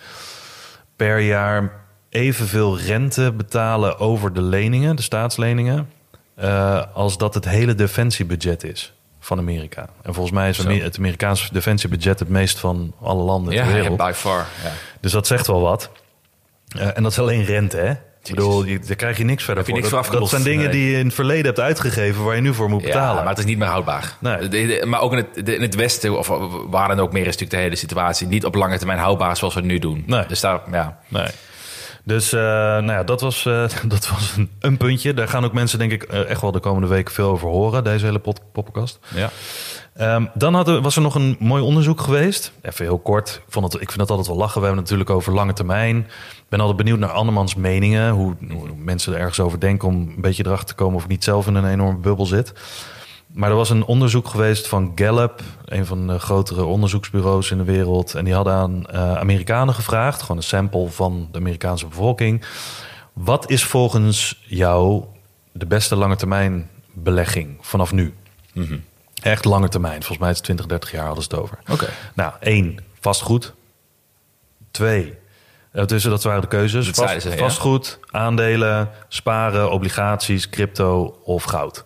per 0.96 1.20
jaar 1.20 1.72
evenveel 2.10 2.78
rente 2.80 3.32
betalen 3.32 4.00
over 4.00 4.34
de 4.34 4.42
leningen, 4.42 4.96
de 4.96 5.02
staatsleningen, 5.02 5.90
eh, 6.36 6.84
als 6.94 7.18
dat 7.18 7.34
het 7.34 7.46
hele 7.46 7.76
defensiebudget 7.76 8.64
is 8.64 8.94
van 9.20 9.38
Amerika. 9.38 9.90
En 10.02 10.14
volgens 10.14 10.36
mij 10.36 10.50
is 10.50 10.58
Zo. 10.58 10.70
Het 10.70 10.98
Amerikaanse 10.98 11.54
defensiebudget 11.54 12.20
het 12.20 12.30
meest 12.30 12.60
van 12.60 12.94
alle 13.02 13.24
landen 13.24 13.54
Ja, 13.54 13.64
ter 13.64 13.76
ja, 13.76 13.82
wereld. 13.82 13.98
by 13.98 14.12
far. 14.16 14.46
Ja. 14.64 14.72
Dus 15.00 15.12
dat 15.12 15.28
zegt 15.28 15.48
wel 15.48 15.62
wat. 15.62 15.90
Eh, 16.68 16.98
en 16.98 17.04
dat 17.04 17.12
is 17.12 17.20
alleen 17.20 17.44
rente, 17.44 17.78
hè? 17.78 17.94
Ik 18.24 18.36
bedoel, 18.36 18.64
je, 18.66 18.80
daar 18.80 18.96
krijg 18.96 19.18
je 19.18 19.24
niks 19.24 19.44
verder 19.44 19.64
je 19.64 19.70
voor. 19.70 19.80
niks 19.80 19.92
dat, 19.92 20.06
voor 20.06 20.20
dat 20.20 20.30
zijn 20.30 20.44
dingen 20.44 20.64
nee. 20.64 20.72
die 20.72 20.92
je 20.92 20.98
in 20.98 21.06
het 21.06 21.14
verleden 21.16 21.46
hebt 21.46 21.60
uitgegeven... 21.60 22.24
waar 22.24 22.36
je 22.36 22.42
nu 22.42 22.54
voor 22.54 22.70
moet 22.70 22.82
betalen. 22.82 23.16
Ja, 23.16 23.20
maar 23.22 23.30
het 23.30 23.38
is 23.38 23.46
niet 23.46 23.58
meer 23.58 23.68
houdbaar. 23.68 24.14
Nee. 24.20 24.38
De- 24.38 24.48
de- 24.48 24.86
maar 24.86 25.02
ook 25.02 25.12
in 25.12 25.18
het, 25.18 25.46
de- 25.46 25.56
in 25.56 25.62
het 25.62 25.76
Westen, 25.76 26.18
of 26.18 26.28
waar 26.70 26.88
dan 26.88 27.00
ook 27.00 27.12
meer, 27.12 27.22
is 27.22 27.26
natuurlijk 27.28 27.52
de 27.52 27.58
hele 27.58 27.76
situatie 27.76 28.28
niet 28.28 28.46
op 28.46 28.56
lange 28.56 28.78
termijn 28.78 29.00
houdbaar 29.00 29.38
zoals 29.38 29.54
we 29.54 29.60
het 29.60 29.70
nu 29.70 29.80
doen. 29.80 30.04
Nee. 30.06 30.26
Dus 30.28 30.40
daar, 30.40 30.62
ja. 30.72 31.00
Nee. 31.08 31.28
Dus 32.10 32.34
eh, 32.34 32.40
nou 32.42 32.92
ja, 32.92 33.04
dat 33.04 33.22
was, 33.22 33.46
eh, 33.46 33.68
dat 33.88 34.10
was 34.10 34.34
een, 34.38 34.50
een 34.60 34.78
puntje. 34.78 35.14
Daar 35.14 35.28
gaan 35.28 35.46
ook 35.46 35.54
mensen 35.54 35.80
denk 35.80 35.92
ik 35.92 36.04
eh, 36.04 36.30
echt 36.30 36.42
wel 36.42 36.52
de 36.52 36.60
komende 36.60 36.88
weken 36.88 37.14
veel 37.14 37.30
over 37.30 37.48
horen. 37.48 37.84
Deze 37.84 38.06
hele 38.06 38.20
pod- 38.20 38.42
podcast. 38.52 39.00
ja. 39.16 39.30
Ehm, 39.94 40.26
dan 40.34 40.54
hadden, 40.54 40.82
was 40.82 40.96
er 40.96 41.02
nog 41.02 41.16
een 41.16 41.36
mooi 41.40 41.64
onderzoek 41.64 42.02
geweest. 42.02 42.52
Even 42.62 42.86
heel 42.86 43.00
kort. 43.00 43.42
Ik, 43.48 43.54
vond 43.54 43.74
het, 43.74 43.82
ik 43.82 43.88
vind 43.88 44.02
het 44.02 44.10
altijd 44.10 44.28
wel 44.28 44.38
lachen. 44.38 44.60
We 44.62 44.66
hebben 44.66 44.84
het 44.84 44.92
natuurlijk 44.92 45.18
over 45.18 45.34
lange 45.34 45.54
termijn. 45.54 45.98
Ik 46.38 46.46
ben 46.50 46.60
altijd 46.60 46.78
benieuwd 46.78 47.00
naar 47.00 47.10
andermans 47.10 47.56
meningen. 47.56 48.12
Hoe, 48.12 48.36
hoe 48.52 48.68
mensen 48.76 49.14
er 49.14 49.20
ergens 49.20 49.40
over 49.40 49.60
denken 49.60 49.88
om 49.88 49.96
een 49.96 50.22
beetje 50.22 50.46
erachter 50.46 50.68
te 50.68 50.76
komen 50.76 50.96
of 50.96 51.04
ik 51.04 51.10
niet 51.10 51.24
zelf 51.24 51.48
in 51.48 51.56
een 51.56 51.70
enorme 51.70 52.00
bubbel 52.00 52.26
zit. 52.26 52.54
Maar 53.40 53.50
er 53.50 53.56
was 53.56 53.70
een 53.70 53.86
onderzoek 53.86 54.28
geweest 54.28 54.68
van 54.68 54.92
Gallup, 54.96 55.42
een 55.66 55.86
van 55.86 56.08
de 56.08 56.20
grotere 56.20 56.64
onderzoeksbureaus 56.64 57.52
in 57.52 57.58
de 57.58 57.64
wereld. 57.64 58.16
En 58.16 58.26
die 58.26 58.34
hadden 58.34 58.54
aan 58.54 58.86
eh, 58.86 59.18
Amerikanen 59.18 59.74
gevraagd, 59.74 60.22
gewoon 60.22 60.38
een 60.38 60.44
sample 60.44 60.88
van 60.90 61.30
de 61.32 61.38
Amerikaanse 61.38 61.88
bevolking. 61.88 62.46
Wat 63.14 63.50
is 63.50 63.64
volgens 63.64 64.44
jou 64.46 65.04
de 65.52 65.66
beste 65.66 65.96
lange 65.96 66.16
termijn 66.16 66.70
belegging 66.94 67.58
vanaf 67.62 67.92
nu? 67.92 68.14
Echt 69.22 69.46
lange 69.46 69.70
termijn. 69.70 69.98
Volgens 69.98 70.18
mij 70.20 70.30
is 70.30 70.36
het 70.36 70.46
20, 70.46 70.66
30 70.66 70.92
jaar 70.92 71.06
hadden 71.06 71.24
ze 71.24 71.30
het 71.30 71.40
over. 71.40 71.60
Oké. 71.70 71.88
Nou, 72.14 72.34
één, 72.40 72.78
vastgoed. 73.00 73.54
Twee, 74.72 75.18
eh, 75.72 75.84
tussen 75.84 76.12
dat 76.12 76.24
waren 76.24 76.42
de 76.42 76.48
keuzes. 76.48 76.86
Dat 76.86 76.96
Vast- 76.96 77.08
zeiden 77.10 77.32
ze, 77.32 77.38
ja. 77.38 77.44
vastgoed, 77.44 78.00
aandelen, 78.12 78.90
sparen, 79.08 79.72
obligaties, 79.72 80.50
crypto 80.50 81.20
of 81.24 81.44
goud. 81.44 81.86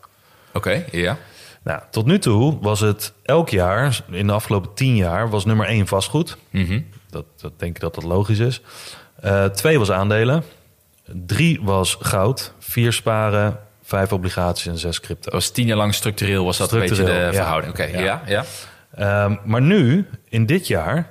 Oké, 0.54 0.86
ja. 0.92 1.18
Nou, 1.64 1.82
tot 1.92 2.06
nu 2.06 2.20
toe 2.20 2.58
was 2.62 2.80
het 2.80 3.14
elk 3.24 3.50
jaar, 3.50 4.02
in 4.12 4.28
de 4.28 4.34
afgelopen 4.34 4.74
tien 4.74 4.96
jaar, 4.96 5.30
was 5.30 5.46
nummer 5.46 5.66
één 5.66 5.88
vastgoed. 5.88 6.38
Mhm. 6.50 6.82
Dat, 7.10 7.26
dat 7.42 7.60
denk 7.60 7.76
ik 7.76 7.82
dat 7.82 7.96
dat 7.96 8.04
logisch 8.04 8.40
is. 8.40 8.62
Eh, 9.20 9.46
twee 9.46 9.80
was 9.80 9.92
aandelen. 9.92 10.44
Drie 11.06 11.60
was 11.62 11.98
goud. 12.00 12.54
Vier 12.60 12.94
sparen. 12.94 13.60
Vijf 13.84 14.14
obligaties 14.14 14.66
en 14.66 14.78
zes 14.78 15.00
crypto. 15.00 15.24
Dat 15.24 15.34
was 15.34 15.50
tien 15.50 15.66
jaar 15.66 15.78
lang 15.78 15.94
structureel 15.94 16.46
was 16.46 16.58
dat 16.58 16.72
een 16.72 16.80
beetje 16.80 17.04
de 17.04 17.12
ja. 17.12 17.34
verhouding. 17.34 17.74
Oké, 17.74 17.84
Ja. 17.84 18.00
ja. 18.00 18.22
ja, 18.26 18.44
Ehm, 18.96 19.36
maar 19.44 19.62
nu, 19.62 20.08
in 20.30 20.46
dit 20.46 20.68
jaar, 20.68 21.10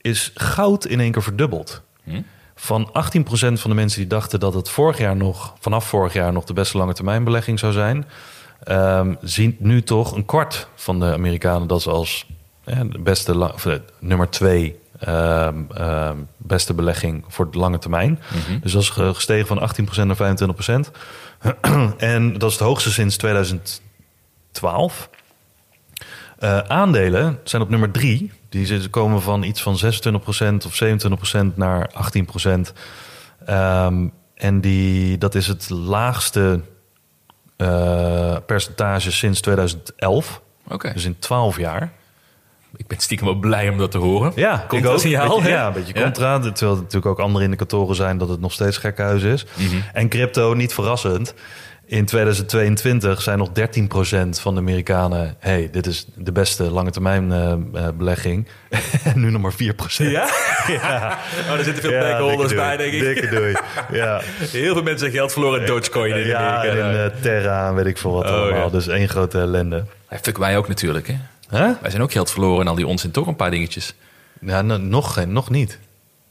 is 0.00 0.30
goud 0.34 0.86
in 0.86 1.00
één 1.00 1.12
keer 1.12 1.22
verdubbeld. 1.22 1.82
Hm? 2.04 2.20
Van 2.54 2.88
18% 2.88 3.60
van 3.60 3.70
de 3.70 3.76
mensen 3.76 3.98
die 3.98 4.08
dachten 4.08 4.40
dat 4.40 4.54
het 4.54 4.68
vorig 4.68 4.98
jaar 4.98 5.16
nog, 5.16 5.54
vanaf 5.58 5.84
vorig 5.88 6.12
jaar 6.12 6.32
nog 6.32 6.44
de 6.44 6.52
beste 6.52 6.78
lange 6.78 6.92
termijn 6.92 7.24
belegging 7.24 7.58
zou 7.58 7.72
zijn, 7.72 8.06
ehm 8.64 9.14
zien 9.20 9.56
nu 9.58 9.82
toch 9.82 10.12
een 10.16 10.24
kwart 10.24 10.68
van 10.74 11.00
de 11.00 11.12
Amerikanen 11.12 11.68
dat 11.68 11.82
ze 11.82 11.90
als 11.90 12.26
ja, 12.64 12.84
de 12.84 12.98
beste 12.98 13.34
of, 13.52 13.66
eh, 13.66 13.74
nummer 13.98 14.30
twee 14.30 14.78
ehm, 14.98 15.62
ehm, 15.74 16.16
beste 16.36 16.74
belegging 16.74 17.24
voor 17.28 17.50
de 17.50 17.58
lange 17.58 17.78
termijn. 17.78 18.20
Dus 18.62 18.72
dat 18.72 18.82
is 18.82 18.88
ge- 18.88 19.14
gestegen 19.14 19.46
van 19.46 19.58
18% 19.60 20.06
naar 20.06 20.16
25%. 20.16 20.90
en 21.98 22.32
dat 22.38 22.50
is 22.50 22.56
het 22.58 22.66
hoogste 22.66 22.92
sinds 22.92 23.16
2012. 23.16 25.08
Eh, 26.38 26.58
aandelen 26.58 27.38
zijn 27.44 27.62
op 27.62 27.68
nummer 27.68 27.90
drie. 27.90 28.32
Die 28.48 28.88
komen 28.88 29.22
van 29.22 29.42
iets 29.42 29.62
van 29.62 29.76
26% 29.78 30.66
of 30.66 30.74
27% 30.74 31.56
naar 31.56 31.90
18%. 31.92 32.72
Ehm, 33.46 34.08
en 34.34 34.60
die, 34.60 35.18
dat 35.18 35.34
is 35.34 35.46
het 35.46 35.70
laagste 35.70 36.60
eh, 37.60 38.36
percentage 38.46 39.12
sinds 39.12 39.40
2011. 39.40 40.40
Oké. 40.68 40.92
Dus 40.92 41.04
in 41.04 41.18
12 41.18 41.58
jaar. 41.58 41.92
Ik 42.76 42.86
ben 42.86 42.98
stiekem 42.98 43.26
wel 43.26 43.34
blij 43.34 43.68
om 43.68 43.78
dat 43.78 43.90
te 43.90 43.98
horen. 43.98 44.32
Ja, 44.34 44.56
Komt 44.56 44.72
ik 44.72 44.82
dat 44.82 44.92
ook. 44.92 44.98
signaal, 45.00 45.28
Beetje- 45.36 45.42
hè? 45.42 45.56
ja, 45.56 45.66
een 45.66 45.72
beetje 45.72 45.94
Ja. 45.94 46.02
contra. 46.02 46.38
Terwijl 46.38 46.70
er 46.72 46.76
natuurlijk 46.76 47.06
ook 47.06 47.18
andere 47.18 47.44
indicatoren 47.44 47.96
zijn 47.96 48.18
dat 48.18 48.28
het 48.28 48.40
nog 48.40 48.52
steeds 48.52 48.76
gekhuis 48.76 49.22
is. 49.22 49.46
Mhm. 49.56 49.76
En 49.92 50.08
crypto, 50.08 50.54
niet 50.54 50.74
verrassend. 50.74 51.34
In 51.90 52.04
2022 52.04 53.22
zijn 53.22 53.38
nog 53.38 53.48
13% 53.48 53.52
van 54.40 54.54
de 54.54 54.60
Amerikanen... 54.60 55.36
hey, 55.38 55.68
dit 55.72 55.86
is 55.86 56.06
de 56.14 56.32
beste 56.32 56.70
lange 56.70 56.90
termijn 56.90 57.32
eh, 57.32 57.52
eh, 57.52 57.88
belegging. 57.94 58.46
en 59.04 59.20
nu 59.20 59.30
nog 59.30 59.42
maar 59.42 59.52
4%. 59.52 59.56
Ja? 59.96 60.28
Oh, 61.48 61.52
er 61.58 61.64
zitten 61.64 61.82
veel 61.82 61.90
Ja, 61.92 62.54
bij, 62.54 62.76
denk 62.76 62.92
ik. 62.92 63.00
Dikke 63.00 63.28
doei. 63.28 63.56
Ja, 63.92 64.20
Heel 64.38 64.72
veel 64.74 64.82
mensen 64.82 65.10
geld 65.10 65.32
verloren 65.32 65.60
in 65.60 65.66
Dogecoin 65.66 66.14
in 66.14 66.26
ja 66.26 66.56
Amerika. 66.56 66.84
en 66.88 66.90
in 66.94 67.10
eh, 67.12 67.20
Terra 67.22 67.68
en 67.68 67.74
weet 67.74 67.86
ik 67.86 67.98
veel 67.98 68.12
wat 68.12 68.24
Oh, 68.24 68.30
allemaal. 68.30 68.64
ja. 68.64 68.68
Dus 68.70 68.88
één 68.88 69.08
grote 69.08 69.38
ellende. 69.38 69.84
Ja, 70.10 70.18
fuck 70.22 70.38
wij 70.38 70.56
ook 70.56 70.68
natuurlijk, 70.68 71.06
hè. 71.06 71.14
Huh? 71.50 71.70
Wij 71.80 71.90
zijn 71.90 72.02
ook 72.02 72.12
geld 72.12 72.30
verloren 72.30 72.60
en 72.60 72.68
al 72.68 72.74
die 72.74 72.86
onzin. 72.86 73.10
Toch 73.10 73.26
een 73.26 73.36
paar 73.36 73.50
dingetjes. 73.50 73.94
Ja, 74.40 74.62
no- 74.62 74.76
nog, 74.76 75.12
geen, 75.14 75.32
nog 75.32 75.50
niet. 75.50 75.78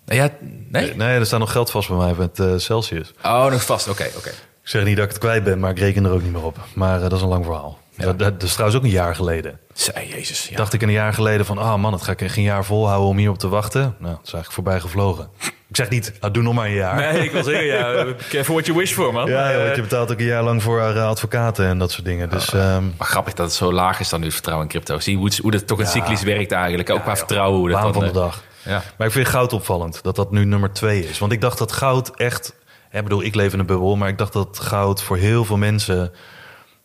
Nou 0.06 0.20
ja, 0.22 0.30
nee? 0.70 0.96
Nee, 0.96 1.18
er 1.20 1.26
staat 1.26 1.40
nog 1.40 1.52
geld 1.52 1.72
vast 1.72 1.88
bij 1.88 1.98
mij 1.98 2.14
met 2.18 2.40
eh, 2.40 2.54
Celsius. 2.58 3.14
Oh, 3.24 3.46
nog 3.52 3.66
vast. 3.66 3.88
Oké, 3.90 4.08
oké. 4.18 4.32
Ik 4.70 4.76
zeg 4.76 4.84
niet 4.84 4.96
dat 4.96 5.06
ik 5.06 5.12
het 5.12 5.20
kwijt 5.20 5.44
ben, 5.44 5.60
maar 5.60 5.72
ik 5.72 5.80
reken 5.80 6.06
er 6.06 6.12
ook 6.12 6.22
niet 6.22 6.32
meer 6.32 6.44
op. 6.44 6.58
Maar 6.74 6.96
eh, 6.96 7.02
dat 7.02 7.12
is 7.12 7.22
een 7.22 7.28
lang 7.28 7.46
verhaal. 7.46 7.78
Dat, 7.98 8.20
dat, 8.20 8.34
dat 8.34 8.44
is 8.44 8.52
trouwens 8.54 8.80
ook 8.80 8.86
een 8.86 8.94
jaar 8.94 9.16
geleden. 9.16 9.60
Zij, 9.74 10.08
jezus. 10.08 10.48
Ja. 10.50 10.56
Dacht 10.58 10.74
ik 10.74 10.82
een 10.82 10.92
jaar 10.92 11.14
geleden 11.14 11.46
van, 11.46 11.58
ah 11.58 11.76
man, 11.76 11.94
het 11.94 12.02
ga 12.02 12.12
ik 12.12 12.22
echt 12.22 12.38
een 12.38 12.44
jaar 12.44 12.66
volhouden 12.66 13.10
om 13.10 13.18
hierop 13.18 13.38
te 13.38 13.48
wachten. 13.48 13.82
Nou, 13.82 13.94
dat 14.16 14.26
is 14.26 14.34
eigenlijk 14.34 14.52
voorbij 14.52 14.80
gevlogen. 14.80 15.30
Ik 15.70 15.76
zeg 15.76 15.90
niet, 15.90 16.14
ah, 16.20 16.34
doe 16.34 16.44
nog 16.44 16.54
maar 16.54 16.66
een 16.66 16.74
jaar. 16.74 16.96
Nee, 17.14 17.24
ik 17.24 17.32
wil 17.32 17.44
zeggen, 17.44 17.66
ja, 17.66 18.06
careful 18.30 18.54
what 18.54 18.66
you 18.66 18.78
wish 18.78 18.94
for, 18.94 19.14
man. 19.14 19.30
Ja, 19.30 19.50
ja, 19.50 19.58
eh, 19.58 19.64
want 19.64 19.76
je 19.76 19.82
betaalt 19.82 20.12
ook 20.12 20.20
een 20.20 20.26
jaar 20.26 20.44
lang 20.44 20.64
voor 20.64 20.80
eh, 20.82 21.06
advocaten 21.08 21.66
en 21.66 21.78
dat 21.78 21.92
soort 21.92 22.06
dingen. 22.06 22.30
Dus 22.30 22.54
ehm, 22.54 22.84
Maar 22.98 23.08
grappig 23.08 23.34
dat 23.34 23.46
het 23.46 23.56
zo 23.56 23.74
laag 23.74 24.00
is 24.00 24.10
dan 24.10 24.20
nu 24.20 24.26
het 24.26 24.34
vertrouwen 24.34 24.68
in 24.68 24.72
crypto. 24.72 25.00
Zie 25.00 25.16
hoe, 25.18 25.26
het- 25.26 25.38
hoe 25.38 25.52
dat 25.52 25.68
toch 25.68 25.78
een 25.80 25.84
Ja. 25.86 25.90
cyclisch 25.92 26.24
werkt 26.24 26.52
eigenlijk. 26.52 26.90
Ook 26.90 27.02
qua 27.02 27.16
vertrouwen. 27.18 27.60
Hoe 27.60 27.70
dat 27.70 27.94
van 27.94 28.04
de 28.06 28.12
dag. 28.12 28.44
Ja. 28.64 28.84
Maar 28.98 29.08
ik 29.08 29.14
vind 29.14 29.28
goud 29.28 29.54
opvallend 29.54 30.04
dat 30.04 30.16
dat 30.16 30.32
nu 30.32 30.46
nummer 30.46 30.72
twee 30.74 31.10
is. 31.10 31.20
Want 31.20 31.32
ik 31.32 31.42
dacht 31.42 31.58
dat 31.58 31.72
goud 31.72 32.16
echt... 32.16 32.54
Ik 32.92 33.04
bedoel, 33.04 33.24
ik 33.24 33.36
leef 33.36 33.54
in 33.54 33.60
een 33.60 33.66
bubbel, 33.66 33.96
maar 33.96 34.10
ik 34.10 34.18
dacht 34.18 34.34
dat 34.34 34.60
goud 34.60 35.02
voor 35.02 35.18
heel 35.18 35.46
veel 35.46 35.58
mensen 35.58 36.12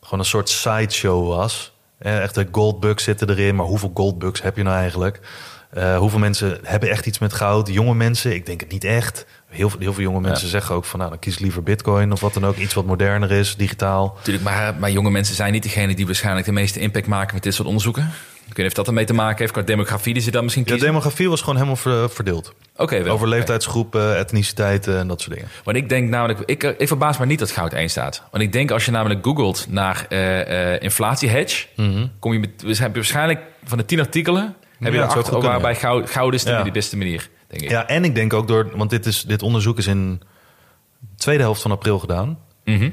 gewoon 0.00 0.18
een 0.18 0.24
soort 0.24 0.48
sideshow 0.48 1.28
was. 1.28 1.72
Echt 1.98 2.34
de 2.34 2.48
goldbugs 2.52 3.04
zitten 3.04 3.30
erin, 3.30 3.54
maar 3.54 3.66
hoeveel 3.66 3.90
goldbugs 3.94 4.42
heb 4.42 4.56
je 4.56 4.62
nou 4.62 4.76
eigenlijk? 4.76 5.20
Eh, 5.74 5.96
hoeveel 5.98 6.18
mensen 6.18 6.58
hebben 6.62 6.90
echt 6.90 7.06
iets 7.06 7.18
met 7.18 7.32
goud? 7.32 7.68
Jonge 7.68 7.94
mensen, 7.94 8.34
ik 8.34 8.46
denk 8.46 8.60
het 8.60 8.72
niet 8.72 8.84
echt. 8.84 9.26
Heel 9.48 9.70
veel, 9.70 9.80
heel 9.80 9.92
veel 9.92 10.02
jonge 10.02 10.20
mensen 10.20 10.48
zeggen 10.48 10.74
ook 10.74 10.84
van, 10.84 10.98
nou, 10.98 11.10
dan 11.10 11.18
kies 11.20 11.38
liever 11.38 11.62
bitcoin 11.62 12.12
of 12.12 12.20
wat 12.20 12.34
dan 12.34 12.44
ook. 12.46 12.56
Iets 12.56 12.74
wat 12.74 12.84
moderner 12.86 13.32
is, 13.32 13.56
digitaal. 13.56 14.12
Natuurlijk, 14.16 14.44
maar, 14.44 14.74
maar 14.78 14.90
jonge 14.90 15.10
mensen 15.10 15.34
zijn 15.34 15.52
niet 15.52 15.62
degene 15.62 15.94
die 15.94 16.06
waarschijnlijk 16.06 16.46
de 16.46 16.52
meeste 16.52 16.80
impact 16.80 17.06
maken 17.06 17.34
met 17.34 17.42
dit 17.42 17.54
soort 17.54 17.66
onderzoeken. 17.68 18.02
Ik 18.46 18.50
weet 18.50 18.56
niet 18.56 18.66
of 18.66 18.72
dat 18.72 18.86
ermee 18.86 19.04
te 19.04 19.12
maken 19.14 19.38
heeft 19.38 19.52
qua 19.52 19.62
demografie 19.62 20.14
die 20.14 20.22
ze 20.22 20.30
dan 20.30 20.42
misschien 20.42 20.64
De 20.64 20.70
kiezen. 20.70 20.88
demografie 20.88 21.28
was 21.28 21.40
gewoon 21.40 21.54
helemaal 21.54 21.76
ver- 21.76 22.10
verdeeld. 22.10 22.54
Oké, 22.76 23.02
wel. 23.02 23.12
Over 23.14 23.28
leeftijdsgroepen, 23.28 24.16
etniciteiten 24.18 24.98
en 24.98 25.08
dat 25.08 25.20
soort 25.20 25.34
dingen. 25.34 25.50
Want 25.64 25.76
ik 25.76 25.88
denk 25.88 26.08
namelijk, 26.08 26.38
ik, 26.46 26.62
ik 26.62 26.88
verbaas 26.88 27.18
me 27.18 27.26
niet 27.26 27.38
dat 27.38 27.50
goud 27.50 27.72
1 27.72 27.90
staat. 27.90 28.22
Want 28.30 28.42
ik 28.42 28.52
denk 28.52 28.70
als 28.70 28.84
je 28.84 28.90
namelijk 28.90 29.24
googelt 29.24 29.66
naar 29.68 30.06
eh 30.08 30.72
eh 30.74 30.82
inflatie 30.82 31.28
hedge, 31.28 31.66
kom 32.18 32.32
je 32.32 32.38
met, 32.38 32.78
heb 32.78 32.88
je 32.88 32.94
waarschijnlijk 32.94 33.40
van 33.64 33.78
de 33.78 33.84
10 33.84 33.98
artikelen, 34.00 34.54
heb 34.84 34.92
je 34.92 34.98
erachter 34.98 35.22
goed 35.22 35.30
kunnen, 35.32 35.50
waarbij 35.50 35.74
goud, 35.76 36.10
goud 36.10 36.34
is 36.34 36.44
de, 36.44 36.50
Ja. 36.50 36.70
beste 36.70 36.96
manier, 36.96 37.28
denk 37.46 37.62
ik. 37.62 37.70
Ja, 37.70 37.86
en 37.88 38.04
ik 38.04 38.14
denk 38.14 38.32
ook 38.32 38.48
door, 38.48 38.76
want 38.76 38.90
dit, 38.90 39.06
is, 39.06 39.22
dit 39.22 39.42
onderzoek 39.42 39.78
is 39.78 39.86
in 39.86 40.22
de 40.98 41.06
tweede 41.16 41.42
helft 41.42 41.62
van 41.62 41.70
april 41.70 41.98
gedaan. 41.98 42.38
Mhm. 42.64 42.90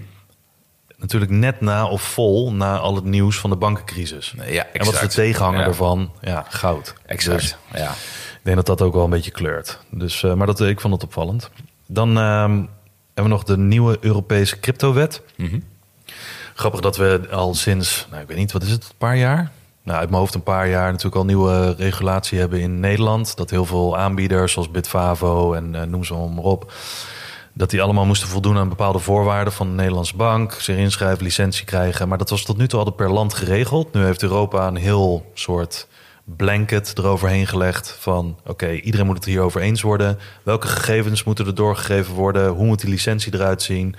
Natuurlijk 0.98 1.32
net 1.32 1.62
na 1.62 1.88
of 1.88 2.02
vol 2.02 2.54
na 2.54 2.78
al 2.78 2.96
het 2.96 3.04
nieuws 3.04 3.38
van 3.40 3.50
de 3.50 3.56
bankencrisis. 3.56 4.34
Ja, 4.38 4.44
en 4.44 4.50
wat 4.72 4.82
is 4.82 4.86
de 4.86 4.90
exact. 4.92 5.14
tegenhanger 5.14 5.60
Ja. 5.60 5.66
daarvan? 5.66 6.12
Ja, 6.22 6.46
goud. 6.50 6.94
Exact, 7.06 7.42
Dus 7.42 7.58
ja. 7.82 7.92
ik 7.92 8.40
denk 8.42 8.56
dat 8.56 8.66
dat 8.66 8.82
ook 8.82 8.94
wel 8.94 9.04
een 9.04 9.10
beetje 9.10 9.32
kleurt. 9.32 9.80
Dus, 9.90 10.24
eh, 10.24 10.34
maar 10.34 10.48
dat, 10.48 10.62
ik 10.62 10.80
vond 10.82 10.94
het 10.94 11.04
opvallend. 11.04 11.50
Dan 11.88 12.18
ehm, 12.18 12.52
hebben 12.52 12.68
we 13.14 13.28
nog 13.30 13.44
de 13.44 13.58
nieuwe 13.58 13.98
Europese 14.02 14.60
cryptowet. 14.60 15.22
Mhm. 15.38 15.60
Grappig 16.56 16.80
dat 16.80 16.98
we 16.98 17.28
al 17.32 17.54
sinds, 17.54 18.08
nou, 18.10 18.22
ik 18.22 18.28
weet 18.28 18.38
niet, 18.38 18.52
wat 18.52 18.64
is 18.64 18.72
het, 18.72 18.84
een 18.84 18.98
paar 18.98 19.18
jaar? 19.18 19.52
Nou, 19.84 20.00
uit 20.00 20.10
mijn 20.10 20.22
hoofd 20.22 20.34
een 20.34 20.44
paar 20.44 20.70
jaar 20.70 20.86
natuurlijk 20.86 21.16
al 21.16 21.26
nieuwe 21.26 21.76
regulatie 21.78 22.40
hebben 22.40 22.60
in 22.60 22.80
Nederland. 22.80 23.38
Dat 23.38 23.50
heel 23.50 23.66
veel 23.66 23.98
aanbieders 23.98 24.52
zoals 24.52 24.72
Bitfavo 24.72 25.54
en 25.54 25.76
eh, 25.76 25.88
noem 25.88 26.04
ze 26.04 26.14
maar 26.14 26.44
op... 26.44 26.74
dat 27.54 27.70
die 27.70 27.82
allemaal 27.82 28.06
moesten 28.06 28.28
voldoen 28.28 28.58
aan 28.58 28.70
bepaalde 28.70 29.00
voorwaarden 29.00 29.54
van 29.54 29.68
de 29.68 29.74
Nederlandse 29.74 30.16
bank. 30.16 30.54
Zich 30.54 30.78
inschrijven, 30.78 31.24
licentie 31.24 31.66
krijgen. 31.66 32.08
Maar 32.08 32.18
dat 32.18 32.30
was 32.30 32.44
tot 32.44 32.58
nu 32.58 32.68
toe 32.68 32.80
altijd 32.80 32.96
per 32.96 33.12
land 33.12 33.34
geregeld. 33.34 33.94
Nu 33.94 34.04
heeft 34.04 34.24
Europa 34.24 34.68
een 34.68 34.76
heel 34.76 35.32
soort 35.34 35.88
blanket 36.24 36.94
eroverheen 36.98 37.48
gelegd 37.48 37.96
van... 38.00 38.40
oké, 38.46 38.72
iedereen 38.72 39.06
moet 39.06 39.16
het 39.16 39.26
hierover 39.26 39.62
eens 39.62 39.82
worden. 39.82 40.20
Welke 40.44 40.68
gegevens 40.68 41.24
moeten 41.24 41.46
er 41.46 41.56
doorgegeven 41.56 42.14
worden? 42.14 42.50
Hoe 42.50 42.66
moet 42.66 42.82
die 42.82 42.90
licentie 42.90 43.34
eruit 43.34 43.62
zien? 43.62 43.96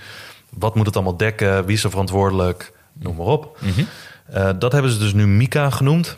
Wat 0.49 0.75
moet 0.75 0.85
het 0.85 0.95
allemaal 0.95 1.17
dekken? 1.17 1.65
Wie 1.65 1.75
is 1.75 1.83
er 1.83 1.89
verantwoordelijk? 1.89 2.71
Noem 2.93 3.15
maar 3.15 3.25
op. 3.25 3.57
Eh, 4.25 4.49
dat 4.59 4.71
hebben 4.71 4.91
ze 4.91 4.97
dus 4.99 5.13
nu 5.13 5.27
MICA 5.27 5.69
genoemd. 5.69 6.17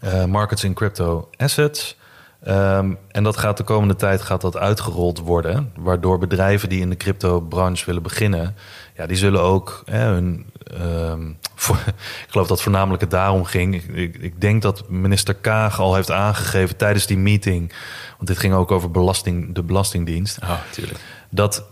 Eh, 0.00 0.24
Markets 0.24 0.64
in 0.64 0.74
Crypto 0.74 1.28
Assets. 1.36 1.96
Ehm, 2.42 2.92
en 3.10 3.22
dat 3.22 3.36
gaat 3.36 3.56
de 3.56 3.62
komende 3.62 3.96
tijd 3.96 4.22
gaat 4.22 4.40
dat 4.40 4.56
uitgerold 4.56 5.18
worden. 5.18 5.72
Waardoor 5.76 6.18
bedrijven 6.18 6.68
die 6.68 6.80
in 6.80 6.90
de 6.90 6.96
crypto-branche 6.96 7.84
willen 7.86 8.02
beginnen... 8.02 8.54
Ja, 8.96 9.06
die 9.06 9.16
zullen 9.16 9.40
ook 9.42 9.82
hè, 9.86 10.04
hun... 10.04 10.46
ehm, 10.64 11.30
voor- 11.54 11.76
ik 11.86 12.26
geloof 12.28 12.46
dat 12.46 12.62
voornamelijk 12.62 13.00
het 13.02 13.10
daarom 13.10 13.44
ging. 13.44 13.74
Ik, 13.74 13.84
ik, 13.86 14.16
ik 14.16 14.40
denk 14.40 14.62
dat 14.62 14.88
minister 14.88 15.34
Kaag 15.34 15.80
al 15.80 15.94
heeft 15.94 16.10
aangegeven 16.10 16.76
tijdens 16.76 17.06
die 17.06 17.18
meeting... 17.18 17.72
want 18.16 18.28
dit 18.28 18.38
ging 18.38 18.54
ook 18.54 18.70
over 18.70 18.90
belasting, 18.90 19.54
de 19.54 19.62
Belastingdienst 19.62 20.38
Oh, 20.42 20.58
tuurlijk. 20.70 20.98
dat 21.30 21.64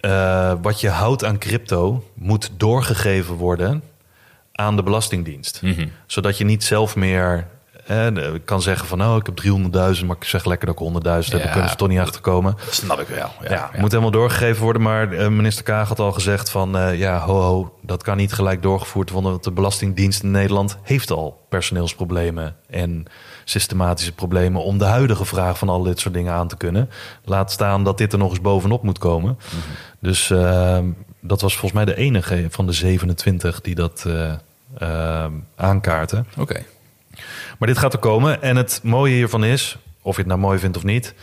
eh, 0.00 0.52
wat 0.62 0.80
je 0.80 0.88
houdt 0.88 1.24
aan 1.24 1.38
crypto 1.38 2.04
moet 2.14 2.50
doorgegeven 2.56 3.34
worden 3.34 3.82
aan 4.56 4.76
de 4.76 4.82
Belastingdienst. 4.82 5.62
Mhm. 5.62 5.86
Zodat 6.06 6.38
je 6.38 6.44
niet 6.44 6.64
zelf 6.64 6.96
meer 6.96 7.46
eh, 7.86 8.06
kan 8.44 8.62
zeggen 8.62 8.86
van... 8.88 9.02
oh, 9.02 9.16
ik 9.16 9.26
heb 9.26 9.40
300.000, 9.98 10.04
maar 10.06 10.16
ik 10.16 10.24
zeg 10.24 10.44
lekker 10.44 10.66
dat 10.66 10.80
ik 10.80 11.02
100.000 11.02 11.02
heb. 11.02 11.24
Ja. 11.24 11.38
Dan 11.38 11.50
kunnen 11.50 11.70
ze 11.70 11.76
toch 11.76 11.88
niet 11.88 11.98
achterkomen. 11.98 12.54
Dat 12.64 12.74
snap 12.74 13.00
ik 13.00 13.08
wel. 13.08 13.30
Ja, 13.42 13.50
Ja, 13.50 13.70
moet 13.80 13.90
helemaal 13.90 14.10
doorgegeven 14.10 14.62
worden. 14.62 14.82
Maar 14.82 15.12
eh, 15.12 15.28
minister 15.28 15.64
Kaag 15.64 15.88
had 15.88 15.98
al 15.98 16.12
gezegd 16.12 16.50
van... 16.50 16.76
eh, 16.78 16.98
ja, 16.98 17.18
ho, 17.18 17.40
ho, 17.40 17.78
dat 17.82 18.02
kan 18.02 18.16
niet 18.16 18.32
gelijk 18.32 18.62
doorgevoerd 18.62 19.10
worden... 19.10 19.30
want 19.30 19.44
de 19.44 19.50
Belastingdienst 19.52 20.22
in 20.22 20.30
Nederland 20.30 20.78
heeft 20.82 21.10
al 21.10 21.46
personeelsproblemen... 21.48 22.56
en 22.70 23.04
systematische 23.44 24.12
problemen 24.12 24.62
om 24.62 24.78
de 24.78 24.84
huidige 24.84 25.24
vraag 25.24 25.58
van 25.58 25.68
al 25.68 25.82
dit 25.82 26.00
soort 26.00 26.14
dingen 26.14 26.32
aan 26.32 26.48
te 26.48 26.56
kunnen. 26.56 26.90
Laat 27.24 27.52
staan 27.52 27.84
dat 27.84 27.98
dit 27.98 28.12
er 28.12 28.18
nog 28.18 28.30
eens 28.30 28.40
bovenop 28.40 28.82
moet 28.82 28.98
komen. 28.98 29.38
Dus 30.00 30.30
eh, 30.30 30.78
dat 31.20 31.40
was 31.40 31.52
volgens 31.56 31.72
mij 31.72 31.84
de 31.84 31.96
enige 31.96 32.46
van 32.50 32.66
de 32.66 32.72
27 32.72 33.60
die 33.60 33.74
dat 33.74 34.04
eh, 34.06 34.32
aankaarten. 35.56 36.26
Oké. 36.36 36.64
Maar 37.58 37.68
dit 37.68 37.78
gaat 37.78 37.92
er 37.92 37.98
komen. 37.98 38.42
En 38.42 38.56
het 38.56 38.80
mooie 38.82 39.14
hiervan 39.14 39.44
is, 39.44 39.76
of 40.02 40.14
je 40.14 40.20
het 40.20 40.30
nou 40.30 40.40
mooi 40.40 40.58
vindt 40.58 40.76
of 40.76 40.84
niet... 40.84 41.14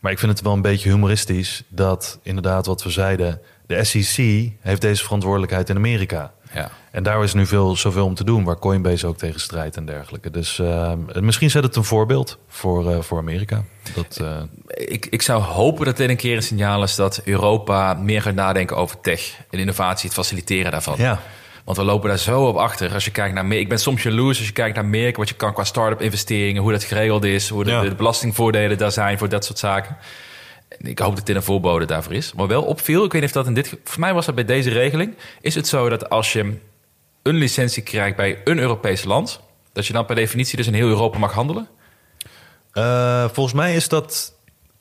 maar 0.00 0.12
ik 0.12 0.18
vind 0.18 0.32
het 0.32 0.40
wel 0.40 0.52
een 0.52 0.62
beetje 0.62 0.90
humoristisch... 0.90 1.62
dat 1.68 2.18
inderdaad 2.22 2.66
wat 2.66 2.82
we 2.82 2.90
zeiden... 2.90 3.40
de 3.66 3.84
SEC 3.84 4.50
heeft 4.60 4.80
deze 4.80 5.04
verantwoordelijkheid 5.04 5.68
in 5.68 5.76
Amerika. 5.76 6.32
Ja. 6.54 6.70
En 6.90 7.02
daar 7.02 7.22
is 7.22 7.34
nu 7.34 7.46
veel, 7.46 7.76
zoveel 7.76 8.04
om 8.04 8.14
te 8.14 8.24
doen... 8.24 8.44
waar 8.44 8.58
Coinbase 8.58 9.06
ook 9.06 9.18
tegen 9.18 9.40
strijdt 9.40 9.76
en 9.76 9.84
dergelijke. 9.84 10.30
Dus 10.30 10.58
eh, 10.58 10.92
misschien 11.20 11.50
zet 11.50 11.62
het 11.62 11.76
een 11.76 11.84
voorbeeld 11.84 12.38
voor, 12.48 12.90
eh, 12.92 13.00
voor 13.00 13.18
Amerika. 13.18 13.64
Dat, 13.94 14.18
eh, 14.20 14.42
Ik, 14.66 15.06
ik 15.06 15.22
zou 15.22 15.42
hopen 15.42 15.84
dat 15.84 15.96
dit 15.96 16.08
een 16.08 16.16
keer 16.16 16.36
een 16.36 16.42
signaal 16.42 16.82
is 16.82 16.94
dat 16.94 17.20
Europa 17.24 17.94
meer 17.94 18.22
gaat 18.22 18.34
nadenken 18.34 18.76
over 18.76 19.00
tech 19.00 19.38
en 19.50 19.58
innovatie, 19.58 20.08
het 20.08 20.18
faciliteren 20.18 20.70
daarvan. 20.70 20.94
ja. 20.98 21.20
Want 21.64 21.76
we 21.76 21.84
lopen 21.84 22.08
daar 22.08 22.18
zo 22.18 22.46
op 22.46 22.56
achter. 22.56 22.92
Als 22.94 23.04
je 23.04 23.10
kijkt 23.10 23.34
naar, 23.34 23.46
Me- 23.46 23.58
ik 23.58 23.68
ben 23.68 23.78
soms 23.78 24.02
jaloers 24.02 24.38
als 24.38 24.46
je 24.46 24.52
kijkt 24.52 24.74
naar 24.76 24.84
Amerika, 24.84 25.18
wat 25.18 25.28
je 25.28 25.34
kan 25.34 25.52
qua 25.52 25.64
start-up 25.64 26.00
investeringen, 26.00 26.62
hoe 26.62 26.72
dat 26.72 26.84
geregeld 26.84 27.24
is, 27.24 27.48
hoe 27.48 27.64
de, 27.64 27.70
Ja. 27.70 27.80
de 27.82 27.94
belastingvoordelen 27.94 28.78
daar 28.78 28.92
zijn 28.92 29.18
voor 29.18 29.28
dat 29.28 29.44
soort 29.44 29.58
zaken. 29.58 29.96
En 30.68 30.86
Ik 30.90 30.98
hoop 30.98 31.16
dat 31.16 31.26
dit 31.26 31.36
een 31.36 31.42
voorbode 31.42 31.84
daarvoor 31.84 32.12
is. 32.14 32.32
Maar 32.32 32.46
wel 32.46 32.62
opviel, 32.62 33.04
ik 33.04 33.12
weet 33.12 33.20
niet 33.20 33.30
of 33.30 33.36
dat 33.36 33.46
in 33.46 33.54
dit, 33.54 33.74
voor 33.84 34.00
mij 34.00 34.14
was 34.14 34.26
dat 34.26 34.34
bij 34.34 34.44
deze 34.44 34.70
regeling, 34.70 35.14
is 35.40 35.54
het 35.54 35.68
zo 35.68 35.88
dat 35.88 36.10
als 36.10 36.32
je 36.32 36.56
een 37.22 37.34
licentie 37.36 37.82
krijgt 37.82 38.16
bij 38.16 38.40
een 38.44 38.58
Europees 38.58 39.04
land, 39.04 39.40
dat 39.72 39.86
je 39.86 39.92
dan 39.92 40.06
per 40.06 40.14
definitie 40.14 40.56
dus 40.56 40.66
in 40.66 40.74
heel 40.74 40.88
Europa 40.88 41.18
mag 41.18 41.32
handelen? 41.32 41.68
Eh, 42.72 43.24
volgens 43.32 43.54
mij 43.54 43.74
is 43.74 43.88
dat... 43.88 44.38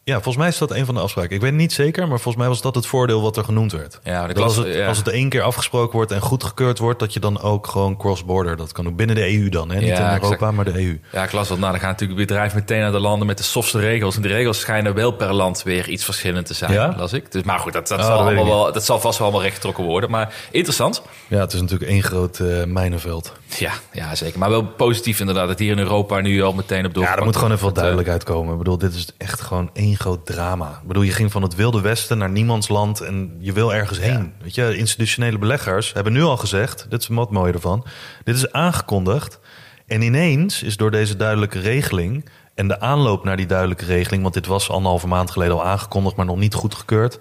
Ja, 0.10 0.16
volgens 0.16 0.38
mij 0.38 0.48
is 0.48 0.58
dat 0.58 0.72
een 0.72 0.86
van 0.86 0.96
de 0.96 1.02
afspraken. 1.02 1.36
Ik 1.36 1.42
weet 1.42 1.54
niet 1.54 1.74
zeker, 1.74 2.08
maar 2.08 2.20
volgens 2.20 2.36
mij 2.36 2.48
was 2.48 2.62
dat 2.62 2.76
het 2.76 2.86
voordeel 2.86 3.22
wat 3.22 3.38
er 3.38 3.44
genoemd 3.44 3.72
werd. 3.72 4.00
Ja, 4.04 4.28
de 4.28 4.34
Dat 4.34 4.44
als, 4.44 4.56
het, 4.56 4.74
ja. 4.74 4.88
als 4.88 4.98
het 4.98 5.08
één 5.08 5.30
keer 5.30 5.42
afgesproken 5.42 5.96
wordt 5.96 6.12
en 6.12 6.22
goedgekeurd 6.22 6.80
wordt, 6.80 7.00
dat 7.00 7.14
je 7.14 7.20
dan 7.20 7.42
ook 7.42 7.68
gewoon 7.68 7.98
cross-border 7.98 8.58
dat 8.58 8.72
kan 8.72 8.84
doen. 8.84 8.96
Binnen 8.96 9.16
de 9.16 9.34
EU 9.38 9.50
dan, 9.50 9.70
hè? 9.72 9.80
niet 9.80 9.88
Ja, 9.88 9.96
in 9.98 10.14
Europa, 10.14 10.34
exact. 10.34 10.52
maar 10.56 10.66
de 10.66 10.74
EU. 10.80 11.00
Ja, 11.12 11.24
ik 11.24 11.32
las 11.32 11.48
dat. 11.48 11.58
Nou, 11.60 11.72
dan 11.72 11.80
gaan 11.80 11.90
natuurlijk 11.90 12.20
bedrijven 12.20 12.60
meteen 12.60 12.80
naar 12.80 12.92
de 12.92 13.00
landen 13.00 13.28
met 13.28 13.38
de 13.38 13.44
softste 13.44 13.80
regels. 13.80 14.16
En 14.16 14.22
de 14.22 14.28
regels 14.28 14.60
schijnen 14.60 14.94
wel 14.94 15.12
per 15.12 15.34
land 15.34 15.64
weer 15.64 15.90
iets 15.90 16.04
verschillend 16.04 16.46
te 16.46 16.54
zijn, 16.54 16.72
Ja? 16.72 16.94
las 16.98 17.14
ik. 17.14 17.32
Dus, 17.32 17.44
maar 17.44 17.60
goed, 17.60 17.74
dat, 17.74 17.88
dat, 17.88 18.00
Oh, 18.00 18.06
zal 18.06 18.18
dat 18.18 18.26
allemaal 18.26 18.46
wel, 18.46 18.74
dat 18.74 18.86
zal 18.86 19.00
vast 19.00 19.18
wel 19.18 19.28
allemaal 19.28 19.46
rechtgetrokken 19.46 19.84
worden. 19.84 20.10
Maar 20.10 20.34
interessant. 20.52 21.02
Ja, 21.28 21.40
het 21.40 21.54
is 21.54 21.62
natuurlijk 21.62 21.92
één 21.92 22.04
groot 22.04 22.40
eh 22.40 22.64
mijnenveld. 22.64 23.34
Ja, 23.58 23.72
ja, 23.92 24.16
zeker. 24.16 24.40
Maar 24.40 24.50
wel 24.50 24.66
positief 24.66 25.20
inderdaad 25.20 25.48
dat 25.48 25.60
hier 25.60 25.72
in 25.72 25.80
Europa 25.80 26.20
nu 26.20 26.42
al 26.42 26.54
meteen 26.54 26.86
op 26.86 26.94
door. 26.94 27.04
Ja, 27.04 27.16
er 27.18 27.24
moet 27.24 27.36
gewoon 27.36 27.52
even 27.52 27.64
wat 27.66 27.76
Dat, 27.76 27.84
eh, 27.84 27.90
duidelijkheid 27.90 28.24
komen. 28.36 28.52
Ik 28.52 28.58
bedoel, 28.58 28.78
dit 28.78 28.94
is 28.94 29.08
echt 29.18 29.42
gewoon 29.42 29.70
één 29.74 29.96
groot 30.00 30.26
drama. 30.26 30.80
Ik 30.82 30.88
bedoel, 30.88 31.04
je 31.04 31.12
ging 31.12 31.32
van 31.32 31.42
het 31.42 31.56
wilde 31.56 31.82
westen 31.82 32.18
naar 32.18 32.30
niemandsland 32.30 33.02
en 33.02 33.36
je 33.40 33.54
wil 33.54 33.74
ergens 33.74 34.00
heen. 34.00 34.34
Weet 34.42 34.56
je, 34.56 34.78
institutionele 34.78 35.38
beleggers 35.38 35.94
hebben 35.94 36.14
nu 36.14 36.22
al 36.22 36.38
gezegd, 36.38 36.86
dit 36.90 37.02
is 37.02 37.08
wat 37.08 37.32
mooie 37.32 37.54
ervan, 37.54 37.86
dit 38.24 38.36
is 38.36 38.52
aangekondigd. 38.52 39.40
En 39.88 40.02
ineens 40.02 40.64
is 40.64 40.78
door 40.78 40.92
deze 40.92 41.16
duidelijke 41.16 41.60
regeling 41.60 42.26
en 42.56 42.68
de 42.68 42.80
aanloop 42.80 43.24
naar 43.24 43.38
die 43.38 43.46
duidelijke 43.46 43.86
regeling, 43.86 44.22
want 44.22 44.34
dit 44.34 44.46
was 44.46 44.70
anderhalve 44.70 45.08
maand 45.08 45.32
geleden 45.32 45.56
al 45.56 45.66
aangekondigd, 45.66 46.16
maar 46.16 46.26
nog 46.26 46.38
niet 46.38 46.54
goedgekeurd, 46.54 47.20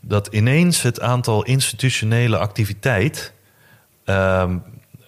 dat 0.00 0.26
ineens 0.26 0.82
het 0.82 1.00
aantal 1.00 1.42
institutionele 1.44 2.38
activiteit 2.38 3.32
ehm, 4.04 4.58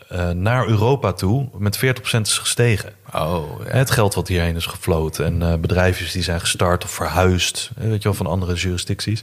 eh, 0.09 0.31
naar 0.31 0.67
Europa 0.69 1.13
toe 1.13 1.49
met 1.59 1.79
40% 1.79 2.21
is 2.21 2.39
gestegen. 2.39 2.93
Oh, 3.15 3.61
ja. 3.65 3.71
Het 3.71 3.91
geld 3.91 4.15
wat 4.15 4.29
hierheen 4.29 4.57
is 4.57 4.67
gefloten 4.67 5.25
en 5.25 5.43
eh 5.43 5.59
bedrijfjes 5.59 6.13
die 6.13 6.23
zijn 6.23 6.41
gestart 6.41 6.85
of 6.85 6.91
verhuisd, 6.91 7.71
eh, 7.77 7.85
weet 7.85 8.03
je 8.03 8.09
wel, 8.09 8.15
van 8.15 8.27
andere 8.27 8.55
jurisdicties. 8.55 9.23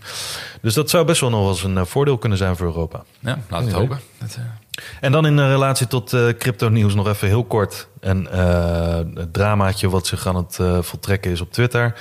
Dus 0.62 0.74
dat 0.74 0.90
zou 0.90 1.06
best 1.06 1.22
wel 1.22 1.30
nog 1.30 1.50
eens 1.50 1.64
een 1.64 1.86
voordeel 1.86 2.18
kunnen 2.18 2.38
zijn 2.38 2.56
voor 2.56 2.66
Europa. 2.66 3.04
ja 3.20 3.40
laten 3.50 3.68
we 3.68 3.72
het 3.72 3.82
hopen. 3.82 4.00
Dat, 4.18 4.38
En 5.02 5.12
dan 5.12 5.26
in 5.26 5.40
relatie 5.40 5.88
tot 5.88 6.16
crypto 6.38 6.70
nieuws 6.70 6.94
nog 6.94 7.08
even 7.08 7.28
heel 7.28 7.44
kort 7.44 7.88
eh, 8.02 8.98
het 9.14 9.34
dramaatje 9.34 9.90
wat 9.90 10.08
zich 10.08 10.28
aan 10.28 10.36
het 10.36 10.60
voltrekken 10.82 11.32
is 11.32 11.42
op 11.42 11.52
Twitter. 11.52 11.94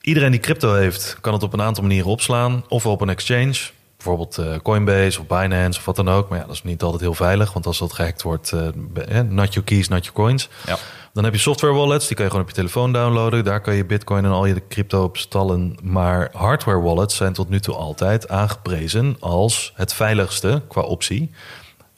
Iedereen 0.00 0.30
die 0.30 0.40
crypto 0.40 0.74
heeft, 0.74 1.16
kan 1.20 1.32
het 1.32 1.42
op 1.42 1.52
een 1.52 1.62
aantal 1.62 1.82
manieren 1.82 2.10
opslaan. 2.10 2.64
Ofwel 2.68 2.92
op 2.92 3.00
een 3.00 3.08
exchange, 3.08 3.58
bijvoorbeeld 4.02 4.38
eh, 4.38 4.56
Coinbase 4.62 5.20
of 5.20 5.26
Binance 5.26 5.78
of 5.78 5.84
wat 5.84 5.96
dan 5.96 6.08
ook. 6.08 6.28
Maar 6.28 6.38
ja, 6.38 6.44
dat 6.44 6.54
is 6.54 6.62
niet 6.62 6.82
altijd 6.82 7.00
heel 7.00 7.14
veilig, 7.14 7.52
want 7.52 7.66
als 7.66 7.78
dat 7.78 7.92
gehackt 7.92 8.22
wordt, 8.22 8.52
eh, 8.52 9.20
not 9.20 9.54
your 9.54 9.68
keys, 9.68 9.88
not 9.88 10.04
your 10.04 10.18
coins. 10.18 10.48
ja. 10.66 10.78
Dan 11.12 11.24
heb 11.24 11.32
je 11.32 11.38
software 11.38 11.74
wallets, 11.74 12.06
die 12.06 12.16
kan 12.16 12.24
je 12.24 12.30
gewoon 12.30 12.46
op 12.46 12.50
je 12.50 12.56
telefoon 12.56 12.92
downloaden. 12.92 13.44
Daar 13.44 13.60
kan 13.60 13.74
je 13.74 13.84
bitcoin 13.84 14.24
en 14.24 14.30
al 14.30 14.46
je 14.46 14.62
crypto 14.68 15.02
op 15.02 15.16
stallen. 15.16 15.76
Maar 15.82 16.30
hardware 16.32 16.80
wallets 16.80 17.16
zijn 17.16 17.32
tot 17.32 17.48
nu 17.48 17.60
toe 17.60 17.74
altijd 17.74 18.28
aangeprezen 18.28 19.16
als 19.20 19.72
het 19.74 19.94
veiligste 19.94 20.62
qua 20.68 20.80
optie. 20.82 21.30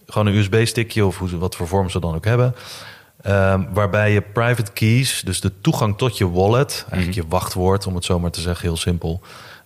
Gewoon 0.06 0.26
een 0.26 0.34
USB-stickje 0.34 1.06
of 1.06 1.18
hoe 1.18 1.28
ze, 1.28 1.38
wat 1.38 1.56
voor 1.56 1.68
vorm 1.68 1.90
ze 1.90 2.00
dan 2.00 2.14
ook 2.14 2.24
hebben. 2.24 2.54
Ehm, 3.22 3.62
waarbij 3.72 4.12
je 4.12 4.20
private 4.20 4.72
keys, 4.72 5.22
dus 5.24 5.40
de 5.40 5.60
toegang 5.60 5.98
tot 5.98 6.18
je 6.18 6.30
wallet, 6.30 6.86
eigenlijk 6.90 7.22
je 7.22 7.28
wachtwoord 7.28 7.86
om 7.86 7.94
het 7.94 8.04
zo 8.04 8.18
maar 8.18 8.30
te 8.30 8.40
zeggen, 8.40 8.66
heel 8.66 8.76
simpel, 8.76 9.20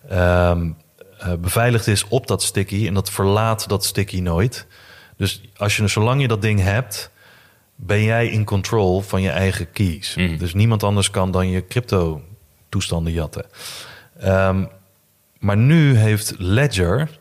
ehm, 0.09 0.71
eh, 1.19 1.33
beveiligd 1.35 1.87
is 1.87 2.09
op 2.09 2.27
dat 2.27 2.43
sticky 2.43 2.87
en 2.87 2.95
dat 2.95 3.11
verlaat 3.11 3.69
dat 3.69 3.85
sticky 3.85 4.21
nooit. 4.21 4.67
Dus 5.17 5.41
als 5.57 5.77
je, 5.77 5.89
zolang 5.89 6.21
je 6.21 6.29
dat 6.29 6.43
ding 6.43 6.61
hebt, 6.61 7.11
ben 7.75 8.03
jij 8.03 8.29
in 8.29 8.45
control 8.45 9.01
van 9.01 9.23
je 9.23 9.31
eigen 9.31 9.71
keys. 9.71 10.17
Dus 10.39 10.55
niemand 10.55 10.83
anders 10.83 11.11
kan 11.11 11.31
dan 11.31 11.51
je 11.51 11.67
crypto 11.67 12.23
toestanden 12.69 13.13
jatten. 13.13 13.45
Ehm, 14.19 14.65
maar 15.39 15.57
nu 15.57 15.97
heeft 15.97 16.35
Ledger, 16.39 17.19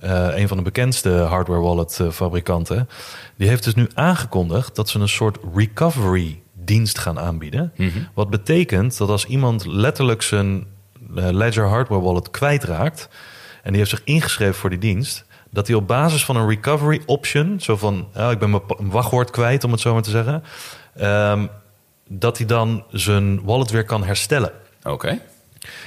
eh, 0.00 0.28
een 0.34 0.48
van 0.48 0.56
de 0.56 0.62
bekendste 0.62 1.10
hardware 1.10 1.60
wallet 1.60 2.00
eh, 2.00 2.10
fabrikanten, 2.10 2.88
die 3.36 3.48
heeft 3.48 3.64
dus 3.64 3.74
nu 3.74 3.88
aangekondigd 3.94 4.76
dat 4.76 4.88
ze 4.88 4.98
een 4.98 5.08
soort 5.08 5.38
recovery 5.54 6.42
dienst 6.52 6.98
gaan 6.98 7.18
aanbieden. 7.18 7.72
Wat 8.14 8.30
betekent 8.30 8.98
dat 8.98 9.08
als 9.08 9.24
iemand 9.24 9.66
letterlijk 9.66 10.22
zijn 10.22 10.66
Ledger 11.14 11.66
hardware 11.68 12.02
wallet 12.02 12.30
kwijtraakt 12.30 13.08
en 13.62 13.70
die 13.70 13.78
heeft 13.78 13.90
zich 13.90 14.04
ingeschreven 14.04 14.54
voor 14.54 14.70
die 14.70 14.78
dienst, 14.78 15.24
dat 15.50 15.66
hij 15.66 15.76
op 15.76 15.86
basis 15.86 16.24
van 16.24 16.36
een 16.36 16.48
recovery 16.48 17.02
option, 17.06 17.60
zo 17.60 17.76
van 17.76 18.08
ja, 18.14 18.30
ik 18.30 18.38
ben 18.38 18.50
mijn 18.50 18.62
wachtwoord 18.78 19.30
kwijt 19.30 19.64
om 19.64 19.72
het 19.72 19.80
zo 19.80 19.92
maar 19.92 20.02
te 20.02 20.10
zeggen, 20.10 20.44
ehm, 20.96 21.46
dat 22.08 22.38
hij 22.38 22.46
dan 22.46 22.84
zijn 22.90 23.44
wallet 23.44 23.70
weer 23.70 23.84
kan 23.84 24.04
herstellen. 24.04 24.52
Oké. 24.82 25.18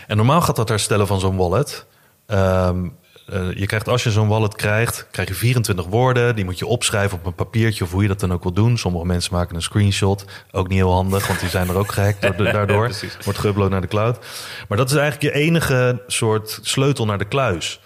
En 0.08 0.18
normaal 0.18 0.42
gaat 0.42 0.56
dat 0.56 0.70
herstellen 0.70 1.08
van 1.08 1.20
zo'n 1.20 1.36
wallet. 1.36 1.86
ehm, 2.26 2.88
eh, 3.26 3.54
je 3.56 3.66
krijgt 3.66 3.88
als 3.88 4.04
je 4.04 4.12
zo'n 4.12 4.28
wallet 4.28 4.56
krijgt, 4.56 5.08
krijg 5.12 5.28
je 5.28 5.34
24 5.34 5.86
woorden. 5.86 6.36
Die 6.36 6.46
moet 6.46 6.60
je 6.60 6.66
opschrijven 6.66 7.18
op 7.18 7.26
een 7.26 7.36
papiertje 7.36 7.84
of 7.84 7.92
hoe 7.92 8.02
je 8.02 8.08
dat 8.08 8.20
dan 8.20 8.34
ook 8.34 8.44
wil 8.44 8.54
doen. 8.54 8.78
Sommige 8.78 9.06
mensen 9.06 9.34
maken 9.34 9.56
een 9.56 9.62
screenshot. 9.62 10.26
Ook 10.52 10.68
niet 10.68 10.78
heel 10.78 10.92
handig, 10.92 11.28
want 11.28 11.40
die 11.40 11.50
zijn 11.50 11.70
er 11.70 11.76
ook 11.76 11.92
gehackt 11.92 12.22
door- 12.22 12.52
daardoor. 12.58 12.92
Wordt 13.24 13.40
geüpload 13.40 13.70
naar 13.70 13.82
de 13.82 13.88
cloud. 13.88 14.26
Maar 14.68 14.78
dat 14.78 14.90
is 14.90 14.96
eigenlijk 14.96 15.36
je 15.36 15.42
enige 15.42 16.04
soort 16.08 16.60
sleutel 16.62 17.06
naar 17.06 17.18
de 17.18 17.26
kluis. 17.26 17.80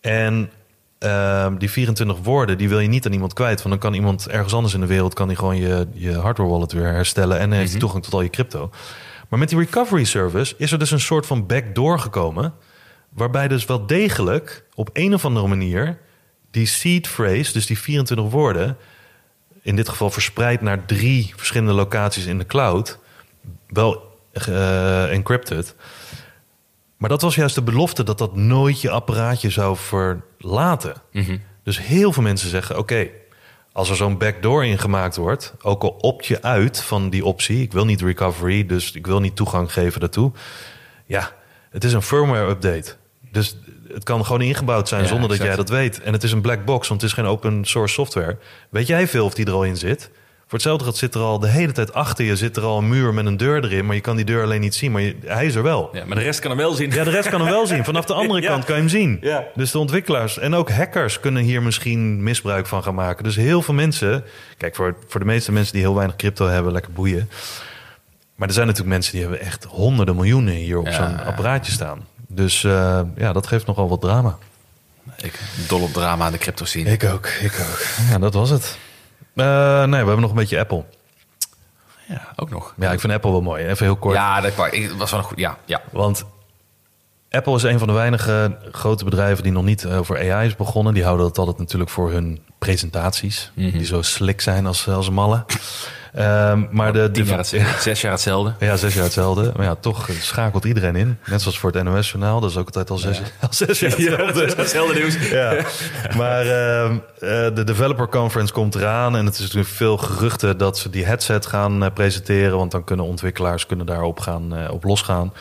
En 0.00 0.50
ehm, 0.98 1.56
die 1.56 1.70
24 1.70 2.18
woorden, 2.22 2.58
die 2.58 2.68
wil 2.68 2.80
je 2.80 2.88
niet 2.88 3.06
aan 3.06 3.12
iemand 3.12 3.32
kwijt. 3.32 3.56
Want 3.62 3.68
dan 3.68 3.78
kan 3.78 3.94
iemand 3.94 4.28
ergens 4.28 4.54
anders 4.54 4.74
in 4.74 4.80
de 4.80 4.86
wereld... 4.86 5.14
kan 5.14 5.28
die 5.28 5.36
gewoon 5.36 5.56
je, 5.56 5.86
je 5.92 6.12
hardware 6.12 6.50
wallet 6.50 6.72
weer 6.72 6.92
herstellen... 6.92 7.38
en 7.38 7.52
heeft 7.52 7.70
hij 7.70 7.80
toegang 7.80 8.02
tot 8.04 8.12
al 8.12 8.22
je 8.22 8.30
crypto. 8.30 8.70
Maar 9.28 9.38
met 9.38 9.48
die 9.48 9.58
recovery 9.58 10.04
service 10.04 10.54
is 10.56 10.72
er 10.72 10.78
dus 10.78 10.90
een 10.90 11.00
soort 11.00 11.26
van 11.26 11.46
backdoor 11.46 11.98
gekomen... 11.98 12.54
waarbij 13.14 13.48
dus 13.48 13.64
wel 13.64 13.86
degelijk 13.86 14.64
op 14.74 14.90
een 14.92 15.14
of 15.14 15.24
andere 15.24 15.46
manier... 15.46 15.98
die 16.50 16.66
seed 16.66 17.08
phrase, 17.08 17.52
dus 17.52 17.66
die 17.66 17.78
24 17.78 18.30
woorden... 18.30 18.76
in 19.62 19.76
dit 19.76 19.88
geval 19.88 20.10
verspreid 20.10 20.60
naar 20.60 20.84
drie 20.84 21.32
verschillende 21.36 21.72
locaties 21.72 22.26
in 22.26 22.38
de 22.38 22.46
cloud... 22.46 22.98
wel 23.68 24.18
eh, 24.32 25.12
encrypted... 25.12 25.74
Maar 26.96 27.12
dat 27.12 27.22
was 27.22 27.34
juist 27.34 27.54
de 27.54 27.62
belofte 27.62 28.02
dat 28.02 28.18
dat 28.18 28.36
nooit 28.36 28.80
je 28.80 28.90
apparaatje 28.90 29.50
zou 29.50 29.76
verlaten. 29.76 30.94
Dus 31.62 31.78
heel 31.78 32.12
veel 32.12 32.22
mensen 32.22 32.48
zeggen: 32.48 32.78
oké, 32.78 33.08
als 33.72 33.90
er 33.90 33.96
zo'n 33.96 34.18
backdoor 34.18 34.64
ingemaakt 34.64 35.16
wordt, 35.16 35.54
ook 35.62 35.82
al 35.82 35.88
opt 35.88 36.26
je 36.26 36.42
uit 36.42 36.82
van 36.82 37.10
die 37.10 37.24
optie, 37.24 37.62
ik 37.62 37.72
wil 37.72 37.84
niet 37.84 38.00
recovery, 38.00 38.66
dus 38.66 38.92
ik 38.92 39.06
wil 39.06 39.20
niet 39.20 39.36
toegang 39.36 39.72
geven 39.72 40.00
daartoe. 40.00 40.32
Ja, 41.06 41.32
het 41.70 41.84
is 41.84 41.92
een 41.92 42.02
firmware 42.02 42.50
update. 42.50 42.96
Dus 43.34 43.56
het 43.92 44.04
kan 44.04 44.24
gewoon 44.24 44.40
ingebouwd 44.40 44.88
zijn 44.88 45.02
Ja, 45.02 45.08
zonder 45.08 45.28
dat 45.28 45.38
jij 45.38 45.56
dat 45.56 45.68
weet. 45.68 46.00
En 46.02 46.12
het 46.12 46.22
is 46.22 46.32
een 46.32 46.40
black 46.40 46.64
box, 46.64 46.88
want 46.88 47.00
het 47.00 47.10
is 47.10 47.16
geen 47.16 47.26
open 47.26 47.64
source 47.64 47.94
software. 47.94 48.36
Weet 48.70 48.86
jij 48.86 49.08
veel 49.08 49.24
of 49.24 49.34
die 49.34 49.46
er 49.46 49.52
al 49.52 49.64
in 49.64 49.76
zit? 49.76 50.10
Voor 50.46 50.52
hetzelfde 50.62 50.84
geld 50.84 50.96
zit 50.96 51.14
er 51.14 51.20
al 51.20 51.38
de 51.38 51.48
hele 51.48 51.72
tijd 51.72 51.92
achter 51.94 52.24
je 52.24 52.36
zit 52.36 52.56
er 52.56 52.62
al 52.62 52.78
een 52.78 52.88
muur 52.88 53.14
met 53.14 53.26
een 53.26 53.36
deur 53.36 53.64
erin, 53.64 53.86
maar 53.86 53.94
je 53.94 54.00
kan 54.00 54.16
die 54.16 54.24
deur 54.24 54.42
alleen 54.42 54.60
niet 54.60 54.74
zien. 54.74 54.92
Maar 54.92 55.00
je- 55.02 55.16
hij 55.24 55.46
is 55.46 55.54
er 55.54 55.62
wel. 55.62 55.90
Ja, 55.92 56.04
maar 56.04 56.16
de 56.16 56.22
rest 56.22 56.40
kan 56.40 56.50
hem 56.50 56.58
wel 56.58 56.72
zien. 56.72 56.90
Ja, 56.90 57.04
de 57.04 57.10
rest 57.10 57.28
kan 57.28 57.40
hem 57.40 57.50
wel 57.50 57.66
zien. 57.66 57.84
Vanaf 57.84 58.04
de 58.04 58.12
andere 58.14 58.40
Ja. 58.42 58.48
kant 58.48 58.64
kan 58.64 58.74
je 58.74 58.80
hem 58.80 58.90
zien. 58.90 59.18
Ja. 59.20 59.44
Dus 59.54 59.70
de 59.70 59.78
ontwikkelaars 59.78 60.38
en 60.38 60.54
ook 60.54 60.70
hackers 60.70 61.20
kunnen 61.20 61.42
hier 61.42 61.62
misschien 61.62 62.22
misbruik 62.22 62.66
van 62.66 62.82
gaan 62.82 62.94
maken. 62.94 63.24
Dus 63.24 63.36
heel 63.36 63.62
veel 63.62 63.74
mensen... 63.74 64.24
Kijk, 64.58 64.74
voor, 64.74 64.96
voor 65.08 65.20
de 65.20 65.26
meeste 65.26 65.52
mensen 65.52 65.72
die 65.72 65.82
heel 65.82 65.94
weinig 65.94 66.16
crypto 66.16 66.46
hebben, 66.46 66.72
lekker 66.72 66.92
boeien. 66.92 67.28
Maar 68.34 68.48
er 68.48 68.54
zijn 68.54 68.66
natuurlijk 68.66 68.94
mensen 68.94 69.12
die 69.12 69.20
hebben 69.22 69.40
echt 69.40 69.64
honderden 69.64 70.14
miljoenen 70.16 70.54
hier 70.54 70.78
op 70.78 70.86
Ja. 70.86 70.92
zo'n 70.92 71.24
apparaatje 71.24 71.72
staan. 71.72 72.06
Dus 72.34 72.64
eh, 72.64 73.00
ja, 73.16 73.32
dat 73.32 73.46
geeft 73.46 73.66
nogal 73.66 73.88
wat 73.88 74.00
drama. 74.00 74.38
Ik 75.16 75.40
dol 75.68 75.82
op 75.82 75.92
drama 75.92 76.24
aan 76.24 76.32
de 76.32 76.38
crypto 76.38 76.64
scene. 76.64 76.90
Ik 76.90 77.04
ook, 77.04 77.26
ik 77.26 77.66
ook. 77.70 77.80
Ja, 78.10 78.18
dat 78.18 78.34
was 78.34 78.50
het. 78.50 78.78
Eh, 79.34 79.44
nee, 79.78 79.88
we 79.90 79.96
hebben 79.96 80.20
nog 80.20 80.30
een 80.30 80.36
beetje 80.36 80.58
Apple. 80.58 80.84
Ja, 82.08 82.32
ook 82.36 82.50
nog. 82.50 82.74
Ja, 82.78 82.92
ik 82.92 83.00
vind 83.00 83.12
Apple 83.12 83.30
wel 83.30 83.42
mooi. 83.42 83.64
Even 83.66 83.86
heel 83.86 83.96
kort. 83.96 84.14
Ja, 84.14 84.40
dat 84.40 84.52
ik- 84.70 84.90
was 84.98 85.10
wel 85.10 85.20
een 85.20 85.26
goed. 85.26 85.38
Ja, 85.38 85.58
ja. 85.64 85.82
Want 85.92 86.24
Apple 87.30 87.54
is 87.54 87.62
een 87.62 87.78
van 87.78 87.88
de 87.88 87.94
weinige 87.94 88.56
grote 88.72 89.04
bedrijven 89.04 89.42
die 89.42 89.52
nog 89.52 89.64
niet 89.64 89.86
over 89.86 90.32
AI 90.32 90.46
is 90.46 90.56
begonnen. 90.56 90.94
Die 90.94 91.02
houden 91.04 91.26
dat 91.26 91.38
altijd 91.38 91.58
natuurlijk 91.58 91.90
voor 91.90 92.10
hun 92.10 92.40
presentaties. 92.58 93.50
Die 93.54 93.84
zo 93.84 94.02
slick 94.02 94.40
zijn 94.40 94.66
als, 94.66 94.88
als 94.88 95.10
malle. 95.10 95.44
Ehm, 96.14 96.62
maar 96.70 96.92
de, 96.92 97.10
de- 97.10 97.24
jaar 97.24 97.44
zes 97.80 98.00
jaar 98.00 98.12
hetzelfde. 98.12 98.54
ja, 98.58 98.76
zes 98.76 98.94
jaar 98.94 99.04
hetzelfde. 99.04 99.52
Maar 99.56 99.66
ja, 99.66 99.74
toch 99.74 100.08
schakelt 100.20 100.64
iedereen 100.64 100.96
in. 100.96 101.18
Net 101.26 101.40
zoals 101.42 101.58
voor 101.58 101.70
het 101.72 101.82
NOS-journaal. 101.82 102.40
Dat 102.40 102.50
is 102.50 102.56
ook 102.56 102.66
altijd 102.66 102.90
al 102.90 102.98
zes, 102.98 103.20
al 103.40 103.48
zes 103.50 103.78
jaar 103.80 103.90
hetzelfde. 103.98 104.54
Hetzelfde 104.56 104.94
nieuws. 104.94 105.28
Ja, 105.30 105.64
maar 106.16 106.46
ehm, 106.46 106.92
eh, 106.92 107.54
de 107.54 107.64
developer 107.64 108.08
conference 108.08 108.52
komt 108.52 108.74
eraan 108.74 109.16
en 109.16 109.24
het 109.26 109.34
is 109.34 109.40
natuurlijk 109.40 109.68
veel 109.68 109.96
geruchten 109.96 110.58
dat 110.58 110.78
ze 110.78 110.90
die 110.90 111.04
headset 111.04 111.46
gaan 111.46 111.84
eh, 111.84 111.90
presenteren, 111.94 112.56
want 112.58 112.70
dan 112.70 112.84
kunnen 112.84 113.04
ontwikkelaars 113.06 113.66
kunnen 113.66 113.86
daarop 113.86 114.20
gaan 114.20 114.56
eh, 114.56 114.70
op 114.72 114.84
losgaan. 114.84 115.32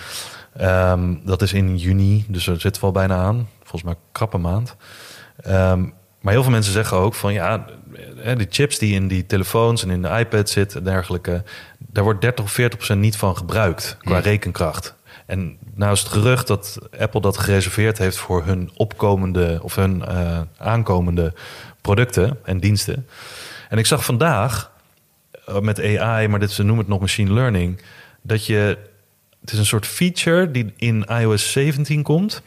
Ehm, 0.58 1.14
dat 1.24 1.42
is 1.42 1.54
in 1.54 1.78
juni, 1.78 2.26
dus 2.28 2.48
er 2.48 2.60
zit 2.60 2.80
wel 2.80 2.92
bijna 2.92 3.16
aan. 3.18 3.48
Volgens 3.60 3.84
mij 3.84 3.96
krappe 4.12 4.38
maand. 4.38 4.76
Ehm, 5.42 5.84
maar 6.24 6.34
heel 6.34 6.44
veel 6.44 6.52
mensen 6.52 6.74
zeggen 6.74 6.98
ook 6.98 7.14
van 7.14 7.34
ja, 7.34 7.66
die 8.38 8.48
chips 8.50 8.78
die 8.78 8.94
in 8.94 9.08
die 9.08 9.26
telefoons 9.26 9.84
en 9.84 9.90
in 9.90 10.02
de 10.02 10.08
iPad 10.08 10.50
zitten 10.50 10.78
en 10.78 10.84
dergelijke, 10.84 11.44
daar 11.78 12.04
wordt 12.04 12.22
30 12.22 12.46
of 12.46 12.52
40 12.52 12.78
procent 12.78 13.00
niet 13.00 13.16
van 13.16 13.38
gebruikt 13.38 13.98
qua 14.00 14.20
rekenkracht. 14.20 14.96
En 15.26 15.58
nou 15.74 15.92
is 15.92 16.00
het 16.00 16.12
gerucht 16.12 16.48
dat 16.48 16.78
Apple 17.00 17.22
dat 17.22 17.38
gereserveerd 17.38 17.98
heeft 17.98 18.18
voor 18.18 18.46
hun 18.46 18.72
opkomende 18.74 19.60
of 19.62 19.76
hun 19.76 20.06
eh, 20.06 20.42
aankomende 20.58 21.34
producten 21.82 22.40
en 22.44 22.60
diensten. 22.60 23.08
En 23.70 23.78
ik 23.78 23.86
zag 23.86 24.06
vandaag 24.06 24.72
eh, 25.46 25.60
met 25.60 25.98
AI, 25.98 26.28
maar 26.28 26.40
dit, 26.40 26.52
ze 26.52 26.64
noemen 26.64 26.80
het 26.80 26.94
nog 26.94 27.00
machine 27.00 27.34
learning, 27.34 27.82
dat 28.22 28.46
je 28.46 28.78
het 29.42 29.52
is 29.52 29.58
een 29.58 29.66
soort 29.66 29.88
feature 29.88 30.52
die 30.52 30.74
in 30.78 31.04
iOS 31.04 31.52
17 31.52 32.04
komt 32.04 32.42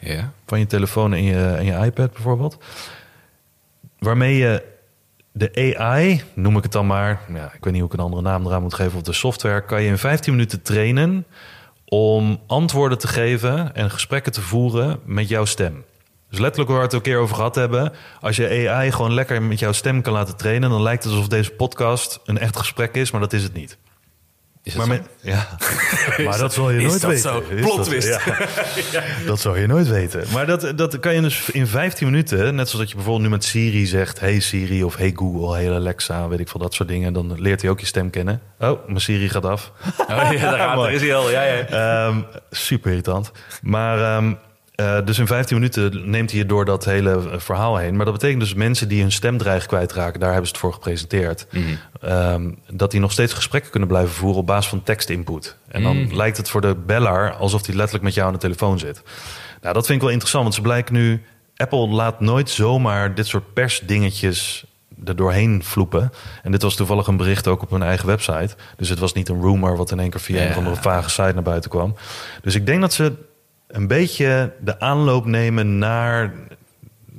van 0.46 0.58
je 0.58 0.66
telefoon 0.66 1.14
en 1.14 1.22
je, 1.22 1.54
en 1.58 1.64
je 1.64 1.84
iPad 1.86 2.12
bijvoorbeeld. 2.12 2.58
Waarmee 4.06 4.36
je 4.36 4.62
de 5.32 5.76
AI, 5.78 6.22
noem 6.34 6.56
ik 6.56 6.62
het 6.62 6.72
dan 6.72 6.86
maar, 6.86 7.20
ik 7.28 7.64
weet 7.64 7.72
niet 7.72 7.82
hoe 7.82 7.90
ik 7.90 7.92
een 7.92 8.04
andere 8.04 8.22
naam 8.22 8.46
eraan 8.46 8.62
moet 8.62 8.74
geven, 8.74 8.96
of 8.96 9.02
de 9.02 9.12
software, 9.12 9.64
kan 9.64 9.82
je 9.82 9.88
in 9.88 9.98
15 9.98 10.32
minuten 10.32 10.62
trainen 10.62 11.26
om 11.84 12.40
antwoorden 12.46 12.98
te 12.98 13.08
geven 13.08 13.74
en 13.74 13.90
gesprekken 13.90 14.32
te 14.32 14.40
voeren 14.40 15.00
met 15.04 15.28
jouw 15.28 15.44
stem. 15.44 15.84
Dus 16.30 16.38
letterlijk 16.38 16.70
waar 16.70 16.78
we 16.78 16.84
het 16.84 16.92
een 16.92 17.00
keer 17.00 17.18
over 17.18 17.36
gehad 17.36 17.54
hebben. 17.54 17.92
Als 18.20 18.36
je 18.36 18.68
AI 18.68 18.92
gewoon 18.92 19.14
lekker 19.14 19.42
met 19.42 19.58
jouw 19.58 19.72
stem 19.72 20.02
kan 20.02 20.12
laten 20.12 20.36
trainen, 20.36 20.70
dan 20.70 20.82
lijkt 20.82 21.04
het 21.04 21.12
alsof 21.12 21.28
deze 21.28 21.50
podcast 21.50 22.20
een 22.24 22.38
echt 22.38 22.56
gesprek 22.56 22.94
is, 22.94 23.10
maar 23.10 23.20
dat 23.20 23.32
is 23.32 23.42
het 23.42 23.54
niet. 23.54 23.78
Maar, 24.74 25.00
ja. 25.22 25.48
maar 26.24 26.38
dat 26.38 26.52
zal 26.52 26.70
je 26.70 26.76
is 26.80 26.82
nooit 26.88 27.00
dat 27.00 27.10
weten. 27.10 27.30
zo? 27.30 27.42
Plot 27.60 27.76
dat- 27.76 27.84
twist. 27.84 28.08
ja. 28.92 29.02
dat 29.26 29.40
zou 29.40 29.58
je 29.60 29.66
nooit 29.66 29.88
weten. 29.88 30.24
Maar 30.32 30.46
dat, 30.46 30.72
dat 30.76 31.00
kan 31.00 31.14
je 31.14 31.20
dus 31.20 31.50
in 31.50 31.66
15 31.66 32.06
minuten, 32.10 32.54
net 32.54 32.68
zoals 32.68 32.80
dat 32.80 32.88
je 32.88 32.94
bijvoorbeeld 32.94 33.24
nu 33.24 33.30
met 33.30 33.44
Siri 33.44 33.86
zegt: 33.86 34.20
Hey 34.20 34.40
Siri 34.40 34.84
of 34.84 34.96
Hey 34.96 35.12
Google, 35.14 35.54
Hey 35.56 35.72
Alexa, 35.72 36.28
weet 36.28 36.40
ik 36.40 36.48
veel 36.48 36.60
dat 36.60 36.74
soort 36.74 36.88
dingen. 36.88 37.12
Dan 37.12 37.40
leert 37.40 37.60
hij 37.62 37.70
ook 37.70 37.80
je 37.80 37.86
stem 37.86 38.10
kennen. 38.10 38.40
Oh, 38.58 38.86
mijn 38.86 39.00
Siri 39.00 39.28
gaat 39.28 39.44
af. 39.44 39.72
Oh, 39.98 40.06
ja, 40.08 40.16
daar, 40.16 40.58
gaat, 40.58 40.76
daar 40.80 40.92
is 40.92 41.00
hij 41.00 41.14
al. 41.14 41.30
Ja, 41.30 41.42
ja. 41.42 41.64
Ehm, 41.66 42.20
super 42.50 42.90
irritant. 42.90 43.32
Maar 43.62 44.16
ehm, 44.16 44.32
eh, 44.76 44.98
dus 45.04 45.18
in 45.18 45.26
15 45.26 45.56
minuten 45.56 46.10
neemt 46.10 46.30
hij 46.30 46.40
je 46.40 46.46
door 46.46 46.64
dat 46.64 46.84
hele 46.84 47.10
eh, 47.10 47.38
verhaal 47.38 47.76
heen. 47.76 47.96
Maar 47.96 48.04
dat 48.04 48.14
betekent 48.14 48.40
dus 48.40 48.54
mensen 48.54 48.88
die 48.88 49.00
hun 49.00 49.12
stemdreig 49.12 49.66
kwijtraken, 49.66 50.20
daar 50.20 50.28
hebben 50.28 50.46
ze 50.46 50.52
het 50.52 50.62
voor 50.62 50.72
gepresenteerd. 50.72 51.46
Ehm, 52.00 52.50
dat 52.70 52.90
die 52.90 53.00
nog 53.00 53.12
steeds 53.12 53.32
gesprekken 53.32 53.70
kunnen 53.70 53.88
blijven 53.88 54.14
voeren 54.14 54.38
op 54.38 54.46
basis 54.46 54.70
van 54.70 54.82
tekstinput. 54.82 55.56
En 55.68 55.82
dan 55.82 56.16
lijkt 56.16 56.36
het 56.36 56.48
voor 56.48 56.60
de 56.60 56.74
beller 56.86 57.32
alsof 57.32 57.66
hij 57.66 57.74
letterlijk 57.74 58.04
met 58.04 58.14
jou 58.14 58.26
aan 58.26 58.32
de 58.32 58.38
telefoon 58.38 58.78
zit. 58.78 59.02
Nou, 59.60 59.74
dat 59.74 59.86
vind 59.86 59.96
ik 59.96 60.02
wel 60.02 60.12
interessant, 60.12 60.42
want 60.42 60.54
ze 60.54 60.60
blijken 60.60 60.94
nu. 60.94 61.22
Apple 61.56 61.88
laat 61.88 62.20
nooit 62.20 62.50
zomaar 62.50 63.14
dit 63.14 63.26
soort 63.26 63.52
persdingetjes 63.52 64.64
er 65.04 65.16
doorheen 65.16 65.64
vloepen. 65.64 66.12
En 66.42 66.50
dit 66.50 66.62
was 66.62 66.74
toevallig 66.74 67.06
een 67.06 67.16
bericht 67.16 67.46
ook 67.46 67.62
op 67.62 67.70
hun 67.70 67.82
eigen 67.82 68.06
website. 68.06 68.56
Dus 68.76 68.88
het 68.88 68.98
was 68.98 69.12
niet 69.12 69.28
een 69.28 69.40
rumor 69.40 69.76
wat 69.76 69.90
in 69.90 70.00
één 70.00 70.10
keer 70.10 70.20
via 70.20 70.42
een 70.42 70.50
of 70.50 70.56
andere 70.56 70.76
vage 70.76 71.10
site 71.10 71.32
naar 71.34 71.42
buiten 71.42 71.70
kwam. 71.70 71.96
Dus 72.42 72.54
ik 72.54 72.66
denk 72.66 72.80
dat 72.80 72.92
ze 72.92 73.12
een 73.68 73.86
beetje 73.86 74.52
de 74.60 74.80
aanloop 74.80 75.26
nemen 75.26 75.78
naar 75.78 76.32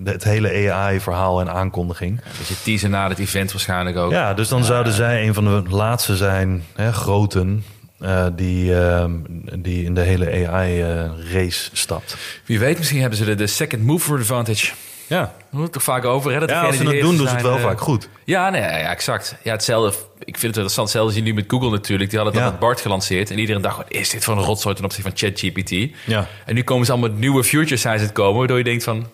het 0.03 0.23
hele 0.23 0.71
AI-verhaal 0.71 1.39
en 1.39 1.51
aankondiging. 1.51 2.21
Dus 2.37 2.47
je 2.47 2.61
teaser 2.63 2.89
na 2.89 3.09
het 3.09 3.19
event 3.19 3.51
waarschijnlijk 3.51 3.97
ook. 3.97 4.11
Ja, 4.11 4.33
dus 4.33 4.47
dan 4.47 4.63
zouden 4.63 4.93
zij 4.93 5.27
een 5.27 5.33
van 5.33 5.43
de 5.43 5.63
laatste 5.69 6.15
zijn, 6.15 6.63
hè, 6.75 6.93
groten, 6.93 7.63
eh, 7.99 8.25
die, 8.35 8.79
ehm, 8.79 9.11
die 9.59 9.83
in 9.83 9.93
de 9.93 10.01
hele 10.01 10.47
AI-race 10.47 11.69
stapt. 11.73 12.17
Wie 12.45 12.59
weet, 12.59 12.77
misschien 12.77 12.99
hebben 12.99 13.17
ze 13.17 13.25
de, 13.25 13.35
de 13.35 13.47
second 13.47 13.83
mover 13.83 14.19
advantage. 14.19 14.73
Ja, 15.07 15.17
hebben 15.17 15.33
we 15.51 15.61
het 15.61 15.71
toch 15.71 15.83
vaak 15.83 16.05
over. 16.05 16.31
Hè? 16.33 16.39
Dat 16.39 16.49
ja 16.49 16.61
als 16.65 16.75
ze 16.77 16.83
het 16.83 16.91
de 16.91 16.99
doen, 16.99 17.17
doen 17.17 17.27
ze 17.27 17.33
het 17.33 17.41
wel 17.41 17.51
zijn, 17.51 17.63
vaak 17.65 17.77
eh, 17.77 17.83
goed. 17.83 18.09
Ja, 18.23 18.49
nee, 18.49 18.61
ja, 18.61 18.67
exact. 18.69 19.35
Ja, 19.43 19.51
hetzelfde. 19.51 19.97
Ik 20.19 20.37
vind 20.37 20.41
het 20.41 20.43
interessant. 20.45 20.87
Hetzelfde 20.87 21.13
zie 21.13 21.23
je 21.23 21.29
nu 21.29 21.35
met 21.35 21.45
Google 21.47 21.69
natuurlijk. 21.69 22.09
Die 22.09 22.19
hadden 22.19 22.41
Ja. 22.41 22.45
het 22.49 22.59
BART 22.59 22.81
gelanceerd. 22.81 23.31
En 23.31 23.39
iedereen 23.39 23.61
dacht, 23.61 23.77
wat 23.77 23.85
is 23.91 24.09
dit 24.09 24.23
voor 24.23 24.37
een 24.37 24.43
rotzooi 24.43 24.75
ten 24.75 24.85
opzichte 24.85 25.09
van 25.09 25.19
ChatGPT? 25.19 25.95
Ja. 26.05 26.27
En 26.45 26.55
nu 26.55 26.63
komen 26.63 26.85
ze 26.85 26.91
allemaal 26.91 27.09
met 27.09 27.19
nieuwe 27.19 27.43
futures 27.43 27.81
zijn 27.81 27.99
ze 27.99 28.03
het 28.05 28.13
komen. 28.13 28.37
Waardoor 28.37 28.57
je 28.57 28.63
denkt 28.63 28.83
van... 28.83 29.07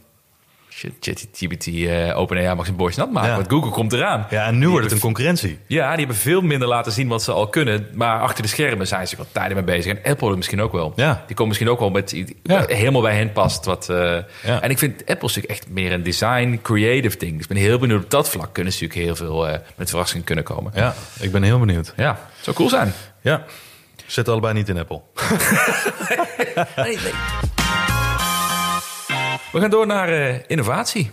ChatGPT, 1.00 1.68
eh 1.68 2.20
OpenAI 2.20 2.56
mag 2.56 2.66
zijn 2.66 2.78
bordje 2.78 3.02
nat 3.02 3.12
maken. 3.12 3.30
Ja. 3.30 3.36
Want 3.36 3.50
Google 3.50 3.72
komt 3.72 3.94
eraan. 3.94 4.26
Ja, 4.30 4.46
en 4.46 4.58
nu 4.58 4.70
wordt 4.70 4.84
het 4.84 4.94
een 4.94 5.00
concurrentie. 5.00 5.60
Ja, 5.68 5.90
die 5.90 5.98
hebben 5.98 6.16
veel 6.16 6.42
minder 6.42 6.68
laten 6.68 6.92
zien 6.92 7.08
wat 7.08 7.24
ze 7.24 7.32
al 7.32 7.48
kunnen. 7.48 7.88
Maar 7.94 8.20
achter 8.20 8.44
de 8.44 8.50
schermen 8.50 8.88
zijn 8.88 9.08
ze 9.08 9.16
wat 9.18 9.28
tijden 9.32 9.56
mee 9.56 9.66
bezig. 9.66 9.94
En 9.94 10.12
Apple 10.12 10.36
misschien 10.36 10.62
ook 10.62 10.72
wel. 10.72 10.94
Ja. 10.96 11.14
Die 11.28 11.36
komen 11.36 11.48
misschien 11.48 11.70
ook 11.70 11.80
wel 11.80 11.90
met 11.90 12.24
Ja. 12.44 12.64
helemaal 12.68 13.02
bij 13.02 13.16
hen 13.16 13.32
past. 13.32 13.66
Wat, 13.66 13.90
eh, 13.90 13.98
Ja. 14.44 14.62
En 14.62 14.70
ik 14.70 14.78
vind 14.78 15.00
Apple 15.00 15.28
natuurlijk 15.28 15.54
echt 15.54 15.70
meer 15.70 15.92
een 15.92 16.04
design, 16.04 16.60
creative 16.62 17.18
ding. 17.18 17.32
Dus 17.34 17.42
ik 17.42 17.48
ben 17.48 17.58
heel 17.58 17.80
benieuwd 17.80 18.04
op 18.04 18.10
dat 18.10 18.30
vlak. 18.30 18.54
Kunnen 18.54 18.74
ze 18.74 18.84
natuurlijk 18.84 19.08
heel 19.08 19.16
veel 19.28 19.48
eh, 19.48 19.58
met 19.76 19.90
verrassingen 19.90 20.26
kunnen 20.26 20.44
komen. 20.44 20.72
Ja, 20.76 20.94
ik 21.20 21.32
ben 21.32 21.44
heel 21.44 21.60
benieuwd. 21.60 21.94
Ja, 21.98 22.20
zou 22.42 22.56
cool 22.56 22.70
zijn. 22.70 22.94
Ja, 23.22 23.44
zitten 24.06 24.34
allebei 24.34 24.54
niet 24.54 24.70
in 24.70 24.78
Apple. 24.78 25.02
We 29.54 29.60
gaan 29.60 29.70
door 29.70 29.88
naar 29.88 30.10
eh, 30.10 30.36
innovatie. 30.48 31.12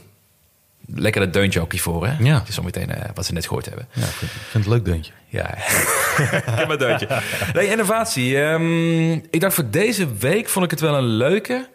Lekker 0.94 1.20
dat 1.20 1.32
deuntje 1.32 1.60
ook 1.60 1.72
hiervoor, 1.72 2.06
hè? 2.06 2.14
Ja. 2.24 2.38
Dat 2.38 2.48
is 2.48 2.54
zometeen 2.54 2.90
eh, 2.94 3.10
wat 3.14 3.26
ze 3.26 3.32
net 3.32 3.46
gehoord 3.46 3.66
hebben. 3.66 3.88
Ja, 3.92 4.02
ik 4.02 4.08
vind, 4.08 4.30
ik 4.30 4.36
vind 4.50 4.52
het 4.52 4.64
een 4.64 4.70
leuk 4.70 4.84
deuntje. 4.84 5.12
Ja, 5.28 5.54
ik 5.56 5.62
heb 6.58 6.66
mijn 6.66 6.78
deuntje. 6.78 7.08
Nee, 7.54 7.68
innovatie. 7.70 8.42
Ehm, 8.42 9.12
ik 9.12 9.40
dacht 9.40 9.54
voor 9.54 9.70
deze 9.70 10.14
week 10.18 10.48
vond 10.48 10.64
ik 10.64 10.70
het 10.70 10.80
wel 10.80 10.94
een 10.94 11.04
leuke 11.06 11.68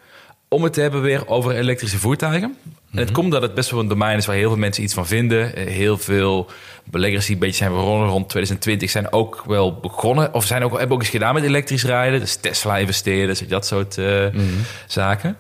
om 0.48 0.64
het 0.64 0.74
te 0.74 0.82
hebben 0.82 1.02
weer 1.02 1.28
over 1.28 1.56
elektrische 1.56 1.98
voertuigen. 2.00 2.58
En 2.92 2.98
het 2.98 3.12
komt 3.12 3.32
dat 3.32 3.42
het 3.42 3.54
best 3.54 3.70
wel 3.72 3.80
een 3.80 3.88
domein 3.88 4.18
is 4.18 4.26
waar 4.26 4.36
heel 4.36 4.50
veel 4.50 4.58
mensen 4.60 4.84
iets 4.84 4.94
van 4.94 5.08
vinden. 5.08 5.56
Eh, 5.56 5.66
Heel 5.68 5.98
veel 5.98 6.50
beleggers 6.84 7.26
die 7.26 7.34
een 7.34 7.40
beetje 7.42 7.56
zijn 7.56 7.72
begonnen 7.72 8.08
rond 8.10 8.30
2020 8.30 8.90
zijn 8.90 9.12
ook 9.12 9.44
wel 9.48 9.80
begonnen. 9.80 10.34
Of 10.34 10.46
zijn 10.46 10.64
ook, 10.64 10.78
hebben 10.78 10.96
ook 10.96 11.02
eens 11.02 11.12
gedaan 11.12 11.34
met 11.34 11.44
elektrisch 11.44 11.84
rijden. 11.86 12.20
Dus 12.20 12.36
Tesla 12.36 12.78
investeren, 12.78 13.28
dus 13.28 13.40
dat 13.40 13.66
soort 13.66 13.98
eh, 13.98 14.26
zaken. 14.88 15.38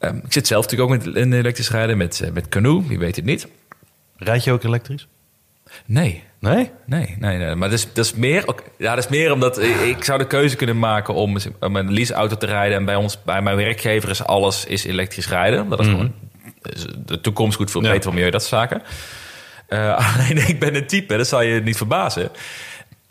Ehm, 0.00 0.16
ik 0.16 0.32
zit 0.32 0.46
zelf 0.46 0.62
natuurlijk 0.70 0.90
ook 0.90 1.04
met, 1.04 1.16
in 1.16 1.32
elektrisch 1.32 1.70
rijden 1.70 1.96
met, 1.96 2.20
eh, 2.20 2.30
met 2.30 2.48
Canoe, 2.48 2.86
wie 2.86 2.98
weet 2.98 3.16
het 3.16 3.24
niet. 3.24 3.46
Rijd 4.16 4.44
je 4.44 4.52
ook 4.52 4.62
elektrisch? 4.64 5.06
Nee, 5.86 6.22
Nee? 6.40 6.70
Nee, 6.86 7.16
nee, 7.18 7.36
nee. 7.38 7.54
Maar 7.54 7.70
dat 7.70 7.78
is, 7.78 7.92
dat 7.92 8.04
is 8.04 8.14
meer. 8.14 8.44
Ja, 8.78 8.94
dat 8.94 9.04
is 9.04 9.10
meer 9.10 9.32
omdat 9.32 9.62
ik, 9.62 9.76
ik 9.80 10.04
zou 10.04 10.18
de 10.18 10.26
keuze 10.26 10.56
kunnen 10.56 10.78
maken 10.78 11.14
om, 11.14 11.36
om 11.60 11.76
een 11.76 11.92
leaseauto 11.92 12.36
te 12.36 12.46
rijden. 12.46 12.76
En 12.76 12.84
bij 12.84 12.94
ons, 12.94 13.22
bij 13.22 13.42
mijn 13.42 13.56
werkgever 13.56 14.10
is 14.10 14.24
alles 14.24 14.64
is 14.64 14.84
elektrisch 14.84 15.28
rijden. 15.28 15.68
Dat 15.68 15.80
is 15.80 15.86
gewoon 15.86 16.12
is 16.62 16.86
de 17.06 17.20
toekomst 17.20 17.56
goed 17.56 17.70
voor 17.70 17.80
het 17.80 17.90
Ja. 17.90 17.96
beter 17.96 18.12
milieu, 18.14 18.30
dat 18.30 18.44
soort 18.44 18.60
zaken. 18.60 18.82
Alleen 20.14 20.48
ik 20.48 20.58
ben 20.60 20.74
een 20.74 20.86
type, 20.86 21.16
dat 21.16 21.26
zal 21.28 21.42
je 21.42 21.60
niet 21.60 21.76
verbazen. 21.76 22.30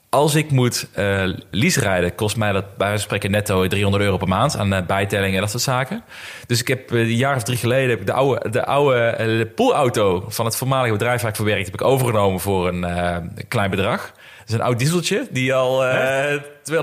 Als 0.10 0.36
ik 0.36 0.52
moet 0.52 0.88
eh 0.94 1.24
lease 1.52 1.80
rijden, 1.80 2.16
kost 2.16 2.38
mij 2.38 2.52
dat 2.52 2.78
bij 2.78 2.88
wijze 2.88 3.04
spreken 3.04 3.32
netto 3.32 3.68
300 3.68 4.04
euro 4.04 4.18
per 4.18 4.28
maand 4.28 4.58
aan 4.58 4.74
eh, 4.74 4.86
bijtellingen 4.86 5.36
en 5.36 5.42
dat 5.42 5.50
soort 5.50 5.64
zaken. 5.64 6.04
Dus 6.48 6.60
ik 6.60 6.68
heb 6.68 6.92
eh, 6.92 7.00
een 7.00 7.16
jaar 7.16 7.36
of 7.36 7.44
drie 7.44 7.58
geleden 7.58 7.90
heb 7.90 8.00
ik 8.00 8.06
de 8.06 8.14
oude, 8.14 8.50
de 8.50 8.66
oude 8.66 9.00
eh, 9.00 9.46
poolauto 9.56 10.26
van 10.28 10.46
het 10.46 10.56
voormalige 10.56 10.94
bedrijf 10.94 11.22
waar 11.22 11.32
ik 11.32 11.38
voor 11.38 11.50
heb 11.50 11.74
ik 11.74 11.82
overgenomen 11.82 12.40
voor 12.40 12.68
eh, 12.68 13.18
een 13.36 13.48
klein 13.48 13.70
bedrag. 13.70 14.12
Is 14.50 14.56
een 14.56 14.62
oud 14.62 14.80
dieseltje 14.80 15.28
die 15.32 15.54
al 15.54 15.86
eh 15.86 16.42
250.000 16.72 16.76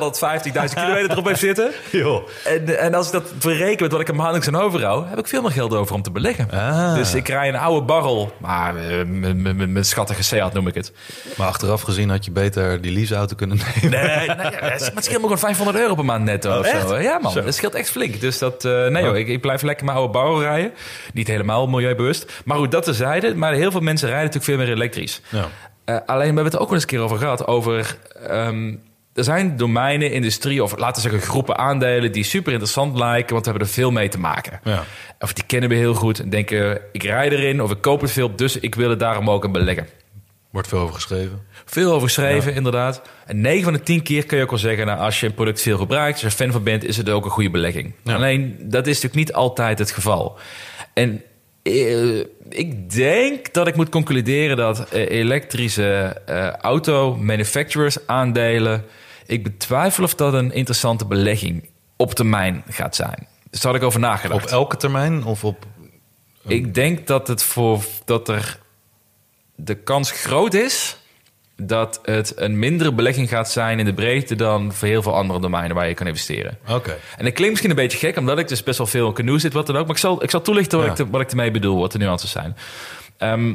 kilometer 0.75 1.11
erop 1.11 1.27
heeft 1.27 1.41
zitten. 1.41 1.71
En, 2.45 2.79
en 2.79 2.95
als 2.95 3.07
ik 3.07 3.13
dat 3.13 3.33
verreken 3.39 3.83
met 3.83 3.93
wat 3.93 4.01
ik 4.01 4.09
er 4.09 4.15
maandelijks 4.15 4.49
aan 4.49 4.57
overhoud, 4.57 5.09
heb 5.09 5.19
ik 5.19 5.27
veel 5.27 5.43
meer 5.43 5.51
geld 5.51 5.75
over 5.75 5.95
om 5.95 6.03
te 6.03 6.11
beleggen. 6.11 6.51
Ah. 6.51 6.95
Dus 6.95 7.15
ik 7.15 7.29
rij 7.29 7.49
een 7.49 7.57
oude 7.57 7.87
barrel, 7.87 8.33
maar 8.39 8.77
eh, 8.77 9.05
met- 9.67 9.87
schattige 9.87 10.23
Seat 10.23 10.53
noem 10.53 10.67
ik 10.67 10.75
het. 10.75 10.93
Maar 11.37 11.47
achteraf 11.47 11.83
gezien 11.83 12.11
had 12.11 12.25
je 12.25 12.31
beter 12.31 12.81
die 12.81 12.93
leaseauto 12.93 13.35
kunnen 13.35 13.57
nemen. 13.81 13.91
Nee, 14.01 14.27
nee 14.27 14.51
ja, 14.51 14.59
het 14.61 14.93
scheelt 15.05 15.17
me 15.17 15.23
gewoon 15.23 15.39
500 15.39 15.79
euro 15.79 15.95
per 15.95 16.05
maand 16.05 16.25
netto 16.25 16.51
Oh, 16.53 16.59
of 16.59 16.67
zo. 16.67 16.93
echt? 16.93 17.03
Ja 17.05 17.19
man, 17.19 17.33
Zo. 17.33 17.43
dat 17.43 17.55
scheelt 17.55 17.75
echt 17.75 17.91
flink. 17.91 18.21
Dus 18.21 18.39
dat, 18.39 18.65
eh, 18.65 18.87
nee 18.87 19.05
joh, 19.05 19.17
ik, 19.17 19.29
ik 19.29 19.41
blijf 19.41 19.63
lekker 19.63 19.85
mijn 19.85 19.97
oude 19.97 20.13
barrel 20.13 20.41
rijden. 20.41 20.73
Niet 21.13 21.27
helemaal 21.27 21.67
milieubewust. 21.67 22.33
Maar 22.45 22.57
goed, 22.57 22.71
dat 22.71 22.85
terzijde. 22.85 23.35
Maar 23.35 23.53
heel 23.53 23.71
veel 23.71 23.81
mensen 23.81 24.09
rijden 24.09 24.27
natuurlijk 24.27 24.59
veel 24.59 24.67
meer 24.67 24.75
elektrisch. 24.77 25.21
Ja. 25.29 25.49
Eh, 25.87 25.97
alleen, 26.07 26.19
we 26.19 26.25
hebben 26.25 26.45
het 26.45 26.55
er 26.55 26.61
ook 26.61 26.67
wel 26.67 26.75
eens 26.75 26.83
een 26.83 26.89
keer 26.89 27.01
over 27.01 27.19
gehad. 27.19 27.47
Over, 27.47 27.97
ehm, 28.27 28.75
er 29.15 29.25
zijn 29.25 29.57
domeinen, 29.57 30.13
industrie 30.13 30.63
of 30.63 30.79
laten 30.79 31.03
we 31.03 31.09
zeggen 31.09 31.29
groepen 31.29 31.59
aandelen... 31.59 32.13
die 32.13 32.25
super 32.25 32.53
interessant 32.53 32.99
lijken, 32.99 33.33
want 33.33 33.45
we 33.45 33.51
hebben 33.51 33.69
er 33.69 33.75
veel 33.75 33.91
mee 33.91 34.09
te 34.09 34.19
maken. 34.19 34.61
Ja. 34.65 34.85
Of 35.19 35.33
die 35.33 35.45
kennen 35.45 35.69
we 35.69 35.75
heel 35.75 35.95
goed 35.95 36.19
en 36.19 36.31
denken... 36.31 36.81
ik 36.93 37.03
rij 37.03 37.29
erin 37.31 37.63
of 37.63 37.71
ik 37.71 37.81
koop 37.81 38.01
het 38.01 38.11
veel, 38.11 38.37
dus 38.37 38.59
ik 38.59 38.75
wil 38.75 38.91
het 38.91 38.99
daarom 38.99 39.31
ook 39.31 39.45
in 39.45 39.53
beleggen. 39.53 39.89
Wordt 40.51 40.69
veel 40.69 40.79
over 40.79 40.95
geschreven. 40.95 41.43
Veel 41.65 41.93
over 41.93 42.07
geschreven, 42.09 42.55
inderdaad. 42.55 43.03
En 43.27 43.41
9 43.41 43.65
van 43.65 43.73
de 43.73 43.81
10 43.81 44.03
keer 44.03 44.27
kun 44.27 44.37
je 44.37 44.43
ook 44.43 44.51
wel 44.51 44.59
zeggen... 44.59 44.87
Nou, 44.87 44.99
als 44.99 45.21
je 45.21 45.27
een 45.27 45.35
product 45.35 45.63
veel 45.63 45.79
gebruikt, 45.79 46.23
als 46.23 46.33
je 46.33 46.39
fan 46.39 46.53
van 46.53 46.63
bent... 46.63 46.85
is 46.85 46.97
het 46.97 47.09
ook 47.09 47.25
een 47.25 47.31
goede 47.31 47.51
belegging. 47.51 47.95
Alleen, 48.05 48.57
dat 48.61 48.87
is 48.87 48.95
natuurlijk 48.95 49.15
niet 49.15 49.33
altijd 49.33 49.79
het 49.79 49.91
geval. 49.91 50.39
En 50.95 51.23
ik 52.49 52.91
denk 52.91 53.53
dat 53.53 53.67
ik 53.67 53.77
moet 53.77 53.89
concluderen... 53.89 54.57
dat 54.57 54.89
eh, 54.89 55.11
elektrische 55.11 56.21
eh, 56.27 56.51
auto-manufacturers 56.51 58.07
aandelen... 58.07 58.85
ik 59.27 59.43
betwijfel 59.43 60.05
of 60.05 60.15
dat 60.15 60.33
een 60.35 60.53
interessante 60.53 61.07
belegging 61.07 61.69
op 61.97 62.15
termijn 62.15 62.63
gaat 62.69 62.97
zijn. 62.97 63.27
Dus 63.51 63.61
daar 63.61 63.73
had 63.73 63.81
ik 63.81 63.87
over 63.87 64.01
nagedacht. 64.01 64.45
Op 64.45 64.51
elke 64.51 64.77
termijn 64.77 65.25
of 65.25 65.45
op... 65.45 65.67
Ik 66.47 66.75
denk 66.75 67.07
dat 67.07 67.29
het 67.29 67.43
voor 67.43 67.85
dat 68.05 68.29
er 68.29 68.59
de 69.55 69.75
kans 69.75 70.11
groot 70.11 70.55
is 70.55 70.97
dat 71.57 72.01
het 72.03 72.33
een 72.37 72.59
mindere 72.59 72.93
belegging 72.93 73.29
gaat 73.29 73.51
zijn 73.51 73.79
in 73.79 73.85
de 73.85 73.95
breedte 73.95 74.35
dan 74.35 74.73
voor 74.73 74.89
heel 74.89 75.03
veel 75.03 75.15
andere 75.15 75.41
domeinen 75.41 75.77
waar 75.77 75.89
je 75.89 75.95
kan 75.95 76.07
investeren. 76.07 76.59
Oké. 76.69 76.91
En 77.17 77.25
dat 77.25 77.33
klinkt 77.33 77.49
misschien 77.51 77.71
een 77.71 77.77
beetje 77.77 77.99
gek, 77.99 78.17
omdat 78.17 78.39
ik 78.39 78.49
dus 78.49 78.63
best 78.63 78.79
wel 78.79 78.87
veel 78.87 79.07
in 79.09 79.15
canoe 79.15 79.39
zit, 79.39 79.53
wat 79.53 79.67
dan 79.67 79.77
ook. 79.77 79.87
Maar 79.87 79.95
ik 79.95 80.01
zal, 80.01 80.23
ik 80.23 80.31
zal 80.31 80.43
toelichten 80.43 80.79
wat, 80.79 80.87
Ja. 80.87 80.93
ik, 80.93 80.99
te- 80.99 81.11
wat 81.11 81.21
ik 81.21 81.31
ermee 81.31 81.51
bedoel, 81.51 81.79
wat 81.81 81.93
de 81.93 81.99
nuances 81.99 82.31
zijn. 82.31 82.57
Ehm, 83.19 83.55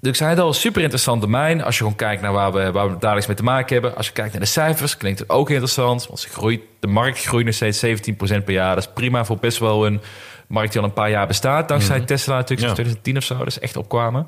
dus 0.00 0.10
ik 0.10 0.16
zei 0.16 0.30
het 0.30 0.38
al, 0.38 0.52
super 0.52 0.80
interessant 0.82 1.20
domein. 1.20 1.62
Als 1.62 1.74
je 1.74 1.80
gewoon 1.82 1.96
kijkt 1.96 2.22
naar 2.22 2.32
waar 2.32 2.52
we, 2.52 2.70
waar 2.72 2.88
we 2.90 2.96
dagelijks 2.98 3.26
mee 3.26 3.36
te 3.36 3.42
maken 3.42 3.72
hebben. 3.72 3.96
Als 3.96 4.06
je 4.06 4.12
kijkt 4.12 4.32
naar 4.32 4.40
de 4.40 4.46
cijfers, 4.48 4.96
klinkt 4.96 5.18
het 5.18 5.30
ook 5.30 5.50
interessant. 5.50 6.06
Want 6.06 6.20
ze 6.20 6.28
groeit, 6.28 6.60
de 6.80 6.86
markt 6.86 7.24
groeit 7.24 7.44
nog 7.46 7.54
steeds 7.54 7.78
17% 7.78 8.44
per 8.44 8.52
jaar. 8.52 8.74
Dat 8.74 8.84
is 8.84 8.90
prima 8.94 9.24
voor 9.24 9.36
best 9.38 9.58
wel 9.58 9.86
een 9.86 10.00
markt 10.46 10.72
die 10.72 10.80
al 10.80 10.86
een 10.86 10.92
paar 10.92 11.10
jaar 11.10 11.26
bestaat. 11.26 11.68
Dankzij 11.68 12.00
Tesla 12.00 12.34
natuurlijk, 12.34 12.60
sinds 12.68 12.78
Ja. 12.78 12.84
2010 12.84 13.16
of 13.16 13.24
zo. 13.24 13.42
Is 13.46 13.58
echt 13.58 13.76
opkwamen. 13.76 14.26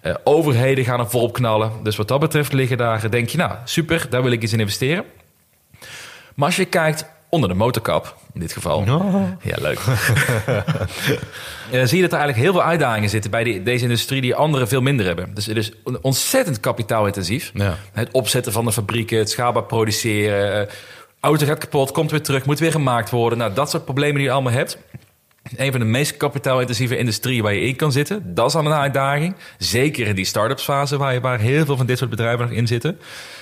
Eh, 0.00 0.14
overheden 0.24 0.84
gaan 0.84 1.00
er 1.00 1.10
volop 1.10 1.32
knallen. 1.32 1.70
Dus 1.82 1.96
wat 1.96 2.08
dat 2.08 2.20
betreft 2.20 2.52
liggen 2.52 2.76
daar, 2.76 3.10
denk 3.10 3.28
je, 3.28 3.36
nou 3.38 3.52
super, 3.64 4.06
daar 4.10 4.22
wil 4.22 4.32
ik 4.32 4.42
eens 4.42 4.52
in 4.52 4.60
investeren. 4.60 5.04
Maar 6.34 6.46
als 6.46 6.56
je 6.56 6.64
kijkt 6.64 7.04
onder 7.28 7.48
de 7.48 7.54
motorkap, 7.54 8.16
in 8.34 8.40
dit 8.40 8.52
geval. 8.52 8.84
Ja, 9.42 9.54
leuk. 9.60 9.78
Eh, 11.70 11.84
zie 11.84 11.96
je 11.96 12.02
dat 12.02 12.12
er 12.12 12.18
eigenlijk 12.18 12.36
heel 12.36 12.52
veel 12.52 12.62
uitdagingen 12.62 13.08
zitten 13.08 13.30
bij 13.30 13.44
die- 13.44 13.62
deze 13.62 13.82
industrie 13.84 14.20
die 14.20 14.34
anderen 14.34 14.68
veel 14.68 14.80
minder 14.80 15.06
hebben. 15.06 15.34
Dus 15.34 15.46
het 15.46 15.56
is 15.56 15.72
on- 15.84 15.98
ontzettend 16.02 16.60
kapitaalintensief. 16.60 17.50
Ja. 17.54 17.76
Het 17.92 18.08
opzetten 18.12 18.52
van 18.52 18.64
de 18.64 18.72
fabrieken, 18.72 19.18
het 19.18 19.30
schaalbaar 19.30 19.62
produceren. 19.64 20.68
eh, 20.68 20.74
auto 21.20 21.46
gaat 21.46 21.58
kapot, 21.58 21.92
komt 21.92 22.10
weer 22.10 22.22
terug, 22.22 22.44
moet 22.44 22.58
weer 22.58 22.70
gemaakt 22.70 23.10
worden. 23.10 23.38
Nou, 23.38 23.52
dat 23.54 23.70
soort 23.70 23.84
problemen 23.84 24.14
die 24.14 24.24
je 24.24 24.30
allemaal 24.30 24.52
hebt. 24.52 24.78
Een 25.56 25.70
van 25.70 25.80
de 25.80 25.86
meest 25.86 26.16
kapitaalintensieve 26.16 26.96
industrieën 26.96 27.42
waar 27.42 27.54
je 27.54 27.60
in 27.60 27.76
kan 27.76 27.92
zitten. 27.92 28.34
Dat 28.34 28.48
is 28.48 28.54
al 28.54 28.66
een 28.66 28.72
uitdaging. 28.72 29.34
Zeker 29.58 30.06
in 30.06 30.14
die 30.14 30.24
start-up 30.24 30.60
fase 30.60 30.96
waar, 30.96 31.12
je, 31.12 31.20
waar 31.20 31.40
heel 31.40 31.64
veel 31.64 31.76
van 31.76 31.86
dit 31.86 31.98
soort 31.98 32.10
bedrijven 32.10 32.46
nog 32.46 32.56
in 32.56 32.66
zitten. 32.66 32.98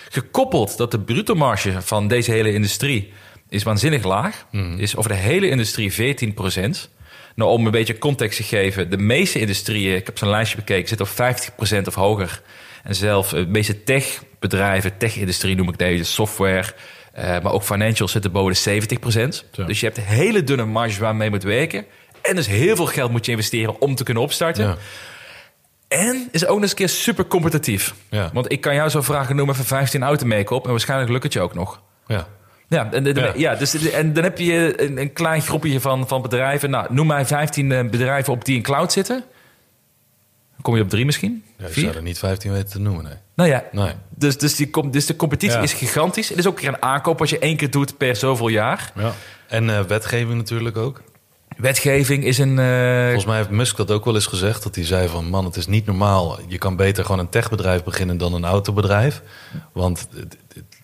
Gekoppeld 0.08 0.76
dat 0.76 0.90
de 0.90 1.00
bruto 1.00 1.34
marge 1.34 1.82
van 1.82 2.08
deze 2.08 2.30
hele 2.30 2.52
industrie 2.52 3.12
is 3.48 3.62
waanzinnig 3.62 4.04
laag. 4.04 4.46
Is 4.76 4.96
over 4.96 5.10
de 5.10 5.16
hele 5.16 5.48
industrie 5.48 6.16
14% 6.16 6.90
Nou, 7.34 7.50
om 7.50 7.66
een 7.66 7.72
beetje 7.72 7.98
context 7.98 8.36
te 8.36 8.42
geven. 8.42 8.90
De 8.90 8.98
meeste 8.98 9.40
industrieën, 9.40 9.96
ik 9.96 10.06
heb 10.06 10.18
zo'n 10.18 10.28
lijstje 10.28 10.56
bekeken, 10.56 10.88
zitten 10.88 11.06
op 11.06 11.82
50% 11.82 11.86
of 11.86 11.94
hoger. 11.94 12.42
En 12.82 12.94
zelf 12.94 13.32
eh, 13.32 13.40
de 13.40 13.50
meeste 13.50 13.82
techbedrijven, 13.82 14.98
tech-industrie 14.98 15.56
noem 15.56 15.68
ik 15.68 15.78
deze, 15.78 16.04
software... 16.04 16.74
eh, 17.14 17.40
maar 17.42 17.52
ook 17.52 17.62
financials 17.62 18.12
zitten 18.12 18.32
boven 18.32 18.52
de 18.52 18.58
70 18.58 19.42
Zo. 19.52 19.64
Dus 19.64 19.80
je 19.80 19.86
hebt 19.86 20.00
hele 20.00 20.44
dunne 20.44 20.64
marges 20.64 20.98
waarmee 20.98 21.24
je 21.24 21.34
moet 21.34 21.42
werken. 21.42 21.84
En 22.22 22.36
dus 22.36 22.46
heel 22.46 22.76
veel 22.76 22.86
geld 22.86 23.10
moet 23.10 23.24
je 23.24 23.30
investeren 23.30 23.80
om 23.80 23.94
te 23.94 24.04
kunnen 24.04 24.22
opstarten. 24.22 24.66
Ja. 24.66 24.76
En 25.88 26.28
is 26.30 26.46
ook 26.46 26.52
nog 26.52 26.60
eens 26.60 26.70
een 26.70 26.76
keer 26.76 26.88
super 26.88 27.26
competitief. 27.26 27.94
Ja. 28.10 28.30
Want 28.32 28.52
ik 28.52 28.60
kan 28.60 28.74
jou 28.74 28.88
zo 28.88 29.02
vragen, 29.02 29.36
noem 29.36 29.50
even 29.50 29.64
15 29.64 30.02
auto 30.02 30.26
make 30.26 30.54
op 30.54 30.64
en 30.64 30.70
waarschijnlijk 30.70 31.10
lukt 31.10 31.22
het 31.22 31.32
je 31.32 31.40
ook 31.40 31.54
nog. 31.54 31.82
Ja. 32.06 32.26
Ja, 32.68 32.92
en, 32.92 33.38
ja. 33.38 33.54
dus, 33.54 33.90
en 33.90 34.12
dan 34.12 34.22
heb 34.22 34.38
je 34.38 34.82
een, 34.82 34.98
een 34.98 35.12
klein 35.12 35.42
groepje 35.42 35.80
van, 35.80 36.08
van 36.08 36.22
bedrijven. 36.22 36.70
Nou, 36.70 36.86
noem 36.94 37.06
mij 37.06 37.26
15 37.26 37.72
eh, 37.72 37.88
bedrijven 37.88 38.32
op 38.32 38.44
die 38.44 38.56
in 38.56 38.62
cloud 38.62 38.92
zitten. 38.92 39.24
Kom 40.64 40.76
je 40.76 40.82
op 40.82 40.88
drie 40.88 41.04
misschien? 41.04 41.44
Ja, 41.58 41.66
ik 41.66 41.72
zou 41.74 41.94
er 41.94 42.02
niet 42.02 42.18
15 42.18 42.52
weten 42.52 42.70
te 42.70 42.78
noemen, 42.78 43.04
nee. 43.04 43.12
Nou 43.34 43.48
ja, 43.50 43.64
Nee. 43.72 43.90
dus, 44.08 44.38
dus, 44.38 44.56
die, 44.56 44.90
dus 44.90 45.06
de 45.06 45.16
competitie 45.16 45.56
Ja. 45.56 45.62
is 45.62 45.72
gigantisch. 45.72 46.28
Het 46.28 46.38
is 46.38 46.46
ook 46.46 46.60
weer 46.60 46.68
een 46.68 46.82
aankoop 46.82 47.20
als 47.20 47.30
je 47.30 47.38
één 47.38 47.56
keer 47.56 47.70
doet 47.70 47.96
per 47.96 48.16
zoveel 48.16 48.48
jaar. 48.48 48.92
Ja. 48.94 49.12
En 49.48 49.70
eh, 49.70 49.80
wetgeving 49.80 50.34
natuurlijk 50.34 50.76
ook. 50.76 51.02
Wetgeving 51.56 52.24
is 52.24 52.38
een... 52.38 52.58
eh, 52.58 53.02
Volgens 53.04 53.24
mij 53.24 53.36
heeft 53.36 53.50
Musk 53.50 53.76
dat 53.76 53.90
ook 53.90 54.04
wel 54.04 54.14
eens 54.14 54.26
gezegd. 54.26 54.62
Dat 54.62 54.74
hij 54.74 54.84
zei 54.84 55.08
van, 55.08 55.24
man, 55.28 55.44
het 55.44 55.56
is 55.56 55.66
niet 55.66 55.86
normaal. 55.86 56.38
Je 56.48 56.58
kan 56.58 56.76
beter 56.76 57.04
gewoon 57.04 57.20
een 57.20 57.28
techbedrijf 57.28 57.82
beginnen 57.84 58.16
dan 58.16 58.34
een 58.34 58.44
autobedrijf. 58.44 59.22
Want 59.72 60.08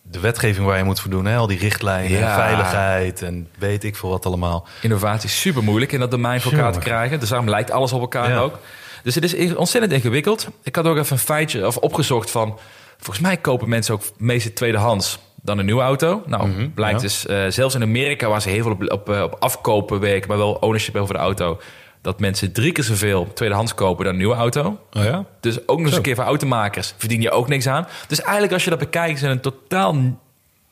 de 0.02 0.20
wetgeving 0.20 0.66
waar 0.66 0.78
je 0.78 0.84
moet 0.84 1.00
voor 1.00 1.10
doen, 1.10 1.24
hè, 1.24 1.36
al 1.36 1.46
die 1.46 1.58
richtlijnen, 1.58 2.18
Ja. 2.18 2.34
veiligheid 2.34 3.22
en 3.22 3.48
weet 3.58 3.84
ik 3.84 3.96
veel 3.96 4.08
wat 4.08 4.26
allemaal. 4.26 4.66
innovatie 4.82 5.28
is 5.28 5.40
super 5.40 5.62
moeilijk 5.62 5.92
in 5.92 6.00
dat 6.00 6.10
domein 6.10 6.40
voor 6.40 6.52
elkaar 6.52 6.72
te 6.72 6.78
krijgen. 6.78 7.20
Dus 7.20 7.28
daarom 7.28 7.48
lijkt 7.48 7.70
alles 7.70 7.92
op 7.92 8.00
elkaar 8.00 8.28
Ja. 8.30 8.38
ook. 8.38 8.58
Dus 9.02 9.14
het 9.14 9.34
is 9.34 9.54
ontzettend 9.54 9.92
ingewikkeld. 9.92 10.48
Ik 10.62 10.76
had 10.76 10.86
ook 10.86 10.96
even 10.96 11.12
een 11.12 11.18
feitje 11.22 11.66
of 11.66 11.76
opgezocht 11.76 12.30
van... 12.30 12.58
Volgens 12.98 13.20
mij 13.26 13.36
kopen 13.36 13.68
mensen 13.68 13.94
ook 13.94 14.02
meestal 14.18 14.52
tweedehands 14.52 15.18
dan 15.42 15.58
een 15.58 15.64
nieuwe 15.64 15.82
auto. 15.82 16.22
Nou, 16.26 16.48
Mhm, 16.48 16.70
blijkt 16.70 17.00
ja. 17.00 17.06
dus 17.06 17.26
eh, 17.26 17.44
zelfs 17.48 17.74
in 17.74 17.82
Amerika... 17.82 18.28
waar 18.28 18.42
ze 18.42 18.48
heel 18.48 18.62
veel 18.62 18.72
op, 18.72 18.92
op, 18.92 19.10
eh, 19.10 19.22
op 19.22 19.36
afkopen 19.38 20.00
werken... 20.00 20.28
maar 20.28 20.38
wel 20.38 20.52
ownership 20.52 20.96
over 20.96 21.14
de 21.14 21.20
auto... 21.20 21.60
dat 22.02 22.20
mensen 22.20 22.52
drie 22.52 22.72
keer 22.72 22.84
zoveel 22.84 23.32
tweedehands 23.34 23.74
kopen 23.74 24.04
dan 24.04 24.12
een 24.12 24.18
nieuwe 24.18 24.34
auto. 24.34 24.78
Oh 24.92 25.04
ja? 25.04 25.24
Dus 25.40 25.68
ook 25.68 25.78
nog 25.78 25.86
eens 25.86 25.96
een 25.96 26.02
keer 26.02 26.14
voor 26.14 26.24
automakers 26.24 26.94
verdien 26.98 27.20
je 27.20 27.30
ook 27.30 27.48
niks 27.48 27.66
aan. 27.66 27.86
Dus 28.08 28.20
eigenlijk 28.20 28.52
als 28.52 28.64
je 28.64 28.70
dat 28.70 28.78
bekijkt... 28.78 29.14
is 29.14 29.20
het 29.20 29.30
een 29.30 29.40
totaal... 29.40 29.94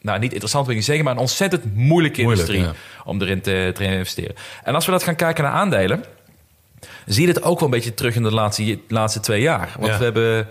Nou, 0.00 0.18
niet 0.18 0.32
interessant 0.32 0.62
wil 0.64 0.70
ik 0.70 0.78
niet 0.78 0.86
zeggen... 0.88 1.04
maar 1.04 1.14
een 1.14 1.20
ontzettend 1.20 1.74
moeilijke 1.74 2.22
Moeilijk, 2.22 2.48
industrie 2.48 2.76
om 3.04 3.22
erin 3.22 3.40
te, 3.40 3.70
te 3.74 3.84
investeren. 3.84 4.34
En 4.64 4.74
als 4.74 4.86
we 4.86 4.92
dat 4.92 5.02
gaan 5.02 5.16
kijken 5.16 5.44
naar 5.44 5.52
aandelen... 5.52 6.04
zie 7.08 7.26
je 7.26 7.32
dit 7.32 7.42
ook 7.42 7.58
wel 7.60 7.68
een 7.68 7.74
beetje 7.74 7.94
terug 7.94 8.14
in 8.14 8.22
de 8.22 8.32
laatste, 8.34 8.78
laatste 8.88 9.20
twee 9.20 9.40
jaar. 9.40 9.74
Want 9.78 9.92
Ja. 9.92 9.98
we 9.98 10.04
hebben... 10.04 10.48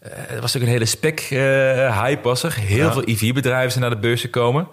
eh, 0.00 0.30
er 0.34 0.40
was 0.40 0.56
ook 0.56 0.62
een 0.62 0.68
hele 0.68 0.84
spec-hype 0.84 2.22
was 2.22 2.42
er. 2.42 2.54
Heel 2.54 2.84
Ja. 2.86 2.92
veel 2.92 3.02
EV-bedrijven 3.04 3.70
zijn 3.70 3.84
naar 3.84 3.94
de 3.94 4.00
beurs 4.00 4.20
gekomen. 4.20 4.68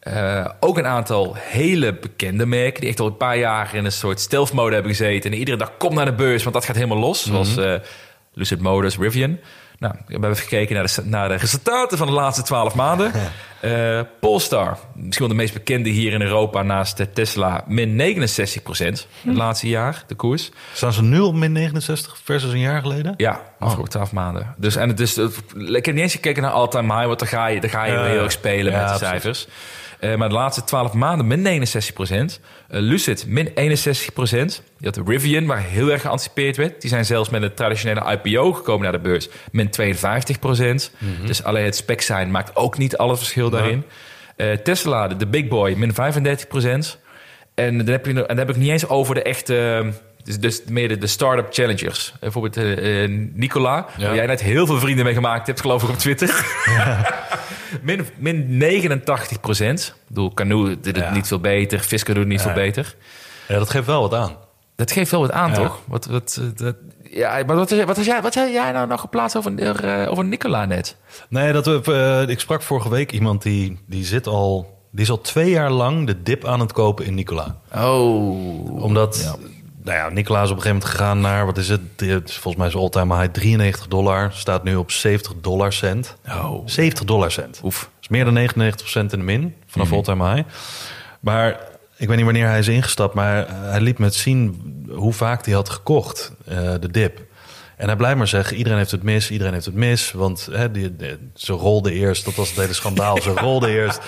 Eh, 0.00 0.48
ook 0.60 0.78
een 0.78 0.86
aantal 0.86 1.34
hele 1.38 1.94
bekende 1.94 2.46
merken... 2.46 2.80
die 2.80 2.88
echt 2.90 3.00
al 3.00 3.06
een 3.06 3.16
paar 3.16 3.38
jaar 3.38 3.74
in 3.74 3.84
een 3.84 3.92
soort 3.92 4.20
stealth 4.20 4.52
mode 4.52 4.72
hebben 4.74 4.90
gezeten... 4.94 5.32
en 5.32 5.38
iedere 5.38 5.56
dag 5.56 5.76
kom 5.78 5.94
naar 5.94 6.04
de 6.04 6.12
beurs, 6.12 6.42
want 6.42 6.54
dat 6.54 6.64
gaat 6.64 6.76
helemaal 6.76 6.98
los. 6.98 7.24
Zoals 7.26 7.56
eh, 7.56 7.74
Lucid 8.34 8.60
Motors, 8.60 8.98
Rivian. 8.98 9.38
Nou, 9.80 9.94
we 10.06 10.12
hebben 10.12 10.36
gekeken 10.36 10.74
naar 10.74 10.84
de, 10.84 11.02
naar 11.04 11.28
de 11.28 11.34
resultaten 11.34 11.98
van 11.98 12.06
de 12.06 12.12
laatste 12.12 12.42
twaalf 12.42 12.74
maanden. 12.74 13.12
Eh, 13.60 14.00
Polestar, 14.20 14.78
misschien 14.94 15.26
wel 15.26 15.36
de 15.36 15.42
meest 15.42 15.52
bekende 15.52 15.88
hier 15.88 16.12
in 16.12 16.20
Europa... 16.20 16.62
naast 16.62 16.96
de 16.96 17.12
Tesla, 17.12 17.64
min 17.66 17.96
69 17.96 18.62
procent 18.62 19.06
het 19.24 19.36
laatste 19.36 19.68
jaar, 19.68 20.04
de 20.06 20.14
koers. 20.14 20.50
Staan 20.72 20.92
ze 20.92 21.02
nu 21.02 21.20
op 21.20 21.34
min 21.34 21.52
69 21.52 22.18
versus 22.24 22.52
een 22.52 22.58
jaar 22.58 22.80
geleden? 22.80 23.14
Ja, 23.16 23.40
afgelopen 23.58 23.90
12 23.90 24.12
maanden. 24.12 24.54
Dus, 24.56 24.76
en 24.76 24.88
het 24.88 25.00
is, 25.00 25.18
ik 25.18 25.84
heb 25.84 25.94
niet 25.94 26.02
eens 26.02 26.12
gekeken 26.12 26.42
naar 26.42 26.50
all-time 26.50 26.94
high... 26.94 27.06
want 27.06 27.18
dan 27.18 27.28
ga 27.28 27.46
je, 27.46 27.60
dan 27.60 27.70
ga 27.70 27.84
je 27.84 27.98
heel 27.98 28.22
erg 28.22 28.32
spelen 28.32 28.72
Ja, 28.72 28.90
met 28.90 29.00
de 29.00 29.18
precies. 29.20 29.48
Eh, 30.00 30.14
maar 30.14 30.28
de 30.28 30.34
laatste 30.34 30.64
12 30.64 30.92
maanden 30.92 31.26
min 31.26 31.42
69 31.42 31.94
procent. 31.94 32.40
Lucid 32.68 33.26
min 33.26 33.50
61 33.54 34.12
procent. 34.12 34.62
Je 34.78 34.86
had 34.86 35.00
Rivian, 35.06 35.46
waar 35.46 35.62
heel 35.62 35.90
erg 35.90 36.00
geanticipeerd 36.00 36.56
werd. 36.56 36.80
Die 36.80 36.90
zijn 36.90 37.04
zelfs 37.04 37.30
met 37.30 37.42
een 37.42 37.54
traditionele 37.54 38.18
IPO 38.22 38.52
gekomen 38.52 38.82
naar 38.82 38.92
de 38.92 38.98
beurs. 38.98 39.28
Min 39.52 39.70
52 39.70 40.38
procent. 40.38 40.90
Dus 41.26 41.44
alleen 41.44 41.64
het 41.64 41.76
spec 41.76 42.00
zijn 42.00 42.30
maakt 42.30 42.56
ook 42.56 42.78
niet 42.78 42.96
alle 42.96 43.16
verschil 43.16 43.50
daarin. 43.50 43.84
Eh, 44.40 44.52
Tesla, 44.52 45.08
de, 45.08 45.26
big 45.26 45.48
boy, 45.48 45.74
min 45.76 45.94
35 45.94 46.48
procent. 46.48 46.98
En 47.54 47.78
dan 47.78 47.86
heb, 47.86 48.06
je, 48.06 48.12
dan 48.12 48.38
heb 48.38 48.50
ik 48.50 48.56
niet 48.56 48.70
eens 48.70 48.88
over 48.88 49.14
de 49.14 49.22
echte... 49.22 49.86
Dus, 50.24 50.38
dus 50.38 50.62
meer 50.68 50.88
de, 50.88 50.98
de 50.98 51.06
start-up 51.06 51.46
challengers. 51.50 52.14
Bijvoorbeeld 52.20 52.56
eh, 52.56 53.04
eh, 53.04 53.10
Nicola, 53.32 53.86
waar 53.98 54.14
jij 54.14 54.26
net 54.26 54.42
heel 54.42 54.66
veel 54.66 54.78
vrienden 54.78 55.04
mee 55.04 55.14
gemaakt 55.14 55.46
hebt, 55.46 55.60
geloof 55.60 55.82
ik, 55.82 55.88
op 55.88 55.98
Twitter. 55.98 56.28
min, 57.82 58.06
min 58.16 58.56
89 58.56 59.40
procent. 59.40 59.94
Ik 59.96 60.02
bedoel, 60.08 60.34
Canoe 60.34 60.68
doet 60.68 60.86
het 60.86 60.96
Ja. 60.96 61.12
niet 61.12 61.26
veel 61.26 61.40
beter. 61.40 61.78
Fisker 61.78 62.14
doet 62.14 62.22
het 62.22 62.32
niet 62.32 62.42
Ja. 62.42 62.46
veel 62.52 62.62
beter. 62.62 62.96
Ja, 63.48 63.58
dat 63.58 63.70
geeft 63.70 63.86
wel 63.86 64.00
wat 64.00 64.14
aan. 64.14 64.36
Dat 64.76 64.92
geeft 64.92 65.10
wel 65.10 65.20
wat 65.20 65.32
aan, 65.32 65.50
Ja. 65.50 65.56
toch? 65.56 65.80
Wat, 65.86 66.06
wat, 66.06 66.38
eh, 66.40 66.46
dat, 66.64 66.74
ja, 67.10 67.30
maar 67.46 67.56
wat, 67.56 67.70
wat, 67.70 68.04
jij, 68.04 68.22
wat 68.22 68.32
zei 68.32 68.52
jij 68.52 68.72
nou 68.72 68.86
nog 68.88 69.00
geplaatst 69.00 69.36
over, 69.36 69.84
eh, 69.84 70.10
over 70.10 70.24
Nicola 70.24 70.64
net? 70.64 70.96
Nee, 71.28 71.52
dat 71.52 71.66
we, 71.66 71.82
eh, 72.24 72.28
ik 72.28 72.40
sprak 72.40 72.62
vorige 72.62 72.88
week 72.88 73.12
iemand 73.12 73.42
die, 73.42 73.78
die 73.86 74.04
zit 74.04 74.26
al... 74.26 74.78
Die 74.92 75.02
is 75.02 75.10
al 75.10 75.20
twee 75.20 75.50
jaar 75.50 75.70
lang 75.70 76.06
de 76.06 76.22
dip 76.22 76.44
aan 76.44 76.60
het 76.60 76.72
kopen 76.72 77.04
in 77.04 77.14
Nicola. 77.14 77.56
Oh. 77.74 78.82
Omdat, 78.82 79.38
nou 79.82 79.96
ja, 79.98 80.08
Nicola 80.08 80.42
is 80.42 80.50
op 80.50 80.56
een 80.56 80.62
gegeven 80.62 80.76
moment 80.82 80.98
gegaan 80.98 81.20
naar, 81.20 81.46
wat 81.46 81.58
is 81.58 81.68
het? 81.68 81.80
Volgens 82.24 82.56
mij 82.56 82.66
is 82.66 82.76
all-time 82.76 83.16
high 83.16 83.30
93 83.32 83.88
dollar. 83.88 84.30
Staat 84.32 84.64
nu 84.64 84.74
op 84.76 84.90
70 84.90 85.32
dollar 85.40 85.72
cent. 85.72 86.16
Oh. 86.28 86.62
70 86.66 87.04
dollar 87.04 87.30
cent. 87.30 87.60
Oef. 87.64 87.78
Dat 87.80 87.90
is 88.00 88.08
meer 88.08 88.24
dan 88.24 88.34
99% 88.34 89.12
in 89.12 89.18
de 89.18 89.24
min 89.24 89.54
vanaf 89.66 89.86
Mhm. 89.86 89.96
all-time 89.96 90.32
high. 90.34 90.48
Maar 91.20 91.60
ik 91.96 92.06
weet 92.08 92.16
niet 92.16 92.24
wanneer 92.24 92.46
hij 92.46 92.58
is 92.58 92.68
ingestapt, 92.68 93.14
maar 93.14 93.46
hij 93.48 93.80
liet 93.80 93.98
me 93.98 94.10
zien 94.10 94.72
hoe 94.90 95.12
vaak 95.12 95.44
hij 95.44 95.54
had 95.54 95.68
gekocht, 95.68 96.32
eh, 96.46 96.56
de 96.80 96.90
dip. 96.90 97.28
En 97.80 97.86
hij 97.86 97.96
blijft 97.96 98.16
maar 98.18 98.28
zeggen, 98.28 98.56
iedereen 98.56 98.78
heeft 98.78 98.90
het 98.90 99.02
mis, 99.02 99.30
iedereen 99.30 99.52
heeft 99.52 99.64
het 99.64 99.74
mis. 99.74 100.12
Want 100.12 100.48
hè, 100.52 100.70
die, 100.70 100.96
die- 100.96 101.30
ze 101.34 101.52
rolde 101.52 101.92
eerst, 101.92 102.24
dat 102.24 102.34
was 102.34 102.48
het 102.48 102.58
hele 102.58 102.72
schandaal. 102.72 103.20
Ze 103.22 103.30
rolde 103.46 103.70
eerst 103.70 104.00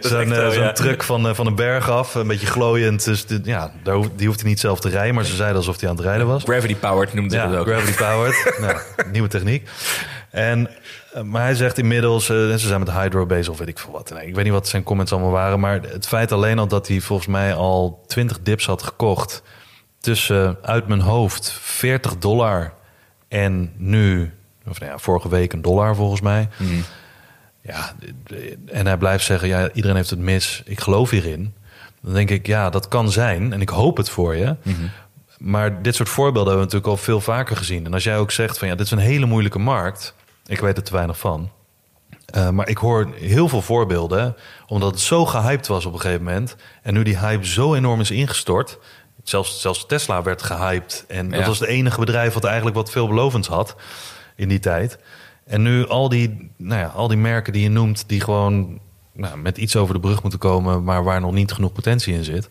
zo'n 0.00 0.28
zo, 0.34 0.50
zo'n 0.50 0.62
ja. 0.62 0.72
truck 0.72 1.02
van, 1.02 1.28
eh, 1.28 1.34
van 1.34 1.46
een 1.46 1.54
berg 1.54 1.90
af, 1.90 2.14
een 2.14 2.26
beetje 2.26 2.46
glooiend. 2.46 3.04
Dus 3.04 3.26
dit- 3.26 3.46
ja, 3.46 3.72
daar 3.82 3.98
die 4.16 4.26
hoeft 4.26 4.40
hij 4.40 4.48
niet 4.48 4.60
zelf 4.60 4.80
te 4.80 4.88
rijden, 4.88 5.14
maar 5.14 5.24
ze 5.24 5.34
zeiden 5.36 5.56
alsof 5.56 5.80
hij 5.80 5.88
aan 5.90 5.96
het 5.96 6.04
rijden 6.04 6.26
was. 6.26 6.42
Gravity 6.42 6.76
powered 6.76 7.14
noemde 7.14 7.30
ze 7.30 7.36
Ja, 7.40 7.56
ook. 7.58 7.66
gravity 7.66 7.96
powered. 7.98 8.54
nou, 8.60 8.78
nieuwe 9.12 9.28
techniek. 9.28 9.68
En, 10.30 10.70
eh, 11.12 11.22
maar 11.22 11.42
hij 11.42 11.54
zegt 11.54 11.78
inmiddels, 11.78 12.28
eh, 12.28 12.36
ze 12.36 12.58
zijn 12.58 12.80
met 12.80 12.92
hydro 12.92 13.26
bezig 13.26 13.52
of 13.52 13.58
weet 13.58 13.68
ik 13.68 13.78
veel 13.78 13.92
wat. 13.92 14.10
Nee, 14.14 14.26
ik 14.26 14.34
weet 14.34 14.44
niet 14.44 14.52
wat 14.52 14.68
zijn 14.68 14.82
comments 14.82 15.12
allemaal 15.12 15.30
waren. 15.30 15.60
Maar 15.60 15.80
het 15.82 16.06
feit 16.06 16.32
alleen 16.32 16.58
al 16.58 16.68
dat 16.68 16.88
hij 16.88 17.00
volgens 17.00 17.28
mij 17.28 17.54
al 17.54 18.04
20 18.06 18.38
dips 18.42 18.66
had 18.66 18.82
gekocht. 18.82 19.42
Tussen 20.00 20.58
uit 20.62 20.88
mijn 20.88 21.00
hoofd 21.00 21.52
40 21.62 22.18
dollar 22.18 22.72
en 23.28 23.72
nu, 23.76 24.32
of 24.68 24.80
nou 24.80 24.92
ja, 24.92 24.98
vorige 24.98 25.28
week 25.28 25.52
een 25.52 25.62
dollar 25.62 25.94
volgens 25.94 26.20
mij. 26.20 26.48
Ja, 27.60 27.92
en 28.66 28.86
hij 28.86 28.96
blijft 28.96 29.24
zeggen, 29.24 29.48
ja, 29.48 29.70
iedereen 29.72 29.96
heeft 29.96 30.10
het 30.10 30.18
mis. 30.18 30.62
Ik 30.64 30.80
geloof 30.80 31.10
hierin. 31.10 31.54
Dan 32.02 32.12
denk 32.12 32.30
ik, 32.30 32.46
ja, 32.46 32.70
dat 32.70 32.88
kan 32.88 33.10
zijn. 33.10 33.52
En 33.52 33.60
ik 33.60 33.68
hoop 33.68 33.96
het 33.96 34.10
voor 34.10 34.36
je. 34.36 34.56
Maar 35.38 35.82
dit 35.82 35.94
soort 35.94 36.08
voorbeelden 36.08 36.52
hebben 36.52 36.68
we 36.68 36.74
natuurlijk 36.74 37.00
al 37.00 37.04
veel 37.04 37.20
vaker 37.20 37.56
gezien. 37.56 37.86
En 37.86 37.92
als 37.92 38.04
jij 38.04 38.18
ook 38.18 38.30
zegt 38.30 38.58
van 38.58 38.68
ja, 38.68 38.74
dit 38.74 38.86
is 38.86 38.92
een 38.92 38.98
hele 38.98 39.26
moeilijke 39.26 39.58
markt. 39.58 40.14
Ik 40.46 40.60
weet 40.60 40.76
er 40.76 40.82
te 40.82 40.92
weinig 40.92 41.18
van. 41.18 41.50
Eh, 42.26 42.50
maar 42.50 42.68
ik 42.68 42.78
hoor 42.78 43.08
heel 43.14 43.48
veel 43.48 43.62
voorbeelden, 43.62 44.36
omdat 44.66 44.90
het 44.90 45.00
zo 45.00 45.26
gehyped 45.26 45.66
was 45.66 45.86
op 45.86 45.92
een 45.92 46.00
gegeven 46.00 46.24
moment. 46.24 46.56
En 46.82 46.94
nu 46.94 47.02
die 47.02 47.18
hype 47.18 47.46
zo 47.46 47.74
enorm 47.74 48.00
is 48.00 48.10
ingestort. 48.10 48.78
Zelfs, 49.28 49.60
zelfs 49.60 49.86
Tesla 49.86 50.22
werd 50.22 50.42
gehyped. 50.42 51.04
En 51.08 51.30
dat 51.30 51.46
was 51.46 51.58
het 51.58 51.68
enige 51.68 52.00
bedrijf 52.00 52.34
wat 52.34 52.44
eigenlijk 52.44 52.76
wat 52.76 52.90
veelbelovends 52.90 53.48
had 53.48 53.76
in 54.36 54.48
die 54.48 54.58
tijd. 54.58 54.98
En 55.44 55.62
nu 55.62 55.86
al 55.86 56.08
die, 56.08 56.50
nou 56.56 56.80
ja, 56.80 56.86
al 56.86 57.08
die 57.08 57.16
merken 57.16 57.52
die 57.52 57.62
je 57.62 57.68
noemt, 57.68 58.04
die 58.06 58.20
gewoon 58.20 58.80
nou, 59.12 59.38
met 59.38 59.58
iets 59.58 59.76
over 59.76 59.94
de 59.94 60.00
brug 60.00 60.22
moeten 60.22 60.40
komen, 60.40 60.84
maar 60.84 61.04
waar 61.04 61.20
nog 61.20 61.32
niet 61.32 61.52
genoeg 61.52 61.72
potentie 61.72 62.14
in 62.14 62.24
zit. 62.24 62.48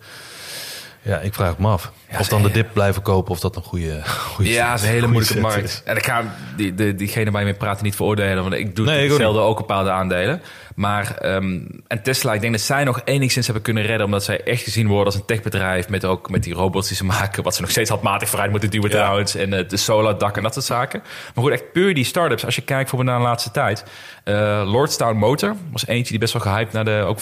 Ja, 1.08 1.20
ik 1.20 1.34
vraag 1.34 1.58
me 1.58 1.68
af. 1.68 1.92
of 2.20 2.28
dan 2.28 2.42
de 2.42 2.52
dip 2.52 2.70
blijven 2.74 3.02
kopen, 3.02 3.32
of 3.32 3.40
dat 3.40 3.56
een 3.56 3.62
goede, 3.64 4.02
goede 4.36 4.52
Ja, 4.52 4.74
is 4.74 4.82
een 4.82 4.88
hele 4.88 5.08
moeilijke 5.08 5.40
markt. 5.40 5.64
is. 5.64 5.82
En 5.86 5.96
ik 5.98 6.06
ga 6.06 6.24
die, 6.56 6.74
de, 6.74 6.96
diegene 6.96 7.32
waar 7.32 7.42
je 7.42 7.48
mee 7.48 7.56
praat 7.58 7.82
niet 7.82 7.96
veroordelen, 7.96 8.44
want 8.44 8.56
ik 8.56 8.76
doe 8.76 8.86
Nee, 8.86 9.04
ik 9.04 9.10
hetzelfde 9.10 9.40
ook 9.40 9.58
bepaalde 9.58 9.92
aandelen. 9.92 10.42
Maar 10.76 11.16
ehm, 11.18 11.60
en 11.88 12.04
Tesla, 12.04 12.34
ik 12.34 12.42
denk 12.42 12.54
dat 12.54 12.62
zij 12.62 12.84
nog 12.84 13.02
enigszins 13.04 13.46
hebben 13.46 13.64
kunnen 13.64 13.84
redden, 13.84 14.06
omdat 14.06 14.24
zij 14.24 14.44
echt 14.44 14.64
gezien 14.64 14.88
worden 14.88 15.06
als 15.06 15.16
een 15.16 15.26
techbedrijf 15.26 15.90
met 15.90 16.06
ook 16.06 16.30
met 16.30 16.44
die 16.44 16.54
robots 16.54 16.88
die 16.88 16.98
ze 16.98 17.06
maken, 17.06 17.44
wat 17.44 17.56
ze 17.56 17.62
nog 17.62 17.70
steeds 17.72 17.90
handmatig 17.90 18.30
vooruit 18.30 18.52
moeten 18.52 18.70
duwen 18.70 18.90
Ja. 18.90 18.96
trouwens, 18.96 19.36
en 19.36 19.54
eh, 19.54 19.68
de 19.70 19.78
solar 19.78 20.18
dak 20.18 20.38
en 20.38 20.44
dat 20.44 20.54
soort 20.54 20.66
zaken. 20.66 21.02
Maar 21.36 21.44
goed, 21.44 21.54
echt 21.54 21.72
puur 21.72 21.94
die 21.94 22.04
startups. 22.04 22.46
Als 22.46 22.56
je 22.56 22.62
kijkt 22.62 22.90
voor 22.90 23.04
naar 23.04 23.18
de 23.18 23.24
laatste 23.24 23.52
tijd, 23.52 23.84
eh 24.24 24.62
Lordstown 24.66 25.18
Motor 25.18 25.56
was 25.72 25.88
eentje 25.88 26.10
die 26.10 26.20
best 26.20 26.34
wel 26.34 26.42
gehyped 26.42 26.74
naar 26.74 26.86
de, 26.86 27.04
ook 27.08 27.20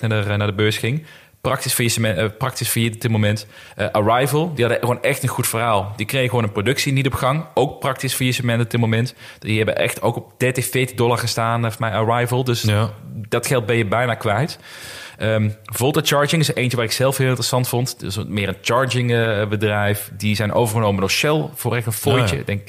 naar 0.00 0.24
de, 0.24 0.36
naar 0.36 0.46
de 0.46 0.54
beurs 0.54 0.78
ging. 0.78 1.06
Praktisch 1.46 1.72
faillissement, 1.74 2.18
eh, 2.18 2.24
praktisch 2.38 2.68
failliet 2.68 2.94
op 2.94 3.00
dit 3.00 3.10
moment. 3.10 3.46
Eh, 3.76 3.86
Arrival, 3.90 4.54
die 4.54 4.64
hadden 4.64 4.80
gewoon 4.82 5.02
echt 5.02 5.22
een 5.22 5.28
goed 5.28 5.46
verhaal. 5.46 5.92
Die 5.96 6.06
kregen 6.06 6.28
gewoon 6.28 6.44
een 6.44 6.52
productie 6.52 6.92
niet 6.92 7.06
op 7.06 7.14
gang. 7.14 7.44
Ook 7.54 7.80
praktisch 7.80 8.14
faillissement 8.14 8.62
op 8.62 8.70
dit 8.70 8.80
moment. 8.80 9.14
Die 9.38 9.56
hebben 9.56 9.76
echt 9.76 10.02
ook 10.02 10.16
op 10.16 10.32
30, 10.36 10.66
40 10.66 10.96
dollar 10.96 11.18
gestaan, 11.18 11.64
eh, 11.64 11.70
voor 11.70 11.80
mij 11.80 11.90
Arrival. 11.92 12.44
Dus 12.44 12.62
Ja. 12.62 12.90
dat 13.28 13.46
geld 13.46 13.66
ben 13.66 13.76
je 13.76 13.86
bijna 13.86 14.14
kwijt. 14.14 14.58
Ehm, 15.18 15.50
Volta 15.64 16.00
Charging 16.04 16.42
is 16.42 16.54
eentje 16.54 16.76
waar 16.76 16.86
ik 16.86 16.92
zelf 16.92 17.16
heel 17.16 17.26
interessant 17.26 17.68
vond. 17.68 18.00
Dus 18.00 18.18
meer 18.26 18.48
een 18.48 18.56
charging 18.62 19.08
bedrijf. 19.48 20.10
Die 20.16 20.34
zijn 20.36 20.52
overgenomen 20.52 21.00
door 21.00 21.10
Shell 21.10 21.48
voor 21.54 21.76
echt 21.76 21.86
een 21.86 21.92
fooitje. 21.92 22.26
Ja, 22.26 22.32
ja. 22.32 22.38
Ik 22.40 22.46
denk 22.46 22.68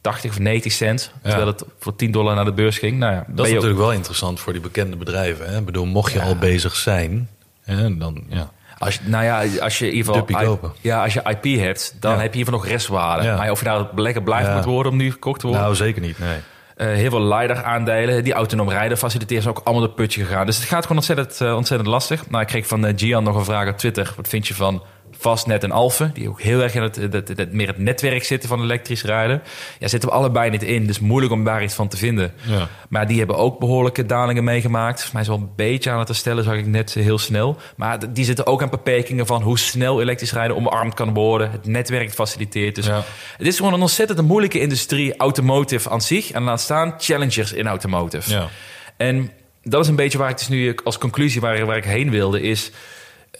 80 0.00 0.30
of 0.30 0.38
90 0.38 0.72
cent. 0.72 1.12
Ja. 1.22 1.28
Terwijl 1.28 1.46
het 1.50 1.64
voor 1.78 1.96
10 1.96 2.10
dollar 2.10 2.34
naar 2.34 2.44
de 2.44 2.52
beurs 2.52 2.78
ging. 2.78 2.98
Nou 2.98 3.12
ja, 3.12 3.24
Dat 3.28 3.38
is 3.46 3.50
ook- 3.50 3.54
natuurlijk 3.54 3.80
wel 3.80 3.92
interessant 3.92 4.40
voor 4.40 4.52
die 4.52 4.62
bekende 4.62 4.96
bedrijven. 4.96 5.50
Hè? 5.50 5.58
Ik 5.58 5.64
bedoel, 5.64 5.86
mocht 5.86 6.12
je 6.12 6.22
al 6.22 6.36
bezig 6.36 6.76
zijn, 6.76 7.28
hè, 7.76 7.96
dan 7.96 8.24
ja. 8.28 8.50
Als 8.78 8.94
je, 8.94 9.00
nou 9.04 9.24
ja, 9.24 9.42
als 9.60 9.78
je 9.78 9.86
in 9.90 9.94
ieder 9.96 10.14
geval 10.26 10.72
ja, 10.80 11.02
als 11.02 11.14
je 11.14 11.22
IP 11.40 11.60
hebt, 11.60 11.96
dan 12.00 12.12
Ja. 12.12 12.18
heb 12.20 12.30
je 12.30 12.36
hiervan 12.36 12.54
nog 12.54 12.66
restwaarde. 12.66 13.24
Ja. 13.24 13.36
Maar 13.36 13.50
of 13.50 13.58
je 13.60 13.64
nou 13.66 13.86
belegger 13.94 14.22
blijft 14.22 14.46
Ja. 14.48 14.54
moet 14.54 14.64
worden 14.64 14.92
om 14.92 14.98
nu 14.98 15.10
gekocht 15.12 15.40
te 15.40 15.46
worden. 15.46 15.64
Nou, 15.64 15.74
zeker 15.76 16.00
niet. 16.02 16.18
Nee. 16.18 16.38
Eh, 16.76 16.86
heel 16.86 17.10
veel 17.10 17.22
LiDAR-aandelen. 17.36 18.24
Die 18.24 18.32
autonoom 18.32 18.70
rijden 18.70 18.98
faciliteren 18.98 19.42
zijn 19.42 19.54
ook 19.56 19.64
allemaal 19.64 19.86
de 19.88 19.94
putje 19.94 20.24
gegaan. 20.24 20.46
Dus 20.46 20.56
het 20.56 20.64
gaat 20.64 20.82
gewoon 20.82 20.96
ontzettend, 20.96 21.40
eh, 21.40 21.56
ontzettend 21.56 21.90
lastig. 21.90 22.30
Nou, 22.30 22.42
ik 22.42 22.48
kreeg 22.48 22.66
van 22.66 22.86
eh, 22.86 22.92
Gian 22.96 23.24
nog 23.24 23.36
een 23.36 23.44
vraag 23.44 23.68
op 23.68 23.78
Twitter. 23.78 24.12
Wat 24.16 24.28
vind 24.28 24.46
je 24.46 24.54
van 24.54 24.82
Fastnet 25.18 25.62
en 25.64 25.70
Alphen? 25.72 26.10
Die 26.14 26.28
ook 26.28 26.40
heel 26.40 26.60
erg 26.62 26.74
in 26.74 26.82
het, 26.82 26.96
het, 26.96 27.12
het- 27.28 27.52
meer 27.52 27.66
het 27.66 27.78
netwerk 27.78 28.24
zitten 28.24 28.48
van 28.48 28.62
elektrisch 28.62 29.02
rijden. 29.02 29.42
Ja, 29.78 29.88
zitten 29.88 30.08
we 30.08 30.14
allebei 30.14 30.50
niet 30.50 30.62
in. 30.62 30.86
Dus 30.86 30.98
moeilijk 31.00 31.32
om 31.32 31.44
daar 31.44 31.62
iets 31.62 31.74
van 31.74 31.88
te 31.88 31.96
vinden. 31.96 32.32
Ja. 32.42 32.68
Maar 32.88 33.06
die 33.06 33.18
hebben 33.18 33.36
ook 33.36 33.58
behoorlijke 33.58 34.06
dalingen 34.06 34.44
meegemaakt. 34.44 34.92
Volgens 35.02 35.12
mij 35.12 35.22
is 35.22 35.28
wel 35.28 35.36
een 35.36 35.50
beetje 35.56 35.90
aan 35.90 35.98
het 35.98 36.08
herstellen, 36.08 36.44
zag 36.44 36.54
ik 36.54 36.66
net 36.66 36.96
eh, 36.96 37.02
heel 37.02 37.18
snel. 37.18 37.56
Maar 37.76 38.12
die 38.12 38.24
zitten 38.24 38.46
ook 38.46 38.62
aan 38.62 38.70
beperkingen 38.70 39.26
van 39.26 39.42
hoe 39.42 39.58
snel 39.58 40.00
elektrisch 40.00 40.32
rijden 40.32 40.56
omarmd 40.56 40.94
kan 40.94 41.14
worden. 41.14 41.50
Het 41.50 41.66
netwerk 41.66 42.12
faciliteert. 42.12 42.74
Dus 42.74 42.86
Ja. 42.86 43.02
het 43.36 43.46
is 43.46 43.56
gewoon 43.56 43.72
een 43.74 43.80
ontzettend 43.80 44.20
moeilijke 44.28 44.60
industrie, 44.60 45.16
automotive 45.16 45.90
aan 45.90 46.00
zich. 46.00 46.30
En 46.30 46.42
laat 46.42 46.60
staan 46.60 46.94
challengers 46.98 47.52
in 47.52 47.66
automotive. 47.66 48.30
Ja. 48.30 48.48
En 48.96 49.30
dat 49.62 49.82
is 49.82 49.88
een 49.88 49.96
beetje 49.96 50.18
waar 50.18 50.30
ik 50.30 50.38
dus 50.38 50.48
nu 50.48 50.76
als 50.84 50.98
conclusie 50.98 51.40
waar, 51.40 51.66
waar 51.66 51.76
ik 51.76 51.84
heen 51.84 52.10
wilde, 52.10 52.40
is... 52.42 52.70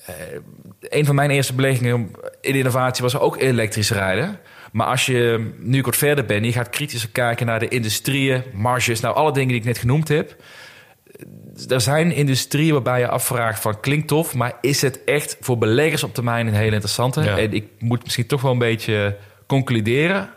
eh, 0.09 0.15
een 0.81 1.05
van 1.05 1.15
mijn 1.15 1.31
eerste 1.31 1.55
beleggingen 1.55 2.11
in 2.41 2.55
innovatie 2.55 3.03
was 3.03 3.19
ook 3.19 3.41
elektrisch 3.41 3.91
rijden. 3.91 4.39
Maar 4.73 4.87
als 4.87 5.07
je 5.07 5.53
nu 5.59 5.83
wat 5.83 5.97
verder 5.97 6.25
bent, 6.25 6.45
je 6.45 6.53
gaat 6.53 6.71
kritischer 6.71 7.11
kijken 7.11 7.47
naar 7.47 7.59
de 7.59 7.69
industrieën, 7.69 8.43
marges, 8.53 9.01
nou 9.01 9.15
alle 9.15 9.33
dingen 9.33 9.49
die 9.49 9.59
ik 9.59 9.65
net 9.65 9.79
genoemd 9.79 10.09
heb. 10.09 10.37
Er 11.69 11.81
zijn 11.81 12.13
industrieën 12.13 12.73
waarbij 12.73 13.01
je 13.01 13.09
afvraagt 13.09 13.61
van 13.61 13.81
klinkt 13.81 14.09
tof, 14.09 14.35
maar 14.35 14.53
is 14.61 14.83
het 14.83 15.05
echt 15.05 15.37
voor 15.41 15.59
beleggers 15.59 16.03
op 16.03 16.15
termijn 16.15 16.47
een 16.47 16.55
hele 16.55 16.73
interessante? 16.73 17.23
Ja. 17.23 17.39
En 17.39 17.53
ik 17.53 17.67
moet 17.79 18.03
misschien 18.05 18.27
toch 18.27 18.41
wel 18.41 18.53
een 18.53 18.59
beetje 18.59 19.17
concluderen. 19.47 20.31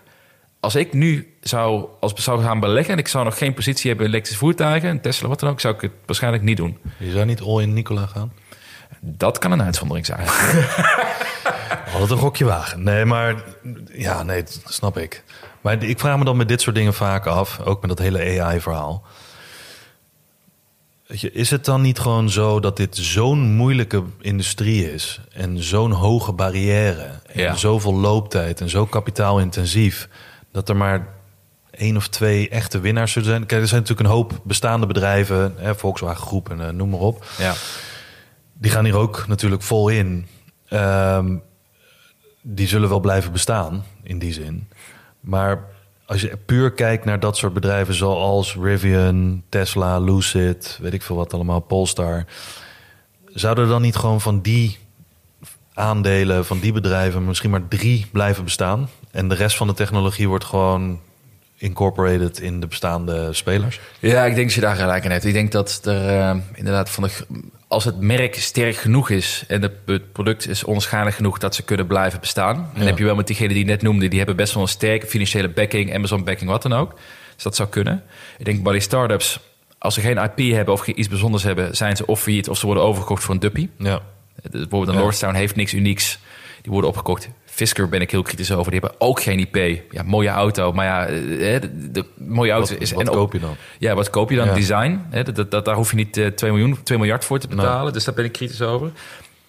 Als 0.60 0.76
ik 0.76 0.94
nu 0.94 1.34
zou, 1.42 1.88
als 2.00 2.14
zou 2.16 2.44
gaan 2.44 2.60
beleggen 2.60 2.94
en 2.94 3.00
ik 3.00 3.08
zou 3.08 3.26
nog 3.26 3.38
geen 3.38 3.54
positie 3.54 3.88
hebben 3.88 4.06
in 4.06 4.12
elektrische 4.12 4.46
voertuigen, 4.46 4.90
een 4.90 5.02
Tesla, 5.02 5.28
wat 5.28 5.40
dan 5.40 5.50
ook, 5.50 5.60
zou 5.60 5.76
ik 5.76 5.82
het 5.82 5.92
waarschijnlijk 6.06 6.44
niet 6.44 6.58
doen. 6.58 6.78
Je 6.98 7.12
zou 7.12 7.26
niet 7.26 7.42
all 7.42 7.62
in 7.62 7.74
Nicola 7.74 8.06
gaan? 8.06 8.32
Dat 9.04 9.38
kan 9.38 9.52
een 9.52 9.62
uitzondering 9.64 10.06
zijn. 10.06 10.28
Altijd 11.94 12.10
een 12.12 12.18
gokje 12.18 12.46
wagen. 12.46 12.84
Nee, 12.84 13.06
maar 13.06 13.36
ja, 13.92 14.24
nee, 14.24 14.44
dat 14.44 14.62
snap 14.66 14.98
ik. 14.98 15.24
Maar 15.62 15.84
ik 15.84 16.00
vraag 16.00 16.18
me 16.18 16.24
dan 16.26 16.38
met 16.38 16.48
dit 16.48 16.62
soort 16.62 16.76
dingen 16.76 16.94
vaak 16.94 17.26
af, 17.26 17.60
ook 17.60 17.80
met 17.82 17.90
dat 17.90 18.00
hele 18.00 18.42
AI-verhaal. 18.42 19.04
Is 21.32 21.50
het 21.50 21.66
dan 21.66 21.82
niet 21.82 22.00
gewoon 22.00 22.30
zo 22.30 22.60
dat 22.60 22.78
dit 22.78 22.98
zo'n 22.98 23.40
moeilijke 23.54 24.04
industrie 24.22 24.94
is 24.94 25.20
en 25.34 25.64
zo'n 25.64 25.92
hoge 25.92 26.32
barrière 26.32 27.10
en 27.26 27.42
Ja. 27.42 27.56
zoveel 27.56 27.94
looptijd 27.96 28.62
en 28.62 28.70
zo 28.70 28.86
kapitaalintensief 28.86 30.08
dat 30.52 30.70
er 30.70 30.76
maar 30.76 31.08
één 31.72 31.98
of 31.98 32.08
twee 32.08 32.50
echte 32.50 32.80
winnaars 32.80 33.12
zullen 33.12 33.28
zijn? 33.30 33.46
Kijk, 33.46 33.62
er 33.62 33.68
zijn 33.68 33.82
natuurlijk 33.82 34.08
een 34.10 34.16
hoop 34.16 34.40
bestaande 34.44 34.86
bedrijven, 34.88 35.54
hè, 35.58 35.76
Volkswagen 35.76 36.26
Groep 36.26 36.50
en 36.50 36.62
eh, 36.68 36.70
noem 36.74 36.90
maar 36.90 37.00
op. 37.00 37.26
Ja. 37.38 37.54
Die 38.62 38.72
gaan 38.72 38.86
hier 38.86 38.98
ook 38.98 39.28
natuurlijk 39.28 39.62
vol 39.62 39.90
in. 39.90 40.28
Ehm, 40.68 41.36
die 42.42 42.68
zullen 42.68 42.90
wel 42.90 43.00
blijven 43.00 43.32
bestaan 43.32 43.84
in 44.04 44.20
die 44.20 44.34
zin. 44.34 44.68
Maar 45.20 45.64
als 46.06 46.22
je 46.22 46.38
puur 46.46 46.72
kijkt 46.72 47.06
naar 47.06 47.20
dat 47.20 47.38
soort 47.38 47.54
bedrijven 47.54 47.94
zoals 47.94 48.56
Rivian, 48.56 49.44
Tesla, 49.50 50.00
Lucid, 50.00 50.80
weet 50.82 50.94
ik 50.94 51.02
veel 51.02 51.16
wat 51.16 51.34
allemaal, 51.34 51.60
Polestar. 51.60 52.26
Zouden 53.26 53.64
er 53.64 53.70
dan 53.70 53.82
niet 53.82 53.96
gewoon 53.96 54.22
van 54.22 54.42
die 54.42 54.78
aandelen, 55.74 56.46
van 56.46 56.60
die 56.60 56.72
bedrijven, 56.72 57.26
misschien 57.26 57.50
maar 57.50 57.68
drie 57.68 58.08
blijven 58.12 58.44
bestaan? 58.44 58.90
En 59.12 59.28
de 59.28 59.36
rest 59.36 59.58
van 59.58 59.68
de 59.68 59.74
technologie 59.74 60.28
wordt 60.28 60.46
gewoon 60.46 61.00
incorporated 61.58 62.40
in 62.40 62.60
de 62.60 62.68
bestaande 62.68 63.34
spelers? 63.34 63.80
Ja, 64.00 64.26
ik 64.26 64.36
denk 64.36 64.46
dat 64.46 64.56
je 64.56 64.62
daar 64.62 64.76
gelijk 64.76 65.04
in 65.04 65.12
hebt. 65.12 65.26
Ik 65.26 65.34
denk 65.34 65.52
dat 65.52 65.82
er 65.84 66.08
eh, 66.08 66.38
inderdaad 66.54 66.90
van 66.90 67.04
de, 67.04 67.26
als 67.72 67.86
het 67.86 68.00
merk 68.00 68.36
sterk 68.36 68.76
genoeg 68.76 69.10
is 69.10 69.44
en 69.48 69.62
het, 69.62 70.12
product 70.12 70.48
is 70.48 70.64
onschijnlijk 70.64 71.16
genoeg 71.16 71.38
dat 71.38 71.56
ze 71.56 71.64
kunnen 71.64 71.88
blijven 71.88 72.20
bestaan. 72.20 72.56
En 72.56 72.78
dan 72.78 72.86
heb 72.88 72.98
je 72.98 73.04
wel 73.04 73.16
met 73.16 73.28
diegenen 73.28 73.54
die 73.54 73.60
je 73.60 73.70
net 73.70 73.82
noemde, 73.82 74.08
die 74.08 74.18
hebben 74.18 74.36
best 74.36 74.54
wel 74.54 74.64
een 74.64 74.70
sterke 74.70 75.08
financiële 75.08 75.50
backing, 75.50 75.96
Amazon 75.96 76.24
backing, 76.24 76.50
wat 76.50 76.62
dan 76.62 76.74
ook. 76.74 76.94
Dus 77.36 77.44
dat 77.44 77.56
zou 77.56 77.70
kunnen. 77.70 78.04
Ik 78.38 78.46
denk 78.46 78.64
bij 78.64 78.72
die 78.72 78.82
startups, 78.82 79.40
als 79.78 79.94
ze 79.94 80.02
geen 80.02 80.18
IP 80.18 80.54
hebben 80.56 80.74
of 80.74 80.88
iets 80.88 81.08
bijzonders 81.08 81.44
hebben, 81.44 81.76
zijn 81.76 81.96
ze 81.96 82.06
of 82.06 82.22
failliet 82.22 82.50
of 82.50 82.58
ze 82.58 82.66
worden 82.66 82.84
overgekocht 82.84 83.24
voor 83.24 83.34
een 83.34 83.40
duppie. 83.40 83.70
Ja. 83.78 84.02
Bijvoorbeeld 84.52 84.88
een 84.88 84.94
Ja. 84.94 85.00
Lordstown 85.00 85.36
heeft 85.36 85.56
niks 85.56 85.74
unieks. 85.74 86.20
Die 86.62 86.72
worden 86.72 86.90
opgekocht. 86.90 87.30
Fisker 87.52 87.90
ben 87.90 88.02
ik 88.02 88.12
heel 88.12 88.22
kritisch 88.22 88.52
over. 88.52 88.72
Die 88.72 88.80
hebben 88.80 89.00
ook 89.00 89.22
geen 89.22 89.40
IP. 89.40 89.84
Ja, 89.92 90.04
mooie 90.04 90.30
auto. 90.30 90.72
Maar 90.72 90.86
ja, 90.86 91.06
eh, 91.06 91.62
de, 91.62 91.92
de 91.92 92.06
mooie 92.18 92.52
auto 92.52 92.74
Wat, 92.74 92.82
is... 92.82 92.92
wat 92.92 93.02
en 93.02 93.08
koop 93.08 93.34
je 93.34 93.40
dan? 93.40 93.56
ja, 93.80 93.96
wat 93.96 94.10
koop 94.10 94.30
je 94.30 94.36
dan? 94.36 94.46
Ja. 94.46 94.54
Design. 94.54 95.06
Hè? 95.10 95.24
Dat, 95.24 95.52
dat, 95.52 95.66
daar 95.66 95.76
hoef 95.76 95.90
je 95.90 95.96
niet 95.96 96.18
eh 96.18 96.28
2, 96.28 96.52
miljoen, 96.52 96.84
2 96.84 96.98
miljard 96.98 97.26
voor 97.26 97.40
te 97.40 97.48
betalen. 97.48 97.94
Dus 97.94 98.04
daar 98.04 98.14
ben 98.14 98.26
ik 98.26 98.32
kritisch 98.32 98.62
over. 98.62 98.92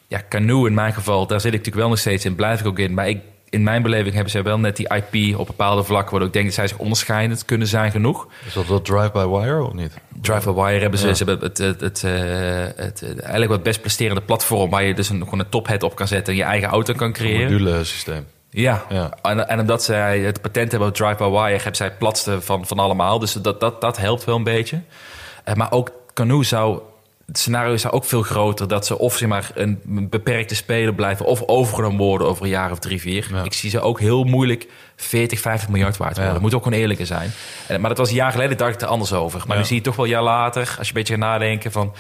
Ja, 0.09 0.23
Canoe 0.29 0.67
in 0.67 0.75
mijn 0.75 0.93
geval, 0.93 1.27
daar 1.27 1.41
zit 1.41 1.53
ik 1.53 1.59
natuurlijk 1.59 1.85
wel 1.85 1.89
nog 1.89 1.99
steeds 1.99 2.25
in. 2.25 2.35
Blijf 2.35 2.61
ik 2.61 2.67
ook 2.67 2.79
in. 2.79 2.95
Maar 2.95 3.09
ik, 3.09 3.21
in 3.49 3.63
mijn 3.63 3.83
beleving 3.83 4.15
hebben 4.15 4.33
ze 4.33 4.43
wel 4.43 4.59
net 4.59 4.77
die 4.77 4.89
IP 4.95 5.39
op 5.39 5.47
bepaalde 5.47 5.85
vlakken... 5.85 6.19
waar 6.19 6.27
ik 6.27 6.33
denk 6.33 6.45
dat 6.45 6.55
zij 6.55 6.69
zich 6.69 6.79
onderscheidend 6.79 7.45
kunnen 7.45 7.67
zijn 7.67 7.91
genoeg. 7.91 8.29
Is 8.47 8.53
dat 8.53 8.67
wel 8.67 8.83
drive-by-wire 8.83 9.63
of 9.63 9.73
niet? 9.73 9.95
Drive-by-wire 10.23 10.81
hebben 10.81 10.99
ze. 10.99 11.07
Ja. 11.07 11.15
Ze 11.15 11.25
hebben 11.25 11.49
het, 11.49 11.59
het, 11.59 11.81
het, 11.81 12.05
eh, 12.05 12.13
het, 12.85 13.03
eh, 13.03 13.09
eigenlijk 13.09 13.51
wat 13.51 13.63
best 13.63 13.81
presterende 13.81 14.21
platform... 14.21 14.71
waar 14.71 14.83
je 14.83 14.95
dus 14.95 15.09
een, 15.09 15.23
gewoon 15.25 15.39
een 15.39 15.49
tophead 15.49 15.83
op 15.83 15.95
kan 15.95 16.09
zetten... 16.09 16.33
en 16.33 16.39
je 16.39 16.45
eigen 16.45 16.69
auto 16.69 16.95
kan 16.95 17.13
creëren. 17.13 17.53
Module 17.53 17.85
systeem. 17.85 18.27
Ja, 18.51 18.85
Ja. 18.89 19.19
En, 19.23 19.49
en 19.49 19.61
omdat 19.61 19.83
zij 19.83 20.21
het 20.21 20.41
patent 20.41 20.71
hebben 20.71 20.89
op 20.89 20.95
drive-by-wire... 20.95 21.55
hebben 21.55 21.77
zij 21.77 21.87
het 21.87 21.99
platste 21.99 22.41
van, 22.41 22.67
van 22.67 22.79
allemaal. 22.79 23.19
Dus 23.19 23.33
dat, 23.33 23.61
dat, 23.61 23.81
dat 23.81 23.97
helpt 23.97 24.25
wel 24.25 24.37
een 24.37 24.43
beetje. 24.43 24.81
Eh, 25.45 25.55
maar 25.55 25.73
ook 25.73 25.93
Canoe 26.15 26.45
zou... 26.45 26.81
Het 27.27 27.39
scenario 27.39 27.73
is 27.73 27.91
ook 27.91 28.05
veel 28.05 28.23
groter 28.23 28.69
dat 28.69 28.87
ze 28.87 28.99
of 28.99 29.17
zeg 29.17 29.29
maar, 29.29 29.51
een 29.55 30.09
beperkte 30.11 30.55
speler 30.55 30.95
blijven... 30.95 31.27
of 31.27 31.43
overgenomen 31.47 31.99
worden 31.99 32.27
over 32.27 32.45
een 32.45 32.51
jaar 32.51 32.71
of 32.71 32.79
drie, 32.79 33.01
vier. 33.01 33.27
Ja. 33.31 33.43
Ik 33.43 33.53
zie 33.53 33.71
ze 33.71 33.81
ook 33.81 34.01
heel 34.01 34.25
moeilijk 34.25 34.67
40, 34.97 35.41
50 35.41 35.69
miljard 35.69 35.97
waard 35.97 36.11
worden. 36.11 36.27
Ja. 36.27 36.33
Dat 36.33 36.43
moet 36.43 36.55
ook 36.55 36.63
gewoon 36.63 36.79
eerlijker 36.79 37.07
zijn. 37.07 37.33
En, 37.67 37.81
maar 37.81 37.89
dat 37.89 37.99
was 37.99 38.09
een 38.09 38.15
jaar 38.15 38.33
geleden, 38.33 38.57
dacht 38.57 38.75
ik 38.75 38.81
er 38.81 38.87
anders 38.87 39.13
over. 39.13 39.39
Maar 39.47 39.57
Ja. 39.57 39.63
nu 39.63 39.69
zie 39.69 39.77
je 39.77 39.83
toch 39.83 39.97
wel 39.97 40.05
een 40.05 40.11
jaar 40.11 40.23
later, 40.23 40.61
als 40.79 40.89
je 40.89 40.95
een 40.95 40.99
beetje 40.99 41.13
gaat 41.15 41.23
nadenken 41.23 41.73
van... 41.73 41.95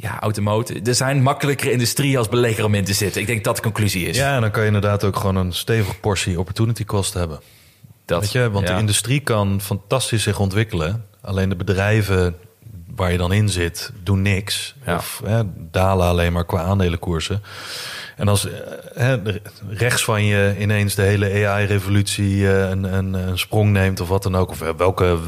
Ja, 0.00 0.20
automotive. 0.20 0.80
Er 0.84 0.94
zijn 0.94 1.22
makkelijkere 1.22 1.70
industrieën 1.70 2.16
als 2.18 2.28
belegger 2.28 2.64
om 2.64 2.74
in 2.74 2.84
te 2.84 2.92
zitten. 2.92 3.20
Ik 3.20 3.26
denk 3.26 3.44
dat 3.44 3.56
de 3.56 3.62
conclusie 3.62 4.06
is. 4.06 4.16
Ja, 4.16 4.34
en 4.34 4.40
dan 4.40 4.50
kan 4.50 4.60
je 4.60 4.66
inderdaad 4.66 5.04
ook 5.04 5.16
gewoon 5.16 5.36
een 5.36 5.52
stevige 5.52 5.94
portie 5.98 6.38
opportunity 6.38 6.84
cost 6.84 7.14
hebben. 7.14 7.40
dat, 8.04 8.20
Weet 8.20 8.32
je, 8.32 8.50
want 8.50 8.66
de 8.66 8.72
industrie 8.72 9.20
kan 9.20 9.60
fantastisch 9.60 10.22
zich 10.22 10.38
ontwikkelen. 10.38 11.04
Alleen 11.20 11.48
de 11.48 11.56
bedrijven 11.56 12.36
waar 12.94 13.12
je 13.12 13.18
dan 13.18 13.32
in 13.32 13.48
zit, 13.48 13.92
doen 14.02 14.22
niks. 14.22 14.74
Ja. 14.86 14.96
Of 14.96 15.22
hè, 15.24 15.42
dalen 15.70 16.06
alleen 16.06 16.32
maar 16.32 16.44
qua 16.44 16.62
aandelenkoersen. 16.62 17.42
En 18.16 18.28
als 18.28 18.46
eh, 18.46 18.52
hè, 18.94 19.16
rechts 19.68 20.04
van 20.04 20.24
je 20.24 20.56
ineens 20.58 20.94
de 20.94 21.02
hele 21.02 21.46
AI-revolutie 21.46 22.50
eh, 22.50 22.68
een, 22.68 22.84
een, 22.94 23.12
een 23.14 23.38
sprong 23.38 23.70
neemt 23.70 24.00
of 24.00 24.08
wat 24.08 24.22
dan 24.22 24.36
ook, 24.36 24.50
of 24.50 24.58
welke, 24.76 25.18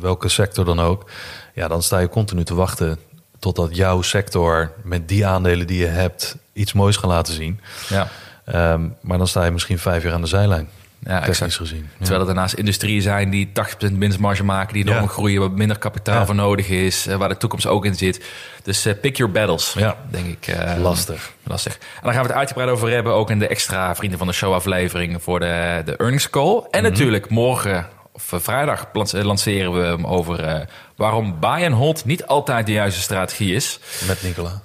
welke 0.00 0.28
sector 0.28 0.64
dan 0.64 0.80
ook, 0.80 1.10
ja, 1.54 1.68
dan 1.68 1.82
sta 1.82 1.98
je 1.98 2.08
continu 2.08 2.44
te 2.44 2.54
wachten 2.54 2.98
totdat 3.38 3.76
jouw 3.76 4.02
sector 4.02 4.72
met 4.82 5.08
die 5.08 5.26
aandelen 5.26 5.66
die 5.66 5.78
je 5.78 5.86
hebt 5.86 6.36
iets 6.52 6.72
moois 6.72 6.96
gaat 6.96 7.10
laten 7.10 7.34
zien. 7.34 7.60
Ja. 7.88 8.08
Ehm, 8.44 8.88
maar 9.00 9.18
dan 9.18 9.26
sta 9.26 9.44
je 9.44 9.50
misschien 9.50 9.78
vijf 9.78 10.02
jaar 10.02 10.12
aan 10.12 10.20
de 10.20 10.26
zijlijn. 10.26 10.68
Ja, 11.02 11.26
exact. 11.26 11.54
gezien. 11.54 11.82
Ja. 11.82 11.96
Terwijl 11.98 12.20
er 12.20 12.26
daarnaast 12.26 12.54
industrieën 12.54 13.02
zijn 13.02 13.30
die 13.30 13.52
80% 13.52 13.98
winstmarge 13.98 14.44
maken, 14.44 14.74
die 14.74 14.82
enorm 14.84 15.00
Ja. 15.02 15.06
groeien, 15.08 15.40
waar 15.40 15.50
minder 15.50 15.78
kapitaal 15.78 16.18
Ja. 16.18 16.26
voor 16.26 16.34
nodig 16.34 16.68
is, 16.68 17.06
eh, 17.06 17.16
waar 17.16 17.28
de 17.28 17.36
toekomst 17.36 17.66
ook 17.66 17.84
in 17.84 17.94
zit. 17.94 18.24
Dus 18.62 18.86
eh, 18.86 18.94
pick 19.00 19.16
your 19.16 19.32
battles, 19.32 19.72
Ja. 19.78 19.96
denk 20.10 20.26
ik. 20.26 20.46
eh, 20.46 20.80
Lastig. 20.80 21.32
Lastig. 21.44 21.72
En 21.74 21.80
daar 22.02 22.12
gaan 22.12 22.22
we 22.22 22.28
het 22.28 22.36
uitgebreid 22.38 22.70
over 22.70 22.90
hebben, 22.90 23.12
ook 23.12 23.30
in 23.30 23.38
de 23.38 23.46
extra 23.46 23.94
Vrienden 23.94 24.18
van 24.18 24.26
de 24.26 24.32
Show 24.32 24.52
aflevering 24.54 25.22
voor 25.22 25.40
de, 25.40 25.82
de 25.84 25.96
earnings 25.96 26.30
call. 26.30 26.62
En 26.70 26.82
Mhm. 26.82 26.90
natuurlijk 26.90 27.28
morgen 27.30 27.86
of 28.12 28.32
vrijdag 28.42 28.86
lanceren 29.10 29.72
we 29.72 29.86
hem 29.86 30.06
over 30.06 30.66
waarom 30.96 31.40
buy 31.40 31.64
and 31.64 31.74
hold 31.74 32.04
niet 32.04 32.26
altijd 32.26 32.66
de 32.66 32.72
juiste 32.72 33.00
strategie 33.00 33.54
is. 33.54 33.78
Met 34.06 34.22
Nicola. 34.22 34.62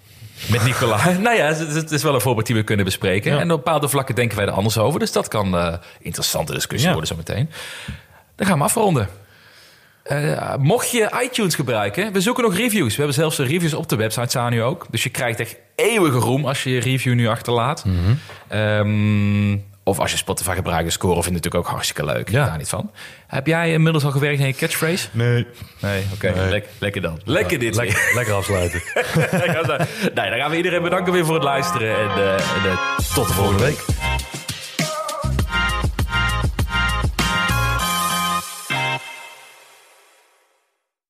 Met 0.52 0.64
Nicola. 0.64 1.12
nou 1.20 1.36
ja, 1.36 1.46
het, 1.54 1.92
is 1.92 2.04
wel 2.04 2.14
een 2.14 2.22
voorbeeld 2.22 2.46
die 2.46 2.56
we 2.56 2.64
kunnen 2.64 2.86
bespreken. 2.86 3.34
Ja. 3.34 3.40
En 3.40 3.52
op 3.52 3.64
bepaalde 3.64 3.90
vlakken 3.90 4.16
denken 4.16 4.38
wij 4.38 4.46
er 4.46 4.52
anders 4.52 4.78
over. 4.78 5.00
Dus 5.00 5.12
dat 5.12 5.28
kan 5.28 5.58
eh 5.58 5.74
interessante 6.00 6.54
discussie 6.54 6.90
worden 6.90 7.08
zometeen. 7.08 7.50
Dan 8.36 8.48
gaan 8.48 8.58
we 8.58 8.64
afronden. 8.64 9.10
Eh, 10.04 10.56
mocht 10.56 10.92
je 10.92 11.22
iTunes 11.24 11.56
gebruiken, 11.56 12.14
we 12.14 12.22
zoeken 12.22 12.44
nog 12.44 12.56
reviews. 12.56 12.90
We 12.90 12.98
hebben 12.98 13.14
zelfs 13.14 13.36
de 13.36 13.44
reviews 13.44 13.74
op 13.74 13.90
de 13.90 13.96
website 13.96 14.30
staan 14.30 14.52
nu 14.52 14.64
ook. 14.64 14.86
Dus 14.90 15.04
je 15.04 15.10
krijgt 15.10 15.40
echt 15.40 15.58
eeuwige 15.76 16.18
roem 16.18 16.46
als 16.46 16.64
je 16.64 16.70
je 16.70 16.80
review 16.80 17.14
nu 17.14 17.28
achterlaat. 17.28 17.86
Ehm, 18.48 19.58
of 19.88 20.00
als 20.00 20.12
je 20.12 20.18
Spotify 20.18 20.54
gebruikt, 20.56 20.92
scoren 20.92 21.24
vind 21.24 21.36
ik 21.36 21.44
natuurlijk 21.44 21.66
ook 21.66 21.72
hartstikke 21.74 22.06
leuk. 22.06 22.30
Ja. 22.30 22.46
Daar 22.46 22.58
niet 22.58 22.70
van. 22.70 22.92
Heb 23.28 23.48
jij 23.48 23.72
inmiddels 23.72 24.04
al 24.06 24.12
gewerkt 24.12 24.40
aan 24.42 24.48
je 24.48 24.54
catchshrase? 24.54 25.08
Nee. 25.12 25.48
Nee, 25.80 26.04
oké. 26.14 26.30
Nee. 26.36 26.50
Lek- 26.50 26.70
lekker 26.78 27.02
dan. 27.02 27.20
Lekker 27.24 27.60
dit. 27.60 27.76
lekker 28.16 28.34
afsluiten. 28.34 28.82
nee, 30.14 30.30
dan 30.30 30.40
gaan 30.40 30.50
we 30.50 30.58
iedereen 30.58 30.82
bedanken 30.82 31.14
weer 31.14 31.26
voor 31.26 31.34
het 31.34 31.44
luisteren. 31.44 31.96
En, 31.96 32.10
eh, 32.24 32.34
en, 32.34 32.70
eh, 32.72 32.98
tot 33.14 33.28
de 33.28 33.34
volgende 33.34 33.64
week. 33.64 33.86